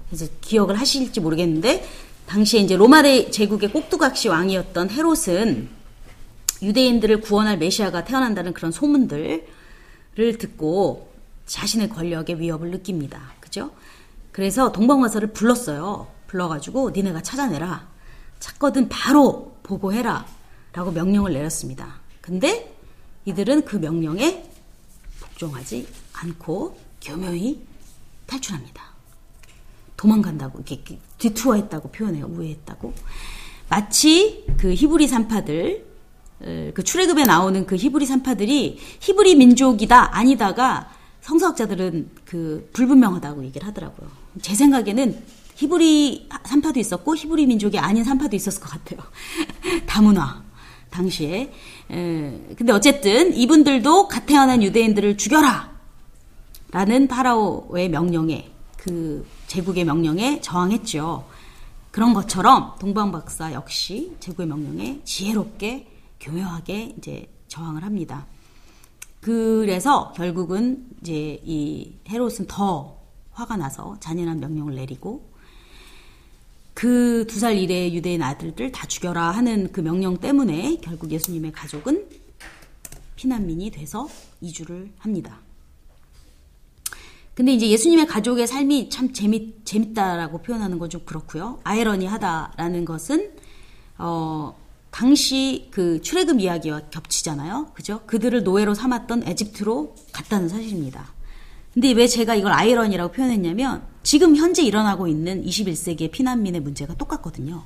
그래서 0.10 0.26
기억을 0.42 0.80
하실지 0.80 1.22
모르겠는데 1.22 1.88
당시에 2.28 2.62
이제 2.62 2.76
로마 2.76 3.02
제국의 3.02 3.72
꼭두각시 3.72 4.28
왕이었던 4.28 4.90
헤롯은 4.90 5.70
유대인들을 6.62 7.22
구원할 7.22 7.58
메시아가 7.58 8.04
태어난다는 8.04 8.54
그런 8.54 8.72
소문들을 8.72 9.46
듣고 10.16 11.12
자신의 11.46 11.90
권력의 11.90 12.40
위협을 12.40 12.72
느낍니다. 12.72 13.34
그죠? 13.40 13.72
그래서 14.32 14.72
동방화사를 14.72 15.34
불렀어요. 15.34 16.08
불러가지고 16.28 16.92
니네가 16.92 17.22
찾아내라. 17.24 17.88
찾거든 18.40 18.90
바로 18.90 19.58
보고해라. 19.64 20.26
라고 20.74 20.92
명령을 20.92 21.34
내렸습니다. 21.34 22.00
근데 22.22 22.71
이들은 23.26 23.66
그 23.66 23.76
명령에 23.76 24.44
복종하지 25.20 25.88
않고 26.14 26.78
교묘히 27.02 27.62
탈출합니다. 28.26 28.84
도망간다고 29.98 30.60
이렇게 30.60 31.00
뒤투어했다고 31.18 31.92
표현해요. 31.92 32.26
우회했다고. 32.26 32.94
마치 33.70 34.46
그 34.58 34.74
히브리 34.74 35.08
산파들 35.08 35.86
그 36.74 36.84
출애굽에 36.84 37.24
나오는 37.24 37.66
그 37.66 37.76
히브리 37.76 38.06
산파들이 38.06 38.80
히브리 39.00 39.36
민족이다 39.36 40.18
아니다가 40.18 40.90
성서학자들은 41.22 42.10
그 42.26 42.70
불분명하다고 42.74 43.46
얘기를 43.46 43.68
하더라고요. 43.68 44.10
제 44.42 44.56
생각에는 44.56 45.24
히브리 45.56 46.30
산파도 46.46 46.80
있었고 46.80 47.16
히브리 47.16 47.46
민족이 47.46 47.78
아닌 47.78 48.04
산파도 48.04 48.36
있었을 48.36 48.62
것 48.62 48.70
같아요. 48.70 49.00
다문화 49.86 50.44
당시에. 50.92 51.52
에, 51.90 52.56
근데 52.58 52.72
어쨌든 52.72 53.34
이분들도 53.34 54.08
갓 54.08 54.26
태어난 54.26 54.62
유대인들을 54.62 55.18
죽여라 55.18 55.72
라는 56.72 57.08
파라오의 57.08 57.90
명령에 57.90 58.52
그 58.78 59.26
제국의 59.48 59.86
명령에 59.86 60.42
저항했죠. 60.42 61.26
그런 61.92 62.14
것처럼 62.14 62.76
동방박사 62.80 63.54
역시 63.54 64.16
제국의 64.20 64.48
명령에 64.48 65.02
지혜롭게 65.04 65.88
교묘하게 66.20 66.96
이제 66.98 67.28
저항을 67.48 67.84
합니다. 67.84 68.28
그래서 69.20 70.14
결국은 70.14 70.88
이제 71.02 71.42
이 71.44 71.94
헤롯은 72.10 72.48
더 72.48 72.98
화가 73.32 73.58
나서 73.58 73.98
잔인한 74.00 74.40
명령을 74.40 74.76
내리고 74.76 75.31
그 76.82 77.26
두 77.28 77.38
살 77.38 77.58
이래의 77.60 77.94
유대인 77.94 78.24
아들들 78.24 78.72
다 78.72 78.88
죽여라 78.88 79.30
하는 79.30 79.72
그 79.72 79.82
명령 79.82 80.18
때문에 80.18 80.78
결국 80.82 81.12
예수님의 81.12 81.52
가족은 81.52 82.08
피난민이 83.16 83.70
돼서 83.70 84.10
이주를 84.42 84.90
합니다. 84.98 85.38
근데 87.36 87.54
이제 87.54 87.70
예수님의 87.70 88.08
가족의 88.08 88.48
삶이 88.48 88.90
참 88.90 89.14
재밌, 89.14 89.64
재밌다라고 89.64 90.40
표현하는 90.40 90.80
건 90.80 90.90
좀 90.90 91.06
그렇고요. 91.06 91.60
아이러니하다라는 91.64 92.86
것은, 92.86 93.32
어, 94.00 94.58
당시 94.90 95.68
그 95.70 96.02
출애굽 96.02 96.40
이야기와 96.40 96.90
겹치잖아요. 96.90 97.74
그죠? 97.76 98.02
그들을 98.08 98.42
노예로 98.44 98.74
삼았던 98.74 99.28
에집트로 99.28 99.96
갔다는 100.14 100.50
사실입니다. 100.50 101.14
근데 101.76 101.92
왜 101.92 102.08
제가 102.08 102.34
이걸 102.34 102.52
아이러니라고 102.54 103.14
표현했냐면 103.14 103.84
지금 104.04 104.36
현재 104.36 104.64
일어나고 104.64 105.08
있는 105.08 105.44
21세기의 105.46 106.12
피난민의 106.12 106.62
문제가 106.62 106.96
똑같거든요. 106.96 107.64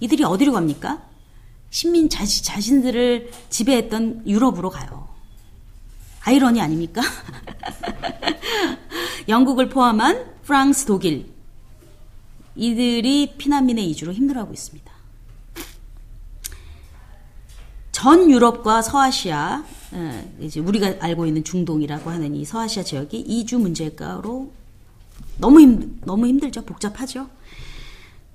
이들이 0.00 0.24
어디로 0.24 0.52
갑니까? 0.52 1.02
신민 1.70 2.08
자신, 2.10 2.44
자신들을 2.44 3.30
지배했던 3.48 4.24
유럽으로 4.26 4.70
가요. 4.70 5.08
아이러니 6.24 6.60
아닙니까? 6.60 7.00
영국을 9.28 9.68
포함한 9.68 10.26
프랑스, 10.42 10.84
독일 10.84 11.32
이들이 12.54 13.34
피난민의 13.38 13.88
이주로 13.90 14.12
힘들어하고 14.12 14.52
있습니다. 14.52 14.92
전 17.92 18.30
유럽과 18.30 18.82
서아시아 18.82 19.64
이제 20.40 20.60
우리가 20.60 20.96
알고 21.00 21.26
있는 21.26 21.44
중동이라고 21.44 22.10
하는 22.10 22.34
이 22.34 22.44
서아시아 22.44 22.82
지역이 22.82 23.20
이주 23.20 23.58
문제가로 23.58 24.52
너무 25.42 25.60
힘 25.60 26.00
너무 26.04 26.26
힘들죠 26.26 26.62
복잡하죠. 26.62 27.28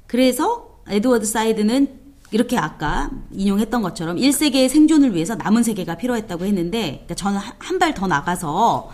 그래서 0.05 0.82
에드워드 0.89 1.26
사이드는 1.26 1.88
이렇게 2.32 2.58
아까 2.58 3.10
인용했던 3.32 3.82
것처럼 3.82 4.18
1세계의 4.18 4.68
생존을 4.70 5.16
위해서 5.16 5.36
남은 5.36 5.64
세계가 5.64 5.95
필요했다고 5.95 6.45
했는데 6.45 7.05
그러니까 7.08 7.16
저는 7.16 7.39
한 7.60 7.80
발 7.80 7.93
더 7.93 8.05
나가서 8.08 8.89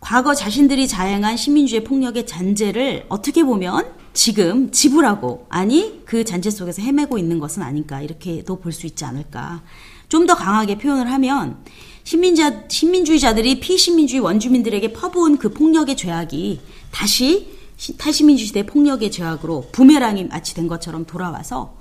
과거 0.00 0.32
자신들이 0.34 0.86
자행한 0.86 1.36
식민주의 1.36 1.82
폭력의 1.82 2.24
잔재를 2.26 3.06
어떻게 3.08 3.42
보면 3.42 3.84
지금 4.12 4.70
지불하고 4.70 5.46
아니 5.48 6.02
그 6.04 6.24
잔재 6.24 6.50
속에서 6.50 6.80
헤매고 6.82 7.18
있는 7.18 7.40
것은 7.40 7.62
아닌가 7.62 8.00
이렇게도 8.00 8.60
볼 8.60 8.72
수 8.72 8.86
있지 8.86 9.04
않을까 9.04 9.62
좀 10.08 10.26
더 10.26 10.34
강하게 10.34 10.78
표현을 10.78 11.10
하면 11.12 11.58
식민자 12.04 12.68
식민주의자들이 12.68 13.60
피식민주의 13.60 14.20
원주민들에게 14.20 14.92
퍼부은 14.92 15.36
그 15.38 15.50
폭력의 15.50 15.96
죄악이 15.96 16.60
다시 16.90 17.56
탈시민주의 17.96 18.46
시대 18.46 18.66
폭력의 18.66 19.10
죄악으로 19.10 19.68
부메랑이 19.72 20.24
마치 20.24 20.54
된 20.54 20.66
것처럼 20.66 21.04
돌아와서 21.04 21.76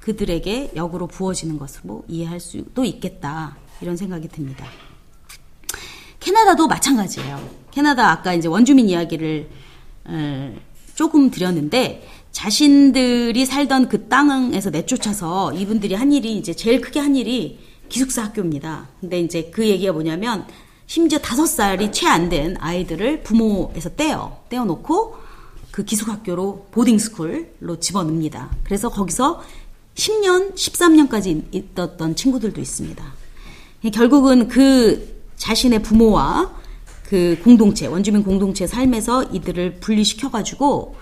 그들에게 0.00 0.72
역으로 0.76 1.06
부어지는 1.06 1.58
것으로 1.58 2.04
이해할 2.08 2.40
수도 2.40 2.84
있겠다. 2.84 3.56
이런 3.80 3.96
생각이 3.96 4.28
듭니다. 4.28 4.66
캐나다도 6.20 6.68
마찬가지예요. 6.68 7.48
캐나다 7.70 8.10
아까 8.10 8.34
이제 8.34 8.46
원주민 8.46 8.88
이야기를 8.88 9.48
조금 10.94 11.30
드렸는데 11.30 12.06
자신들이 12.30 13.44
살던 13.46 13.88
그 13.88 14.08
땅에서 14.08 14.70
내쫓아서 14.70 15.52
이분들이 15.52 15.94
한 15.94 16.12
일이 16.12 16.36
이제 16.36 16.54
제일 16.54 16.80
크게 16.80 17.00
한 17.00 17.16
일이 17.16 17.58
기숙사 17.88 18.24
학교입니다. 18.24 18.88
근데 19.00 19.20
이제 19.20 19.50
그 19.52 19.66
얘기가 19.66 19.92
뭐냐면 19.92 20.46
심지어 20.90 21.20
다섯 21.20 21.46
살이 21.46 21.92
채 21.92 22.08
안 22.08 22.28
된 22.28 22.56
아이들을 22.58 23.22
부모에서 23.22 23.90
떼어 23.90 24.40
떼어놓고 24.48 25.16
그 25.70 25.84
기숙학교로 25.84 26.66
보딩스쿨로 26.72 27.78
집어넣습니다. 27.78 28.50
그래서 28.64 28.88
거기서 28.88 29.40
10년, 29.94 30.52
13년까지 30.56 31.44
있었던 31.54 32.16
친구들도 32.16 32.60
있습니다. 32.60 33.04
결국은 33.92 34.48
그 34.48 35.22
자신의 35.36 35.84
부모와 35.84 36.50
그 37.04 37.38
공동체, 37.44 37.86
원주민 37.86 38.24
공동체 38.24 38.66
삶에서 38.66 39.22
이들을 39.22 39.78
분리시켜가지고, 39.78 40.96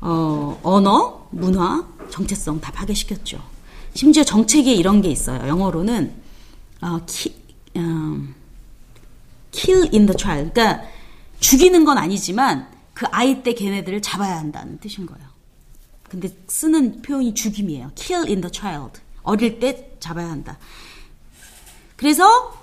어, 0.00 0.60
언어, 0.62 1.28
문화, 1.30 1.86
정체성 2.08 2.62
다 2.62 2.72
파괴시켰죠. 2.72 3.38
심지어 3.92 4.24
정책에 4.24 4.72
이런 4.72 5.02
게 5.02 5.10
있어요. 5.10 5.46
영어로는, 5.46 6.14
어, 6.80 7.00
키, 7.04 7.34
어, 7.74 8.36
kill 9.50 9.88
in 9.92 10.06
the 10.06 10.14
child. 10.18 10.52
그러니까 10.52 10.86
죽이는 11.40 11.84
건 11.84 11.98
아니지만 11.98 12.68
그 12.94 13.06
아이 13.10 13.42
때 13.42 13.52
걔네들을 13.52 14.02
잡아야 14.02 14.36
한다는 14.38 14.78
뜻인 14.78 15.06
거예요. 15.06 15.26
근데 16.08 16.28
쓰는 16.48 17.02
표현이 17.02 17.34
죽임이에요. 17.34 17.90
kill 17.94 18.26
in 18.26 18.40
the 18.40 18.50
child. 18.52 19.00
어릴 19.22 19.58
때 19.58 19.90
잡아야 19.98 20.30
한다. 20.30 20.58
그래서 21.96 22.54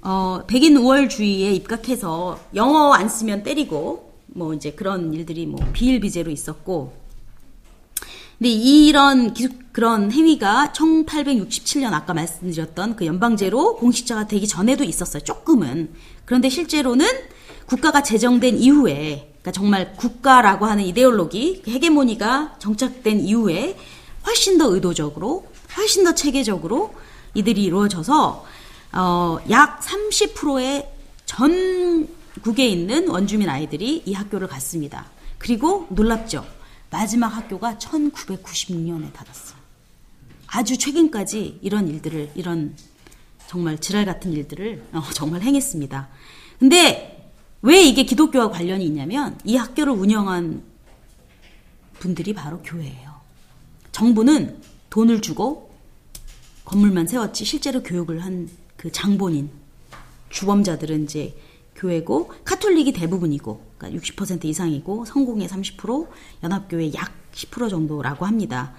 어, 0.00 0.42
백인 0.46 0.76
우월주의에 0.76 1.52
입각해서 1.52 2.40
영어 2.54 2.92
안 2.92 3.08
쓰면 3.08 3.42
때리고 3.42 4.14
뭐 4.26 4.54
이제 4.54 4.70
그런 4.70 5.12
일들이 5.12 5.46
뭐 5.46 5.60
비일비재로 5.72 6.30
있었고 6.30 7.05
근데 8.38 8.50
이런 8.50 9.32
기숙 9.32 9.72
그런 9.72 10.10
행위가 10.10 10.72
1867년 10.74 11.92
아까 11.92 12.14
말씀드렸던 12.14 12.96
그 12.96 13.04
연방제로 13.04 13.76
공식화가 13.76 14.26
되기 14.26 14.46
전에도 14.46 14.84
있었어요. 14.84 15.22
조금은. 15.22 15.90
그런데 16.24 16.48
실제로는 16.48 17.06
국가가 17.66 18.02
제정된 18.02 18.56
이후에 18.58 19.34
그러니까 19.46 19.52
정말 19.52 19.92
국가라고 19.96 20.66
하는 20.66 20.84
이데올로기, 20.84 21.62
그 21.64 21.70
헤게모니가 21.70 22.56
정착된 22.58 23.20
이후에 23.20 23.76
훨씬 24.26 24.58
더 24.58 24.74
의도적으로, 24.74 25.46
훨씬 25.76 26.04
더 26.04 26.14
체계적으로 26.14 26.94
이들이 27.34 27.62
이루어져서 27.64 28.46
어, 28.92 29.38
약 29.50 29.80
30%의 29.82 30.88
전국에 31.26 32.66
있는 32.66 33.08
원주민 33.08 33.48
아이들이 33.48 34.02
이 34.06 34.12
학교를 34.14 34.48
갔습니다. 34.48 35.06
그리고 35.38 35.86
놀랍죠. 35.90 36.44
마지막 36.90 37.28
학교가 37.28 37.76
1996년에 37.78 39.12
닫았어요. 39.12 39.58
아주 40.46 40.78
최근까지 40.78 41.58
이런 41.62 41.88
일들을, 41.88 42.32
이런 42.34 42.76
정말 43.48 43.78
지랄 43.78 44.04
같은 44.04 44.32
일들을 44.32 44.86
어, 44.92 45.02
정말 45.14 45.42
행했습니다. 45.42 46.08
근데 46.58 47.32
왜 47.62 47.82
이게 47.82 48.04
기독교와 48.04 48.50
관련이 48.50 48.84
있냐면 48.86 49.38
이 49.44 49.56
학교를 49.56 49.92
운영한 49.92 50.62
분들이 51.98 52.32
바로 52.32 52.62
교회예요. 52.62 53.16
정부는 53.92 54.60
돈을 54.90 55.20
주고 55.20 55.74
건물만 56.64 57.06
세웠지 57.06 57.44
실제로 57.44 57.82
교육을 57.82 58.24
한 58.24 58.48
그 58.76 58.92
장본인 58.92 59.50
주범자들은 60.30 61.04
이제 61.04 61.34
교회고 61.76 62.32
카톨릭이 62.44 62.92
대부분이고 62.92 63.60
그러니까 63.78 64.00
60% 64.00 64.44
이상이고 64.44 65.04
성공의 65.04 65.48
30% 65.48 66.08
연합교회 66.42 66.92
약 66.94 67.12
10% 67.32 67.70
정도라고 67.70 68.26
합니다. 68.26 68.72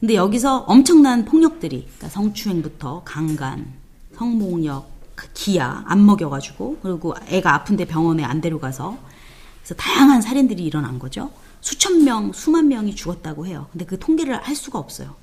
근데 0.00 0.14
여기서 0.16 0.58
엄청난 0.66 1.24
폭력들이 1.24 1.84
그러니까 1.84 2.08
성추행부터 2.08 3.02
강간, 3.04 3.72
성폭력, 4.16 4.92
기아 5.32 5.82
안 5.86 6.04
먹여가지고 6.04 6.78
그리고 6.82 7.14
애가 7.28 7.54
아픈데 7.54 7.86
병원에 7.86 8.24
안 8.24 8.40
데려가서 8.40 8.98
그래서 9.58 9.74
다양한 9.76 10.20
살인들이 10.20 10.62
일어난 10.64 10.98
거죠. 10.98 11.30
수천 11.62 12.04
명, 12.04 12.32
수만 12.34 12.68
명이 12.68 12.94
죽었다고 12.94 13.46
해요. 13.46 13.68
근데 13.72 13.86
그 13.86 13.98
통계를 13.98 14.36
할 14.42 14.54
수가 14.54 14.78
없어요. 14.78 15.16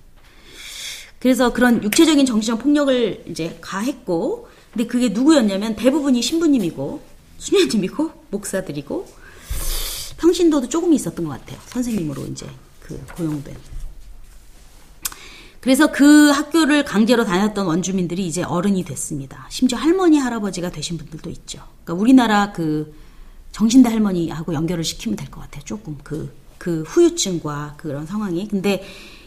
그래서 1.19 1.53
그런 1.53 1.83
육체적인 1.83 2.25
정신적 2.25 2.63
폭력을 2.63 3.25
이제 3.27 3.59
가했고, 3.61 4.47
근데 4.71 4.87
그게 4.87 5.09
누구였냐면 5.09 5.75
대부분이 5.75 6.21
신부님이고, 6.21 7.01
수녀님이고, 7.37 8.11
목사들이고, 8.31 9.07
평신도도 10.17 10.69
조금 10.69 10.93
있었던 10.93 11.25
것 11.25 11.31
같아요. 11.31 11.59
선생님으로 11.67 12.25
이제 12.27 12.47
그 12.79 12.99
고용된. 13.15 13.55
그래서 15.59 15.91
그 15.91 16.29
학교를 16.31 16.85
강제로 16.85 17.23
다녔던 17.23 17.67
원주민들이 17.67 18.25
이제 18.25 18.41
어른이 18.43 18.83
됐습니다. 18.83 19.45
심지어 19.49 19.77
할머니, 19.77 20.17
할아버지가 20.17 20.71
되신 20.71 20.97
분들도 20.97 21.29
있죠. 21.29 21.61
그러니까 21.83 22.01
우리나라 22.01 22.51
그 22.51 22.95
정신대 23.51 23.89
할머니하고 23.89 24.53
연결을 24.53 24.83
시키면 24.83 25.17
될 25.17 25.29
것 25.29 25.41
같아요. 25.41 25.63
조금 25.65 25.97
그, 26.03 26.33
그 26.57 26.81
후유증과 26.83 27.75
그런 27.77 28.05
상황이. 28.07 28.47
근데 28.47 28.83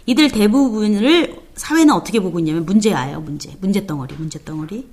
이들 0.06 0.30
대부분을 0.30 1.40
사회는 1.54 1.94
어떻게 1.94 2.18
보고 2.20 2.38
있냐면 2.40 2.64
문제아예요, 2.66 3.20
문제. 3.20 3.56
문제 3.60 3.86
덩어리, 3.86 4.14
문제 4.16 4.42
덩어리. 4.42 4.88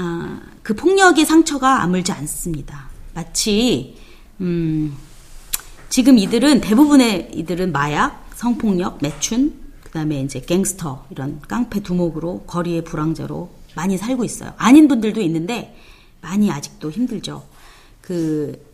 아, 0.00 0.40
그 0.62 0.74
폭력의 0.74 1.26
상처가 1.26 1.82
아물지 1.82 2.12
않습니다. 2.12 2.88
마치, 3.14 3.96
음, 4.40 4.96
지금 5.88 6.18
이들은 6.18 6.60
대부분의 6.60 7.32
이들은 7.34 7.72
마약, 7.72 8.30
성폭력, 8.36 8.98
매춘, 9.02 9.60
그 9.82 9.90
다음에 9.90 10.20
이제 10.20 10.40
갱스터, 10.40 11.06
이런 11.10 11.40
깡패 11.40 11.80
두목으로 11.80 12.44
거리의 12.46 12.84
불황자로 12.84 13.50
많이 13.74 13.98
살고 13.98 14.22
있어요. 14.22 14.52
아닌 14.56 14.86
분들도 14.86 15.20
있는데 15.20 15.76
많이 16.20 16.48
아직도 16.48 16.92
힘들죠. 16.92 17.44
그 18.00 18.64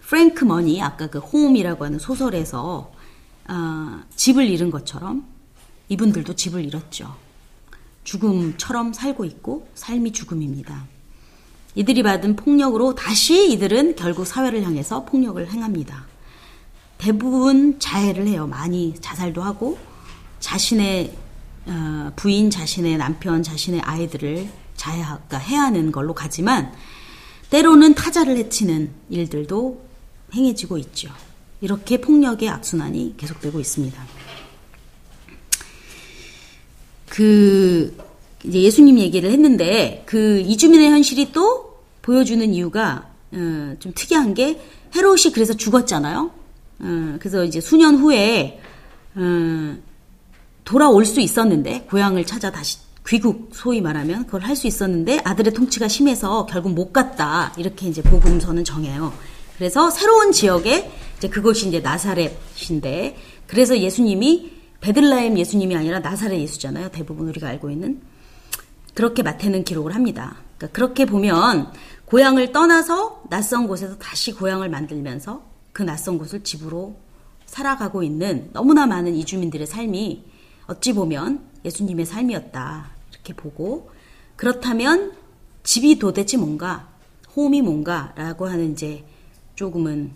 프랭크 0.00 0.44
머니 0.44 0.82
아까 0.82 1.06
그 1.06 1.20
홈이라고 1.20 1.84
하는 1.84 2.00
소설에서 2.00 2.92
어, 3.48 4.00
집을 4.16 4.48
잃은 4.50 4.72
것처럼 4.72 5.28
이분들도 5.88 6.34
집을 6.34 6.64
잃었죠. 6.64 7.14
죽음처럼 8.04 8.92
살고 8.92 9.24
있고 9.24 9.68
삶이 9.74 10.12
죽음입니다. 10.12 10.86
이들이 11.74 12.02
받은 12.02 12.36
폭력으로 12.36 12.94
다시 12.94 13.50
이들은 13.52 13.96
결국 13.96 14.26
사회를 14.26 14.62
향해서 14.62 15.04
폭력을 15.04 15.50
행합니다. 15.50 16.06
대부분 16.98 17.78
자해를 17.78 18.26
해요. 18.26 18.46
많이 18.46 18.94
자살도 19.00 19.42
하고 19.42 19.78
자신의 20.40 21.16
어, 21.66 22.12
부인, 22.16 22.50
자신의 22.50 22.96
남편, 22.96 23.42
자신의 23.42 23.80
아이들을 23.80 24.48
자해가 24.76 25.38
해하는 25.38 25.92
걸로 25.92 26.12
가지만 26.12 26.72
때로는 27.50 27.94
타자를 27.94 28.36
해치는 28.36 28.90
일들도 29.10 29.80
행해지고 30.34 30.78
있죠. 30.78 31.10
이렇게 31.60 32.00
폭력의 32.00 32.48
악순환이 32.48 33.14
계속되고 33.16 33.60
있습니다. 33.60 34.21
그 37.12 37.94
이제 38.42 38.62
예수님 38.62 38.98
얘기를 38.98 39.30
했는데 39.30 40.02
그 40.06 40.40
이주민의 40.46 40.88
현실이 40.88 41.32
또 41.32 41.76
보여주는 42.00 42.54
이유가 42.54 43.06
어, 43.32 43.74
좀 43.78 43.92
특이한 43.94 44.32
게 44.32 44.58
헤롯이 44.96 45.32
그래서 45.34 45.52
죽었잖아요. 45.52 46.30
어, 46.80 47.16
그래서 47.20 47.44
이제 47.44 47.60
수년 47.60 47.96
후에 47.96 48.58
어, 49.14 49.76
돌아올 50.64 51.04
수 51.04 51.20
있었는데 51.20 51.82
고향을 51.90 52.24
찾아 52.24 52.50
다시 52.50 52.78
귀국 53.06 53.50
소위 53.52 53.82
말하면 53.82 54.24
그걸 54.24 54.40
할 54.40 54.56
수 54.56 54.66
있었는데 54.66 55.20
아들의 55.22 55.52
통치가 55.52 55.88
심해서 55.88 56.46
결국 56.46 56.72
못 56.72 56.94
갔다 56.94 57.52
이렇게 57.58 57.88
이제 57.88 58.00
복음서는 58.00 58.64
정해요. 58.64 59.12
그래서 59.58 59.90
새로운 59.90 60.32
지역에 60.32 60.90
이제 61.18 61.28
그것이 61.28 61.68
이제 61.68 61.80
나사렛인데 61.80 63.16
그래서 63.46 63.78
예수님이 63.78 64.61
베들라헴 64.82 65.38
예수님이 65.38 65.76
아니라 65.76 66.00
나사렛 66.00 66.38
예수잖아요. 66.40 66.90
대부분 66.90 67.28
우리가 67.28 67.48
알고 67.48 67.70
있는 67.70 68.02
그렇게 68.94 69.22
마태는 69.22 69.64
기록을 69.64 69.94
합니다. 69.94 70.36
그러니까 70.58 70.76
그렇게 70.76 71.06
보면 71.06 71.72
고향을 72.04 72.52
떠나서 72.52 73.22
낯선 73.30 73.68
곳에서 73.68 73.96
다시 73.96 74.32
고향을 74.32 74.68
만들면서 74.68 75.42
그 75.72 75.82
낯선 75.82 76.18
곳을 76.18 76.42
집으로 76.42 76.96
살아가고 77.46 78.02
있는 78.02 78.50
너무나 78.52 78.86
많은 78.86 79.14
이주민들의 79.14 79.66
삶이 79.66 80.24
어찌 80.66 80.92
보면 80.92 81.44
예수님의 81.64 82.04
삶이었다. 82.04 82.90
이렇게 83.12 83.34
보고 83.34 83.90
그렇다면 84.36 85.12
집이 85.62 86.00
도대체 86.00 86.36
뭔가 86.36 86.88
홈이 87.36 87.62
뭔가라고 87.62 88.48
하는 88.48 88.72
이제 88.72 89.04
조금은 89.54 90.10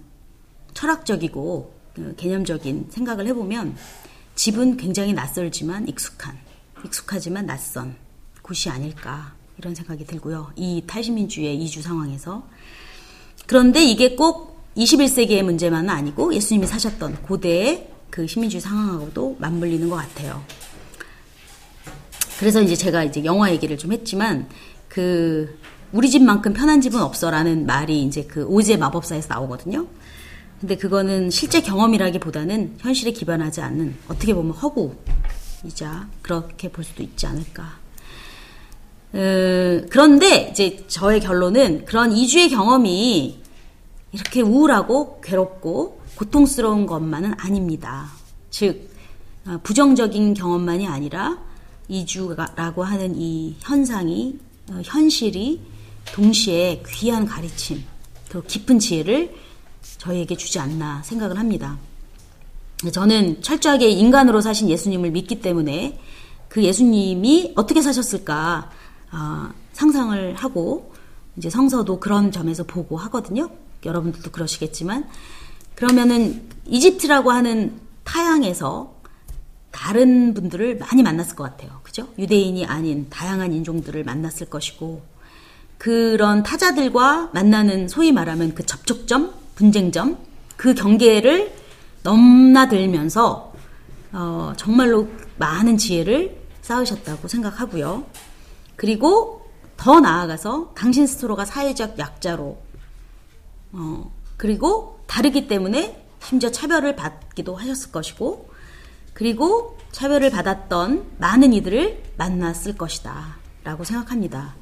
철학적이고 0.75 1.73
그 1.95 2.15
개념적인 2.17 2.89
생각을 2.91 3.27
해보면 3.29 3.77
집은 4.37 4.77
굉장히 4.77 5.13
낯설지만 5.13 5.89
익숙한 5.89 6.39
익숙하지만 6.85 7.47
낯선 7.47 7.97
곳이 8.43 8.71
아닐까 8.71 9.35
이런 9.59 9.75
생각이 9.75 10.07
들고요. 10.07 10.53
이 10.55 10.85
탈시민주의 10.87 11.57
이주 11.57 11.83
상황에서 11.83 12.47
그런데 13.47 13.83
이게 13.83 14.15
꼭 14.15 14.57
21세기의 14.77 15.43
문제만은 15.43 15.89
아니고 15.91 16.35
예수님이 16.35 16.67
사셨던 16.67 17.23
고대의 17.23 17.89
그 18.11 18.27
시민주의 18.27 18.61
상황하고도 18.61 19.37
맞물리는 19.41 19.89
것 19.89 19.97
같아요. 19.97 20.45
그래서 22.39 22.61
이제 22.61 22.77
제가 22.77 23.05
이제 23.05 23.25
영화 23.25 23.51
얘기를 23.51 23.79
좀 23.79 23.93
했지만 23.93 24.49
그 24.89 25.59
우리 25.93 26.11
집만큼 26.11 26.53
편한 26.53 26.83
집은 26.83 27.01
없어라는 27.01 27.65
말이 27.65 28.03
이제 28.03 28.25
그 28.25 28.45
오즈의 28.45 28.79
마법사에서 28.79 29.29
나오거든요. 29.29 29.87
근데 30.61 30.77
그거는 30.77 31.31
실제 31.31 31.61
경험이라기보다는 31.61 32.77
현실에 32.79 33.13
기반하지 33.13 33.61
않는 33.61 33.95
어떻게 34.09 34.35
보면 34.35 34.53
허구이자 34.53 36.09
그렇게 36.23 36.71
볼 36.71 36.83
수도 36.83 37.03
있지 37.03 37.27
않을까. 37.27 37.79
어, 39.13 39.87
그런데 39.91 40.49
이제 40.51 40.85
저의 40.89 41.21
결론은 41.21 41.85
그런 41.85 42.13
이주의 42.13 42.49
경험이 42.49 43.41
이렇게 44.13 44.41
우울하고 44.41 45.21
괴롭고 45.21 46.01
고통스러운 46.17 46.87
것만은 46.87 47.35
아닙니다. 47.39 48.11
즉 48.51 48.91
어, 49.47 49.59
부정적인 49.63 50.35
경험만이 50.35 50.87
아니라 50.87 51.39
이주라고 51.89 52.83
하는 52.83 53.15
이 53.17 53.57
현상이 53.61 54.39
어, 54.71 54.81
현실이 54.83 55.61
동시에 56.13 56.83
귀한 56.89 57.27
가르침, 57.27 57.85
더 58.29 58.41
깊은 58.41 58.79
지혜를 58.79 59.46
저희에게 59.99 60.37
주지 60.37 60.59
않나 60.59 61.03
생각을 61.03 61.39
합니다. 61.39 61.79
저는 62.93 63.43
철저하게 63.43 63.89
인간으로 63.89 64.41
사신 64.41 64.69
예수님을 64.69 65.11
믿기 65.11 65.41
때문에 65.41 65.99
그 66.49 66.63
예수님이 66.63 67.53
어떻게 67.57 67.81
사셨을까 67.83 68.71
어, 69.13 69.49
상상을 69.73 70.35
하고 70.35 70.93
이제 71.37 71.51
성서도 71.51 72.01
그런 72.01 72.31
점에서 72.33 72.65
보고 72.65 72.97
하거든요. 72.97 73.51
여러분들도 73.85 74.31
그러시겠지만 74.31 75.09
그러면은 75.75 76.49
이집트라고 76.67 77.31
하는 77.31 77.79
타양에서 78.05 78.97
다른 79.71 80.33
분들을 80.33 80.79
많이 80.79 81.03
만났을 81.03 81.37
것 81.37 81.45
같아요. 81.45 81.81
그죠? 81.83 82.09
유대인이 82.19 82.65
아닌 82.65 83.09
다양한 83.11 83.53
인종들을 83.53 84.03
만났을 84.05 84.49
것이고, 84.49 85.03
그런 85.77 86.43
타자들과 86.43 87.31
만나는 87.35 87.89
소위 87.89 88.11
말하면 88.11 88.55
그 88.55 88.65
접촉점, 88.65 89.35
분쟁점, 89.57 90.19
그 90.57 90.75
경계를 90.75 91.53
넘나들면서, 92.05 93.53
어, 94.13 94.53
정말로 94.57 95.09
많은 95.39 95.77
지혜를 95.77 96.37
쌓으셨다고 96.63 97.27
생각하고요. 97.27 98.07
그리고 98.77 99.51
더 99.77 100.01
나아가서 100.01 100.73
당신 100.77 101.07
스스로가 101.07 101.45
사회적 101.45 101.99
약자로, 101.99 102.59
어, 103.73 104.13
그리고 104.37 105.01
다르기 105.07 105.49
때문에 105.49 106.07
심지어 106.23 106.51
차별을 106.51 106.95
받기도 106.95 107.57
하셨을 107.57 107.91
것이고, 107.91 108.49
그리고 109.15 109.79
차별을 109.93 110.31
받았던 110.31 111.17
많은 111.19 111.53
이들을 111.55 112.03
만났을 112.19 112.77
것이다. 112.77 113.37
라고 113.65 113.83
생각합니다. 113.83 114.55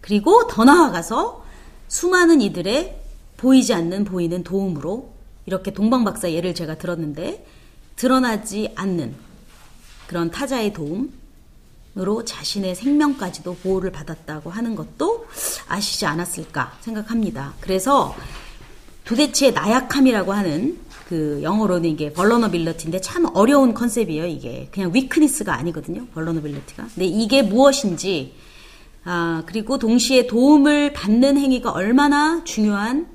그리고 0.00 0.46
더 0.46 0.64
나아가서 0.64 1.44
수많은 1.88 2.40
이들의 2.40 3.01
보이지 3.42 3.74
않는 3.74 4.04
보이는 4.04 4.44
도움으로 4.44 5.12
이렇게 5.46 5.72
동방박사 5.72 6.30
예를 6.30 6.54
제가 6.54 6.78
들었는데 6.78 7.44
드러나지 7.96 8.70
않는 8.76 9.14
그런 10.06 10.30
타자의 10.30 10.72
도움 10.72 11.12
으로 11.98 12.24
자신의 12.24 12.74
생명까지도 12.74 13.56
보호를 13.56 13.92
받았다고 13.92 14.48
하는 14.48 14.74
것도 14.74 15.26
아시지 15.68 16.06
않았을까 16.06 16.78
생각합니다. 16.80 17.52
그래서 17.60 18.16
도대체 19.04 19.50
나약함이라고 19.50 20.32
하는 20.32 20.78
그 21.06 21.40
영어로는 21.42 21.90
이게 21.90 22.10
vulnerability인데 22.10 23.02
참 23.02 23.26
어려운 23.34 23.74
concept이에요, 23.74 24.24
이게. 24.24 24.70
그냥 24.72 24.94
weakness가 24.94 25.52
아니거든요, 25.52 26.06
vulnerability가. 26.14 26.86
근데 26.94 27.04
이게 27.04 27.42
무엇인지, 27.42 28.32
아, 29.04 29.42
그리고 29.44 29.78
동시에 29.78 30.26
도움을 30.26 30.94
받는 30.94 31.36
행위가 31.36 31.72
얼마나 31.72 32.42
중요한 32.44 33.06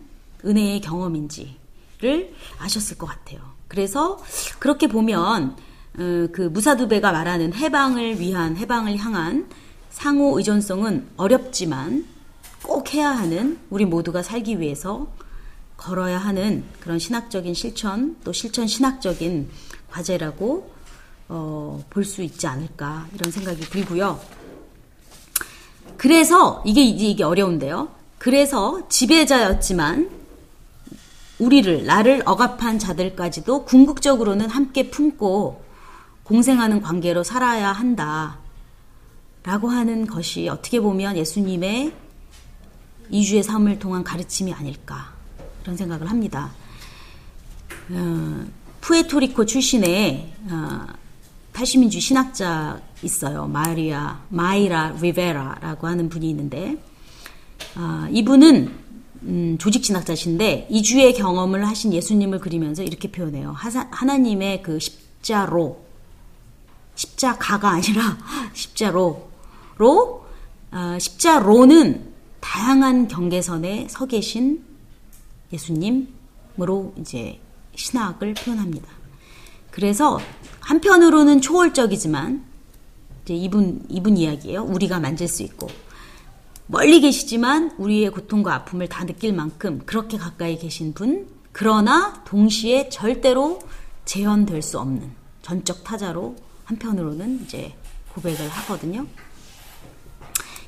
은혜의 0.46 0.82
경험인지를 0.82 2.34
아셨을 2.60 2.98
것 2.98 3.06
같아요. 3.08 3.40
그래서 3.68 4.20
그렇게 4.60 4.88
보면 4.88 5.56
어, 6.00 6.28
그 6.32 6.50
무사두배가 6.54 7.12
말하는 7.12 7.54
해방을 7.54 8.20
위한 8.20 8.56
해방을 8.58 8.98
향한 8.98 9.50
상호 9.90 10.38
의존성은 10.38 11.08
어렵지만 11.18 12.06
꼭 12.64 12.94
해야 12.94 13.10
하는 13.12 13.58
우리 13.70 13.86
모두가 13.86 14.22
살기 14.22 14.60
위해서 14.60 15.08
걸어야 15.76 16.18
하는 16.18 16.64
그런 16.80 17.00
신학적인 17.00 17.54
실천 17.54 18.16
또 18.24 18.32
실천 18.34 18.68
신학적인 18.68 19.50
과제라고 19.92 20.72
어, 21.30 21.84
볼 21.90 22.06
수 22.06 22.22
있지 22.22 22.48
않을까 22.48 23.08
이런 23.14 23.32
생각이 23.32 23.62
들고요. 23.62 24.20
그래서 25.98 26.62
이게 26.66 26.84
이게 26.84 27.24
어려운데요. 27.24 27.90
그래서 28.18 28.88
지배자였지만 28.90 30.10
우리를 31.40 31.86
나를 31.86 32.24
억압한 32.26 32.80
자들까지도 32.80 33.66
궁극적으로는 33.66 34.50
함께 34.50 34.90
품고 34.90 35.64
공생하는 36.24 36.82
관계로 36.82 37.24
살아야 37.24 37.72
한다. 37.72 38.40
라고 39.44 39.70
하는 39.70 40.08
것이 40.08 40.50
어떻게 40.50 40.80
보면 40.82 41.16
예수님의 41.16 41.94
이주의 43.10 43.44
삶을 43.44 43.80
통한 43.80 44.04
가르침이 44.04 44.54
아닐까. 44.54 45.14
그런 45.62 45.78
생각을 45.78 46.10
합니다. 46.10 46.52
어, 47.92 48.46
푸에토리코 48.82 49.46
출신의 49.46 50.34
어, 50.50 50.88
탈시민주의 51.54 52.02
신학자 52.02 52.82
있어요. 53.02 53.48
마리아, 53.48 54.20
마이라 54.30 54.98
리베라라고 55.02 55.88
하는 55.88 56.10
분이 56.10 56.30
있는데, 56.30 56.78
어, 57.76 58.08
이분은 58.12 58.87
음, 59.28 59.58
조직 59.60 59.84
신학자신데 59.84 60.68
이주의 60.70 61.14
경험을 61.14 61.68
하신 61.68 61.94
예수님을 61.94 62.40
그리면서 62.40 62.84
이렇게 62.84 63.12
표현해요. 63.12 63.52
하사, 63.52 63.88
하나님의 63.92 64.64
그 64.64 64.80
십자로 64.80 65.86
십자가가 66.96 67.70
아니라 67.70 68.18
십자로로 68.54 69.28
어, 70.72 70.98
십자로는 71.00 72.14
다양한 72.40 73.08
경계선에 73.08 73.88
서 73.90 74.06
계신 74.06 74.64
예수님으로 75.52 76.94
이제 76.98 77.40
신학을 77.76 78.34
표현합니다. 78.34 78.88
그래서 79.72 80.20
한편으로는 80.62 81.42
초월적이지만 81.42 82.44
이제 83.24 83.36
이분 83.36 83.86
이분 83.90 84.18
이야기예요. 84.18 84.64
우리가 84.64 85.00
만질 85.00 85.28
수 85.28 85.44
있고 85.44 85.68
멀리 86.68 87.00
계시지만 87.00 87.76
우리의 87.78 88.12
고통과 88.12 88.54
아픔을 88.56 88.90
다 88.90 89.06
느낄 89.06 89.34
만큼 89.34 89.82
그렇게 89.86 90.18
가까이 90.18 90.58
계신 90.58 90.94
분. 90.94 91.28
그러나 91.54 92.22
동시에 92.26 92.90
절대로 92.90 93.60
재현될 94.06 94.62
수 94.62 94.78
없는 94.80 95.12
전적 95.42 95.84
타자로 95.86 96.36
한편으로는 96.66 97.42
이제 97.46 97.74
고백을 98.14 98.50
하거든요. 98.50 99.08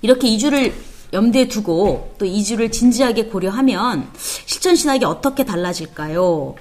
이렇게 0.01 0.29
이주를 0.29 0.73
염두에 1.11 1.49
두고 1.49 2.15
또 2.17 2.25
이주를 2.25 2.71
진지하게 2.71 3.25
고려하면 3.25 4.09
실천 4.15 4.75
신학이 4.75 5.03
어떻게 5.03 5.43
달라질까요? 5.43 6.55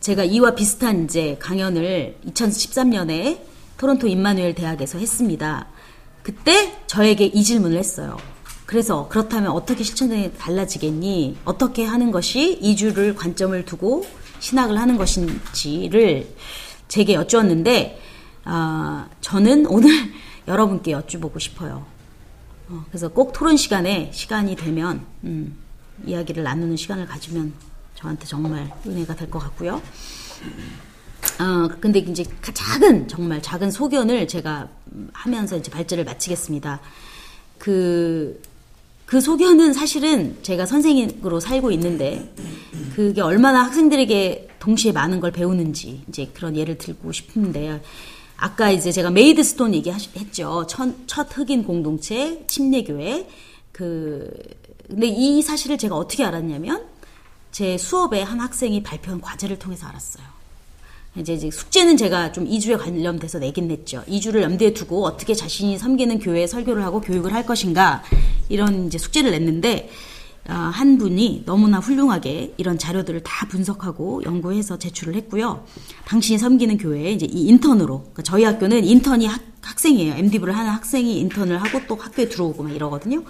제가 0.00 0.24
이와 0.24 0.54
비슷한 0.54 1.04
이제 1.04 1.36
강연을 1.40 2.18
2013년에 2.26 3.40
토론토 3.78 4.08
임마누엘 4.08 4.54
대학에서 4.54 4.98
했습니다. 4.98 5.68
그때 6.26 6.76
저에게 6.88 7.26
이 7.26 7.44
질문을 7.44 7.78
했어요. 7.78 8.16
그래서 8.66 9.06
그렇다면 9.08 9.52
어떻게 9.52 9.84
실천이 9.84 10.32
달라지겠니? 10.36 11.36
어떻게 11.44 11.84
하는 11.84 12.10
것이 12.10 12.58
이주를 12.60 13.14
관점을 13.14 13.64
두고 13.64 14.04
신학을 14.40 14.76
하는 14.76 14.96
것인지를 14.96 16.34
제게 16.88 17.14
여쭈었는데 17.14 18.00
아, 18.42 19.08
저는 19.20 19.66
오늘 19.66 19.88
여러분께 20.48 20.90
여쭈보고 20.90 21.38
싶어요. 21.38 21.86
어, 22.70 22.84
그래서 22.88 23.06
꼭 23.06 23.32
토론 23.32 23.56
시간에 23.56 24.10
시간이 24.12 24.56
되면 24.56 25.06
음, 25.22 25.56
이야기를 26.04 26.42
나누는 26.42 26.76
시간을 26.76 27.06
가지면 27.06 27.52
저한테 27.94 28.26
정말 28.26 28.72
은혜가 28.84 29.14
될 29.14 29.30
것 29.30 29.38
같고요. 29.38 29.80
어, 31.38 31.68
근데 31.80 31.98
이제 31.98 32.24
작은 32.42 33.08
정말 33.08 33.42
작은 33.42 33.70
소견을 33.70 34.26
제가 34.26 34.68
하면서 35.12 35.56
이제 35.56 35.70
발제를 35.70 36.04
마치겠습니다. 36.04 36.80
그, 37.58 38.40
그 39.04 39.20
소견은 39.20 39.72
사실은 39.72 40.38
제가 40.42 40.66
선생님으로 40.66 41.40
살고 41.40 41.70
있는데 41.72 42.34
그게 42.94 43.20
얼마나 43.20 43.64
학생들에게 43.64 44.48
동시에 44.58 44.92
많은 44.92 45.20
걸 45.20 45.30
배우는지 45.30 46.02
이제 46.08 46.30
그런 46.32 46.56
예를 46.56 46.78
들고 46.78 47.12
싶은데 47.12 47.82
아까 48.36 48.70
이제 48.70 48.90
제가 48.90 49.10
메이드스톤 49.10 49.74
얘기했죠. 49.74 50.66
첫, 50.68 50.94
첫 51.06 51.28
흑인 51.36 51.64
공동체 51.64 52.44
침례교회 52.46 53.28
그 53.72 54.30
근데 54.88 55.06
이 55.06 55.42
사실을 55.42 55.78
제가 55.78 55.96
어떻게 55.96 56.24
알았냐면 56.24 56.86
제 57.50 57.76
수업에 57.76 58.22
한 58.22 58.40
학생이 58.40 58.82
발표한 58.82 59.20
과제를 59.20 59.58
통해서 59.58 59.86
알았어요. 59.86 60.35
이제, 61.18 61.34
이제 61.34 61.50
숙제는 61.50 61.96
제가 61.96 62.32
좀 62.32 62.46
이주에 62.46 62.76
관련돼서 62.76 63.38
내긴 63.38 63.68
냈죠. 63.68 64.02
이주를 64.06 64.42
염두에 64.42 64.74
두고 64.74 65.04
어떻게 65.04 65.34
자신이 65.34 65.78
섬기는 65.78 66.18
교회에 66.18 66.46
설교를 66.46 66.84
하고 66.84 67.00
교육을 67.00 67.32
할 67.32 67.46
것인가 67.46 68.02
이런 68.48 68.86
이제 68.86 68.98
숙제를 68.98 69.30
냈는데 69.30 69.88
아, 70.48 70.54
한 70.54 70.96
분이 70.96 71.42
너무나 71.44 71.78
훌륭하게 71.78 72.54
이런 72.56 72.78
자료들을 72.78 73.22
다 73.24 73.48
분석하고 73.48 74.22
연구해서 74.24 74.78
제출을 74.78 75.16
했고요. 75.16 75.64
당신이 76.04 76.38
섬기는 76.38 76.78
교회에 76.78 77.10
이제 77.12 77.26
이 77.26 77.48
인턴으로, 77.48 77.98
그러니까 77.98 78.22
저희 78.22 78.44
학교는 78.44 78.84
인턴이 78.84 79.26
학, 79.26 79.40
학생이에요. 79.60 80.14
MD부를 80.14 80.56
하는 80.56 80.70
학생이 80.70 81.18
인턴을 81.18 81.60
하고 81.60 81.80
또 81.88 81.96
학교에 81.96 82.28
들어오고 82.28 82.62
막 82.62 82.72
이러거든요. 82.72 83.24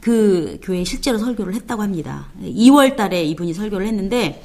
그 0.00 0.58
교회에 0.62 0.84
실제로 0.84 1.18
설교를 1.18 1.54
했다고 1.54 1.82
합니다. 1.82 2.28
2월 2.40 2.94
달에 2.94 3.24
이분이 3.24 3.52
설교를 3.52 3.84
했는데, 3.88 4.44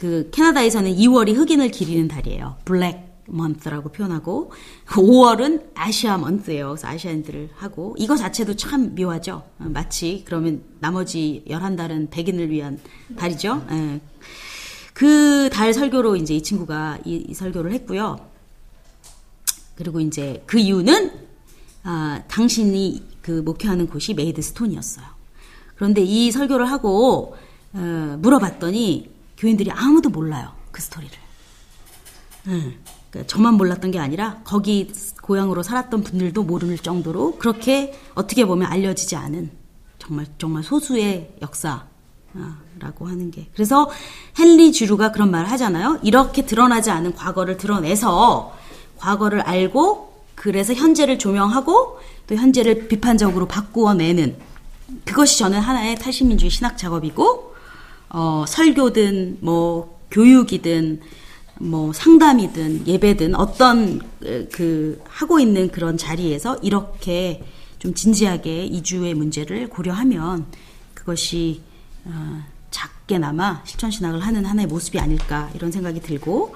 그 0.00 0.30
캐나다에서는 0.30 0.96
2월이 0.96 1.34
흑인을 1.34 1.70
기리는 1.70 2.08
달이에요. 2.08 2.56
블랙 2.64 3.22
먼트라고 3.26 3.90
표현하고 3.90 4.50
5월은 4.86 5.72
아시아 5.74 6.16
먼트예요. 6.16 6.68
그래서 6.68 6.88
아시아인들을 6.88 7.50
하고 7.54 7.94
이거 7.98 8.16
자체도 8.16 8.56
참 8.56 8.94
묘하죠. 8.94 9.42
어, 9.58 9.64
마치 9.68 10.22
그러면 10.24 10.62
나머지 10.78 11.44
11달은 11.46 12.08
백인을 12.08 12.50
위한 12.50 12.80
달이죠. 13.18 13.62
예. 13.72 14.00
그달 14.94 15.74
설교로 15.74 16.16
이제 16.16 16.34
이 16.34 16.42
친구가 16.42 17.00
이, 17.04 17.26
이, 17.28 17.34
설교를 17.34 17.70
했고요. 17.72 18.16
그리고 19.74 20.00
이제 20.00 20.42
그 20.46 20.58
이유는 20.58 21.12
아, 21.82 22.22
당신이 22.26 23.02
그 23.20 23.42
목회하는 23.42 23.86
곳이 23.86 24.14
메이드 24.14 24.40
스톤이었어요. 24.40 25.04
그런데 25.74 26.00
이 26.00 26.30
설교를 26.30 26.70
하고 26.70 27.36
어, 27.74 28.16
물어봤더니 28.18 29.19
교인들이 29.40 29.70
아무도 29.70 30.10
몰라요. 30.10 30.52
그 30.70 30.82
스토리를. 30.82 31.16
음. 32.48 32.78
그러니까 33.10 33.26
저만 33.26 33.54
몰랐던 33.54 33.90
게 33.90 33.98
아니라 33.98 34.40
거기 34.44 34.92
고향으로 35.22 35.62
살았던 35.62 36.02
분들도 36.04 36.42
모를 36.42 36.76
정도로 36.78 37.38
그렇게 37.38 37.98
어떻게 38.14 38.44
보면 38.44 38.70
알려지지 38.70 39.16
않은 39.16 39.50
정말 39.98 40.26
정말 40.38 40.62
소수의 40.62 41.36
역사 41.42 41.86
라고 42.78 43.08
하는 43.08 43.32
게 43.32 43.48
그래서 43.54 43.90
헨리 44.38 44.70
주루가 44.72 45.10
그런 45.10 45.30
말을 45.30 45.50
하잖아요. 45.50 45.98
이렇게 46.02 46.46
드러나지 46.46 46.90
않은 46.90 47.14
과거를 47.14 47.56
드러내서 47.56 48.56
과거를 48.98 49.40
알고 49.40 50.24
그래서 50.36 50.72
현재를 50.72 51.18
조명하고 51.18 51.98
또 52.28 52.34
현재를 52.36 52.86
비판적으로 52.86 53.46
바꾸어내는 53.48 54.36
그것이 55.04 55.38
저는 55.40 55.58
하나의 55.58 55.96
탈신민주의 55.96 56.50
신학 56.50 56.78
작업이고 56.78 57.49
어, 58.10 58.44
설교든 58.46 59.38
뭐 59.40 60.00
교육이든 60.10 61.00
뭐 61.60 61.92
상담이든 61.92 62.86
예배든 62.86 63.34
어떤 63.34 64.00
그 64.50 65.00
하고 65.08 65.38
있는 65.40 65.68
그런 65.70 65.96
자리에서 65.96 66.56
이렇게 66.62 67.44
좀 67.78 67.94
진지하게 67.94 68.64
이주의 68.66 69.14
문제를 69.14 69.68
고려하면 69.68 70.46
그것이 70.94 71.62
어, 72.04 72.42
작게나마 72.70 73.62
실천 73.64 73.90
신학을 73.90 74.20
하는 74.20 74.44
하나의 74.44 74.66
모습이 74.66 74.98
아닐까 74.98 75.50
이런 75.54 75.70
생각이 75.70 76.00
들고 76.00 76.54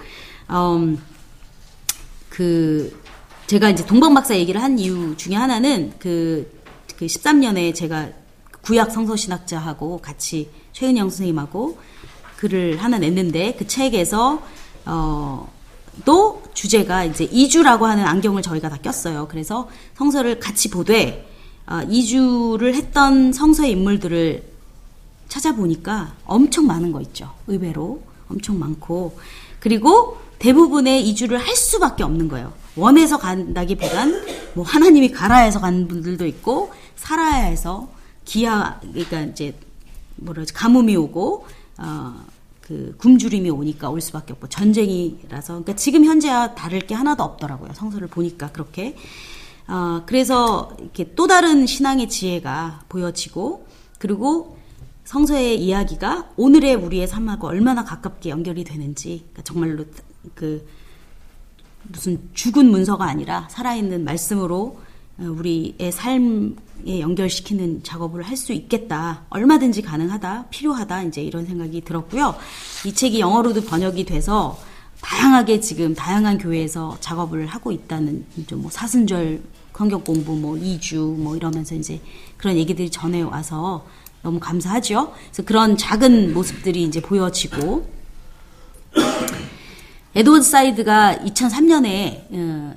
음, 0.50 0.98
그 2.28 3.00
제가 3.46 3.70
이제 3.70 3.84
동방박사 3.84 4.36
얘기를 4.36 4.62
한 4.62 4.78
이유 4.78 5.14
중에 5.16 5.34
하나는 5.34 5.92
그, 5.98 6.50
그 6.96 7.06
13년에 7.06 7.74
제가 7.74 8.08
구약 8.64 8.90
성서신학자하고 8.92 9.98
같이 9.98 10.50
최은영 10.72 11.10
선생님하고 11.10 11.78
글을 12.36 12.82
하나 12.82 12.98
냈는데 12.98 13.54
그 13.58 13.66
책에서 13.66 14.42
어, 14.86 15.52
또 16.04 16.42
주제가 16.54 17.04
이제 17.04 17.24
이주라고 17.24 17.86
하는 17.86 18.04
안경을 18.04 18.42
저희가 18.42 18.68
다 18.68 18.78
꼈어요. 18.78 19.28
그래서 19.30 19.68
성서를 19.96 20.40
같이 20.40 20.70
보되 20.70 21.28
어, 21.66 21.80
이주를 21.88 22.74
했던 22.74 23.32
성서의 23.32 23.72
인물들을 23.72 24.42
찾아보니까 25.28 26.14
엄청 26.24 26.66
많은 26.66 26.92
거 26.92 27.00
있죠. 27.02 27.30
의외로 27.46 28.02
엄청 28.28 28.58
많고 28.58 29.18
그리고 29.60 30.18
대부분의 30.38 31.06
이주를 31.08 31.38
할 31.38 31.54
수밖에 31.56 32.02
없는 32.02 32.28
거예요. 32.28 32.52
원해서 32.76 33.18
간다기보단 33.18 34.26
뭐 34.54 34.64
하나님이 34.64 35.10
가라 35.12 35.38
해서 35.38 35.60
간 35.60 35.88
분들도 35.88 36.26
있고 36.26 36.72
살아야 36.96 37.44
해서 37.44 37.88
기아 38.24 38.80
그러니까 38.80 39.22
이제 39.22 39.54
뭐라 40.16 40.44
지 40.44 40.52
가뭄이 40.52 40.96
오고 40.96 41.46
어, 41.78 42.24
그 42.60 42.94
굶주림이 42.98 43.50
오니까 43.50 43.90
올 43.90 44.00
수밖에 44.00 44.32
없고 44.32 44.48
전쟁이라서 44.48 45.52
그러니까 45.52 45.76
지금 45.76 46.04
현재와 46.04 46.54
다를 46.54 46.80
게 46.80 46.94
하나도 46.94 47.22
없더라고요. 47.22 47.72
성서를 47.74 48.08
보니까 48.08 48.50
그렇게 48.52 48.96
어, 49.66 50.02
그래서 50.06 50.74
이렇게 50.78 51.14
또 51.14 51.26
다른 51.26 51.66
신앙의 51.66 52.08
지혜가 52.08 52.84
보여지고 52.88 53.66
그리고 53.98 54.56
성서의 55.04 55.62
이야기가 55.62 56.30
오늘의 56.36 56.74
우리의 56.76 57.06
삶하고 57.06 57.48
얼마나 57.48 57.84
가깝게 57.84 58.30
연결이 58.30 58.64
되는지 58.64 59.18
그러니까 59.18 59.42
정말로 59.42 59.84
그 60.34 60.66
무슨 61.82 62.18
죽은 62.32 62.70
문서가 62.70 63.04
아니라 63.04 63.46
살아있는 63.50 64.04
말씀으로 64.04 64.78
어, 64.78 64.83
우리의 65.18 65.92
삶에 65.92 67.00
연결시키는 67.00 67.82
작업을 67.82 68.22
할 68.22 68.36
수 68.36 68.52
있겠다. 68.52 69.22
얼마든지 69.30 69.82
가능하다. 69.82 70.46
필요하다. 70.50 71.04
이제 71.04 71.22
이런 71.22 71.46
생각이 71.46 71.82
들었고요. 71.82 72.34
이 72.84 72.92
책이 72.92 73.20
영어로도 73.20 73.62
번역이 73.62 74.04
돼서 74.04 74.58
다양하게 75.00 75.60
지금 75.60 75.94
다양한 75.94 76.38
교회에서 76.38 76.96
작업을 77.00 77.46
하고 77.46 77.70
있다는 77.70 78.26
좀뭐 78.46 78.70
사순절 78.70 79.40
성경 79.76 80.02
공부 80.02 80.34
뭐 80.34 80.56
2주 80.56 81.16
뭐 81.16 81.36
이러면서 81.36 81.74
이제 81.74 82.00
그런 82.36 82.56
얘기들이 82.56 82.90
전해 82.90 83.22
와서 83.22 83.86
너무 84.22 84.40
감사하죠. 84.40 85.12
그래서 85.26 85.42
그런 85.44 85.76
작은 85.76 86.34
모습들이 86.34 86.82
이제 86.82 87.00
보여지고 87.00 87.88
에드워드 90.14 90.42
사이드가 90.42 91.18
2003년에 91.24 92.32
어, 92.32 92.76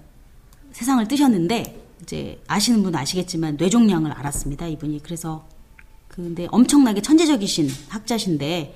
세상을 0.71 1.07
뜨셨는데 1.07 1.86
이제 2.01 2.39
아시는 2.47 2.83
분 2.83 2.95
아시겠지만 2.95 3.57
뇌종양을 3.57 4.11
앓았습니다 4.11 4.67
이분이 4.67 5.01
그래서 5.03 5.47
근데 6.07 6.47
엄청나게 6.51 7.01
천재적이신 7.01 7.69
학자신데 7.89 8.73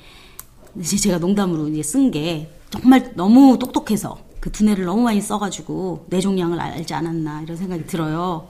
이제 0.80 0.97
제가 0.97 1.17
농담으로 1.17 1.67
이제 1.69 1.82
쓴 1.84 2.11
게 2.11 2.51
정말 2.69 3.13
너무 3.15 3.59
똑똑해서 3.59 4.17
그 4.39 4.51
두뇌를 4.51 4.86
너무 4.86 5.03
많이 5.03 5.22
써가지고 5.22 6.07
뇌종양을 6.09 6.59
앓지 6.59 6.93
않았나 6.93 7.41
이런 7.43 7.57
생각이 7.57 7.86
들어요. 7.86 8.47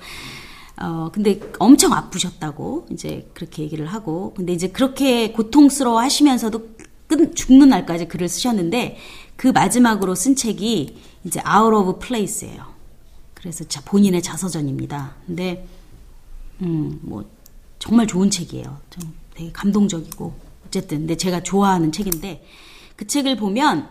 어 0.81 1.09
근데 1.11 1.39
엄청 1.59 1.93
아프셨다고 1.93 2.87
이제 2.91 3.29
그렇게 3.33 3.63
얘기를 3.63 3.85
하고 3.87 4.33
근데 4.35 4.53
이제 4.53 4.69
그렇게 4.69 5.31
고통스러워 5.31 5.99
하시면서도 6.01 6.69
끝 7.07 7.35
죽는 7.35 7.69
날까지 7.69 8.07
글을 8.07 8.29
쓰셨는데 8.29 8.97
그 9.35 9.47
마지막으로 9.47 10.15
쓴 10.15 10.35
책이 10.35 10.97
이제 11.25 11.41
Out 11.41 11.75
of 11.75 11.99
Place예요. 11.99 12.80
그래서 13.41 13.63
자, 13.63 13.81
본인의 13.81 14.21
자서전입니다. 14.21 15.15
근데 15.25 15.67
음, 16.61 16.99
뭐 17.01 17.27
정말 17.79 18.05
좋은 18.05 18.29
책이에요. 18.29 18.77
좀 18.91 19.13
되게 19.33 19.51
감동적이고 19.51 20.33
어쨌든 20.67 20.99
근데 20.99 21.17
제가 21.17 21.41
좋아하는 21.41 21.91
책인데 21.91 22.45
그 22.95 23.07
책을 23.07 23.37
보면 23.37 23.89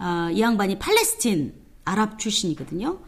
어, 0.00 0.28
이 0.32 0.40
양반이 0.40 0.80
팔레스틴 0.80 1.54
아랍 1.84 2.18
출신이거든요. 2.18 2.98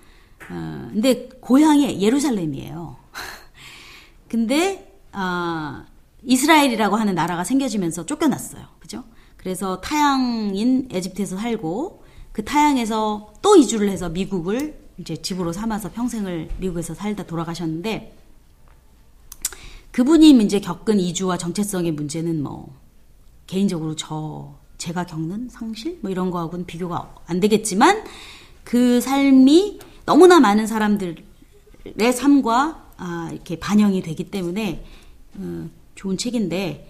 어, 0.50 0.88
근데 0.92 1.28
고향이 1.40 2.00
예루살렘이에요. 2.00 2.96
근데 4.28 4.96
어, 5.12 5.84
이스라엘이라고 6.22 6.94
하는 6.94 7.16
나라가 7.16 7.42
생겨지면서 7.42 8.06
쫓겨났어요. 8.06 8.64
그죠? 8.78 9.02
그래서 9.36 9.80
타양인 9.80 10.88
에집트에서 10.92 11.36
살고 11.36 12.04
그 12.30 12.44
타양에서 12.44 13.34
또 13.42 13.56
이주를 13.56 13.88
해서 13.90 14.08
미국을 14.08 14.83
이제 14.98 15.16
집으로 15.16 15.52
삼아서 15.52 15.90
평생을 15.92 16.48
미국에서 16.58 16.94
살다 16.94 17.24
돌아가셨는데 17.24 18.16
그분이 19.90 20.30
이제 20.44 20.60
겪은 20.60 20.98
이주와 20.98 21.38
정체성의 21.38 21.92
문제는 21.92 22.42
뭐 22.42 22.74
개인적으로 23.46 23.94
저 23.96 24.54
제가 24.78 25.06
겪는 25.06 25.48
상실 25.48 25.98
뭐 26.02 26.10
이런 26.10 26.30
거하고는 26.30 26.66
비교가 26.66 27.14
안 27.26 27.40
되겠지만 27.40 28.04
그 28.64 29.00
삶이 29.00 29.78
너무나 30.04 30.40
많은 30.40 30.66
사람들의 30.66 31.22
삶과 32.12 32.92
아, 32.96 33.30
이렇게 33.32 33.58
반영이 33.58 34.02
되기 34.02 34.30
때문에 34.30 34.84
어, 35.36 35.68
좋은 35.94 36.16
책인데 36.16 36.88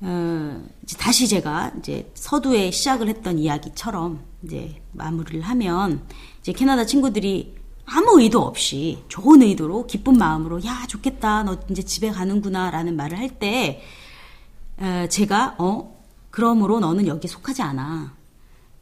어, 0.00 0.62
이제 0.82 0.96
다시 0.98 1.28
제가 1.28 1.72
이제 1.78 2.10
서두에 2.14 2.70
시작을 2.70 3.08
했던 3.08 3.38
이야기처럼 3.38 4.20
이제 4.42 4.82
마무리를 4.92 5.40
하면 5.42 6.02
이제 6.42 6.52
캐나다 6.52 6.84
친구들이 6.84 7.56
아무 7.86 8.20
의도 8.20 8.40
없이 8.40 9.02
좋은 9.08 9.42
의도로 9.42 9.86
기쁜 9.86 10.18
마음으로 10.18 10.64
야 10.64 10.84
좋겠다 10.88 11.42
너 11.42 11.58
이제 11.70 11.82
집에 11.82 12.10
가는구나라는 12.10 12.96
말을 12.96 13.18
할때 13.18 13.82
어, 14.78 15.06
제가 15.08 15.56
어 15.58 16.00
그러므로 16.30 16.80
너는 16.80 17.06
여기 17.06 17.28
속하지 17.28 17.62
않아 17.62 18.14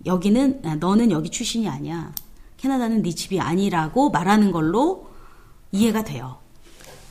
여기는 0.06 0.62
아, 0.64 0.74
너는 0.76 1.10
여기 1.10 1.30
출신이 1.30 1.68
아니야 1.68 2.12
캐나다는 2.60 3.02
네 3.02 3.10
집이 3.10 3.40
아니라고 3.40 4.10
말하는 4.10 4.52
걸로 4.52 5.08
이해가 5.72 6.04
돼요. 6.04 6.36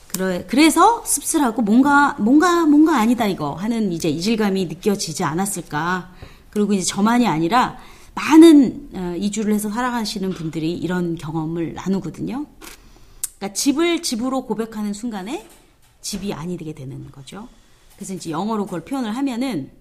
그래, 0.08 0.44
그래서 0.48 1.04
씁쓸하고 1.04 1.62
뭔가, 1.62 2.16
뭔가, 2.18 2.66
뭔가 2.66 2.98
아니다 2.98 3.26
이거 3.26 3.54
하는 3.54 3.92
이제 3.92 4.08
이질감이 4.08 4.66
느껴지지 4.66 5.24
않았을까. 5.24 6.12
그리고 6.50 6.72
이제 6.72 6.84
저만이 6.84 7.26
아니라 7.26 7.78
많은 8.20 8.90
어, 8.92 9.16
이주를 9.16 9.54
해서 9.54 9.70
살아가시는 9.70 10.30
분들이 10.30 10.74
이런 10.74 11.14
경험을 11.16 11.72
나누거든요. 11.72 12.46
그러니까 13.38 13.54
집을 13.54 14.02
집으로 14.02 14.44
고백하는 14.44 14.92
순간에 14.92 15.48
집이 16.02 16.34
아니게 16.34 16.74
되는 16.74 17.10
거죠. 17.10 17.48
그래서 17.96 18.12
이제 18.12 18.30
영어로 18.30 18.66
그걸 18.66 18.82
표현을 18.82 19.16
하면은 19.16 19.72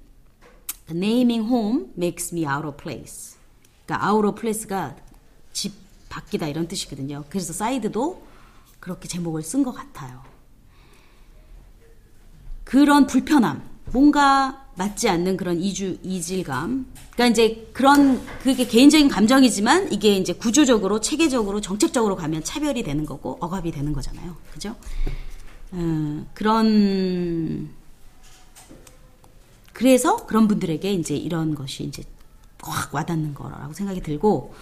naming 0.89 1.47
home 1.47 1.87
makes 1.97 2.33
me 2.33 2.45
out 2.45 2.65
of 2.65 2.77
place. 2.77 3.37
그러니까 3.85 4.09
out 4.09 4.27
of 4.27 4.39
place가 4.39 4.95
집 5.51 5.73
밖이다 6.07 6.47
이런 6.47 6.67
뜻이거든요. 6.67 7.25
그래서 7.29 7.51
사이드도 7.51 8.25
그렇게 8.79 9.09
제목을 9.09 9.43
쓴 9.43 9.63
것 9.63 9.73
같아요. 9.73 10.23
그런 12.63 13.05
불편함, 13.05 13.67
뭔가 13.91 14.68
맞지 14.80 15.09
않는 15.09 15.36
그런 15.36 15.59
이주 15.59 15.97
이질감. 16.03 16.86
그러니까 17.11 17.27
이제 17.27 17.69
그런 17.73 18.25
그게 18.41 18.65
개인적인 18.65 19.09
감정이지만 19.09 19.91
이게 19.91 20.15
이제 20.15 20.32
구조적으로 20.32 21.01
체계적으로 21.01 21.59
정책적으로 21.59 22.15
가면 22.15 22.45
차별이 22.45 22.82
되는 22.82 23.05
거고 23.05 23.38
억압이 23.41 23.71
되는 23.71 23.91
거잖아요. 23.91 24.38
그죠? 24.53 24.77
어, 25.73 26.25
그런 26.34 27.69
그래서 29.73 30.25
그런 30.25 30.47
분들에게 30.47 30.93
이제 30.93 31.13
이런 31.13 31.55
것이 31.55 31.84
이제 31.84 32.01
확 32.61 32.95
와닿는 32.95 33.34
거라고 33.34 33.73
생각이 33.73 34.01
들고 34.01 34.53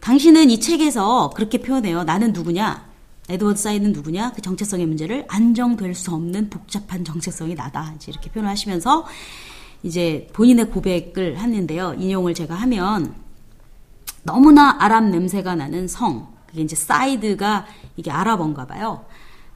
당신은 0.00 0.48
이 0.48 0.60
책에서 0.60 1.30
그렇게 1.36 1.58
표현해요. 1.58 2.04
나는 2.04 2.32
누구냐? 2.32 2.88
에드워드 3.28 3.60
사이드는 3.60 3.92
누구냐? 3.92 4.32
그 4.32 4.40
정체성의 4.40 4.86
문제를 4.86 5.26
안정될 5.28 5.94
수 5.94 6.14
없는 6.14 6.48
복잡한 6.48 7.04
정체성이 7.04 7.54
나다. 7.54 7.92
이제 7.96 8.10
이렇게 8.10 8.30
표현을 8.30 8.50
하시면서 8.50 9.04
이제 9.82 10.28
본인의 10.32 10.70
고백을 10.70 11.40
하는데요. 11.40 11.94
인용을 11.94 12.34
제가 12.34 12.54
하면 12.54 13.14
너무나 14.22 14.76
아랍 14.80 15.04
냄새가 15.04 15.54
나는 15.54 15.88
성, 15.88 16.28
그게 16.46 16.62
이제 16.62 16.74
사이드가 16.74 17.66
이게 17.96 18.10
아랍어인가 18.10 18.66
봐요. 18.66 19.04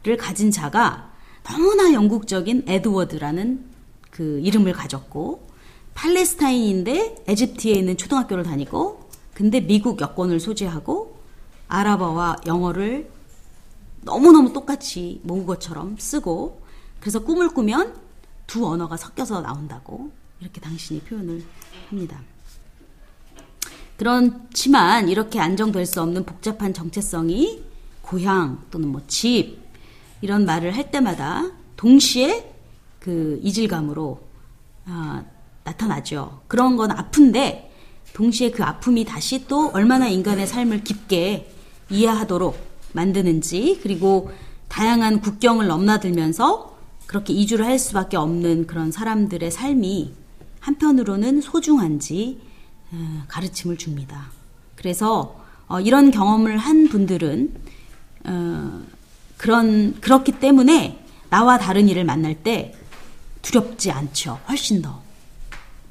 를 0.05 0.17
가진 0.17 0.51
자가 0.51 1.13
너무나 1.45 1.93
영국적인 1.93 2.65
에드워드라는 2.67 3.65
그 4.11 4.41
이름을 4.43 4.73
가졌고 4.73 5.47
팔레스타인인데 5.95 7.25
에집트에 7.29 7.73
있는 7.73 7.97
초등학교를 7.97 8.43
다니고 8.43 9.09
근데 9.33 9.61
미국 9.61 10.01
여권을 10.01 10.41
소지하고 10.41 11.17
아랍어와 11.69 12.39
영어를 12.47 13.11
너무너무 14.03 14.53
똑같이 14.53 15.21
모국어처럼 15.23 15.97
쓰고 15.99 16.61
그래서 17.01 17.21
꿈을 17.21 17.51
꾸면 17.51 17.95
두 18.53 18.67
언어가 18.67 18.99
섞여서 18.99 19.41
나온다고 19.41 20.13
이렇게 20.39 20.61
당신이 20.61 21.01
표현을 21.01 21.43
합니다. 21.89 22.21
그렇지만 23.97 25.09
이렇게 25.09 25.41
안정될 25.41 25.87
수 25.87 26.03
없는 26.03 26.27
복잡한 26.27 26.75
정체성이 26.75 27.63
고향 28.03 28.63
또는 28.71 28.89
뭐 28.89 29.01
집 29.09 29.59
이런 30.21 30.45
말을 30.45 30.77
할 30.77 30.91
때마다 30.91 31.51
동시에 31.79 32.53
그 33.01 33.41
이질감으로 33.43 34.21
아, 34.85 35.25
나타나죠. 35.65 36.43
그런 36.47 36.77
건 36.77 36.91
아픈데 36.91 37.73
동시에 38.13 38.51
그 38.51 38.63
아픔이 38.63 39.07
다시 39.07 39.47
또 39.47 39.71
얼마나 39.73 40.09
인간의 40.09 40.47
삶을 40.47 40.85
깊게 40.85 41.51
이해하도록 41.89 42.59
만드는지 42.93 43.81
그리고 43.83 44.31
다양한 44.69 45.23
국경을 45.23 45.69
넘나들면서 45.69 46.72
그렇게 47.13 47.35
이주를 47.35 47.67
할 47.67 47.79
수밖에 47.79 48.17
없는 48.17 48.67
그런 48.67 48.91
사람들의 48.91 49.51
삶이 49.51 50.15
한편으로는 50.61 51.43
소중한지 51.43 52.41
어, 52.91 53.25
가르침을 53.29 53.77
줍니다. 53.77 54.31
그래서 54.77 55.39
어, 55.69 55.79
이런 55.79 56.11
경험을 56.11 56.57
한 56.57 56.89
분들은 56.89 57.55
어, 58.25 58.83
그런 59.37 60.01
그렇기 60.01 60.41
때문에 60.41 61.05
나와 61.29 61.59
다른 61.59 61.91
이를 61.91 62.05
만날 62.05 62.35
때 62.35 62.75
두렵지 63.43 63.91
않죠. 63.91 64.41
훨씬 64.49 64.81
더. 64.81 65.03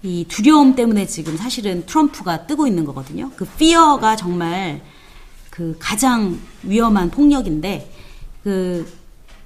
이 0.01 0.26
두려움 0.28 0.74
때문에 0.74 1.05
지금 1.05 1.38
사실은 1.38 1.86
트럼프가 1.86 2.47
뜨고 2.47 2.65
있는 2.65 2.84
거거든요. 2.84 3.30
그 3.36 3.45
피어가 3.45 4.15
정말 4.15 4.82
그 5.51 5.78
가장 5.78 6.39
위험한 6.63 7.11
폭력인데 7.11 7.93
그 8.43 9.01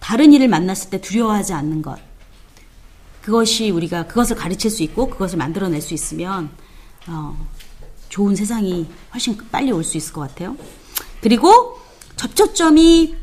다른 0.06 0.34
일을 0.34 0.48
만났을 0.48 0.92
때 0.92 1.02
두려워하지 1.02 1.54
않는 1.54 1.82
것. 1.82 1.98
그것이 3.24 3.72
우리가 3.72 4.06
그것을 4.06 4.36
가르칠 4.36 4.70
수 4.70 4.84
있고 4.84 5.10
그것을 5.10 5.40
만들어낼 5.40 5.82
수 5.82 5.96
있으면 5.96 6.52
어, 7.08 7.36
좋은 8.10 8.36
세상이 8.36 8.86
훨씬 9.12 9.36
빨리 9.52 9.72
올 9.72 9.84
수 9.84 9.98
있을 9.98 10.14
것 10.14 10.22
같아요. 10.22 10.56
그리고 11.22 11.80
접촉점이 12.18 13.16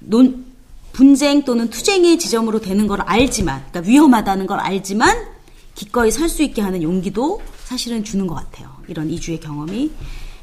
논, 0.00 0.46
분쟁 0.92 1.44
또는 1.44 1.70
투쟁의 1.70 2.18
지점으로 2.18 2.60
되는 2.60 2.88
걸 2.88 3.02
알지만, 3.02 3.64
그러니까 3.70 3.88
위험하다는 3.88 4.48
걸 4.48 4.58
알지만 4.58 5.28
기꺼이 5.76 6.10
설 6.10 6.28
수 6.28 6.42
있게 6.42 6.60
하는 6.60 6.82
용기도 6.82 7.40
사실은 7.62 8.02
주는 8.02 8.26
것 8.26 8.34
같아요. 8.34 8.74
이런 8.88 9.10
이주의 9.10 9.38
경험이. 9.38 9.92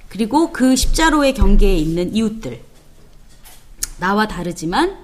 그리고 0.08 0.54
그 0.54 0.78
십자로의 0.78 1.34
경계에 1.34 1.76
있는 1.76 2.16
이웃들. 2.16 2.62
나와 4.00 4.30
다르지만, 4.30 5.03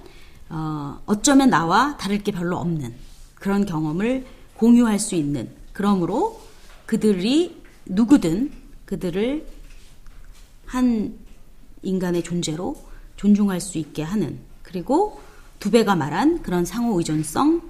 어, 0.50 1.00
어쩌면 1.06 1.50
나와 1.50 1.98
다를 1.98 2.24
게 2.24 2.32
별로 2.32 2.58
없는 2.58 2.94
그런 3.36 3.66
경험을 3.66 4.26
공유할 4.58 5.00
수 5.00 5.16
있는. 5.16 5.50
그러므로 5.74 6.42
그들이 6.86 7.62
누구든 7.86 8.52
그들을 8.86 9.46
한 10.66 11.14
인간의 11.84 12.24
존재로 12.24 12.76
존중할 13.16 13.62
수 13.62 13.78
있게 13.78 14.04
하는. 14.04 14.40
그리고 14.64 15.22
두배가 15.60 15.96
말한 15.96 16.42
그런 16.42 16.66
상호 16.66 16.98
의존성 16.98 17.62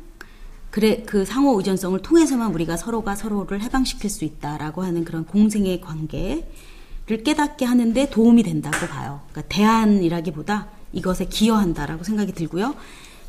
그래 0.72 1.04
그 1.06 1.26
상호 1.26 1.58
의존성을 1.58 2.00
통해서만 2.02 2.54
우리가 2.54 2.78
서로가 2.78 3.16
서로를 3.16 3.62
해방시킬 3.62 4.10
수 4.10 4.24
있다라고 4.26 4.84
하는 4.84 5.04
그런 5.04 5.26
공생의 5.26 5.82
관계를 5.82 7.24
깨닫게 7.24 7.66
하는데 7.66 8.10
도움이 8.10 8.44
된다고 8.44 8.86
봐요. 8.88 9.22
그러니까 9.32 9.54
대안이라기보다 9.54 10.68
이것에 10.94 11.26
기여한다라고 11.26 12.04
생각이 12.04 12.34
들고요. 12.34 12.76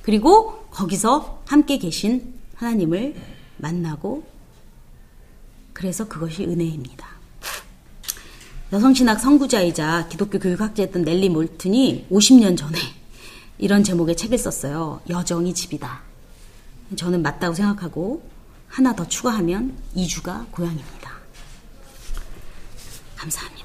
그리고 0.02 0.64
거기서 0.70 1.42
함께 1.46 1.78
계신 1.78 2.34
하나님을 2.54 3.14
만나고 3.58 4.24
그래서 5.72 6.08
그것이 6.08 6.44
은혜입니다. 6.44 7.06
여성신학 8.72 9.18
선구자이자 9.18 10.08
기독교 10.08 10.38
교육학자였던 10.38 11.02
넬리 11.02 11.28
몰튼이 11.28 12.06
50년 12.10 12.56
전에 12.56 12.78
이런 13.58 13.82
제목의 13.82 14.16
책을 14.16 14.38
썼어요. 14.38 15.00
여정이 15.08 15.54
집이다. 15.54 16.02
저는 16.96 17.22
맞다고 17.22 17.54
생각하고 17.54 18.22
하나 18.68 18.94
더 18.94 19.06
추가하면 19.06 19.76
이주가 19.94 20.46
고향입니다. 20.50 21.10
감사합니다. 23.16 23.59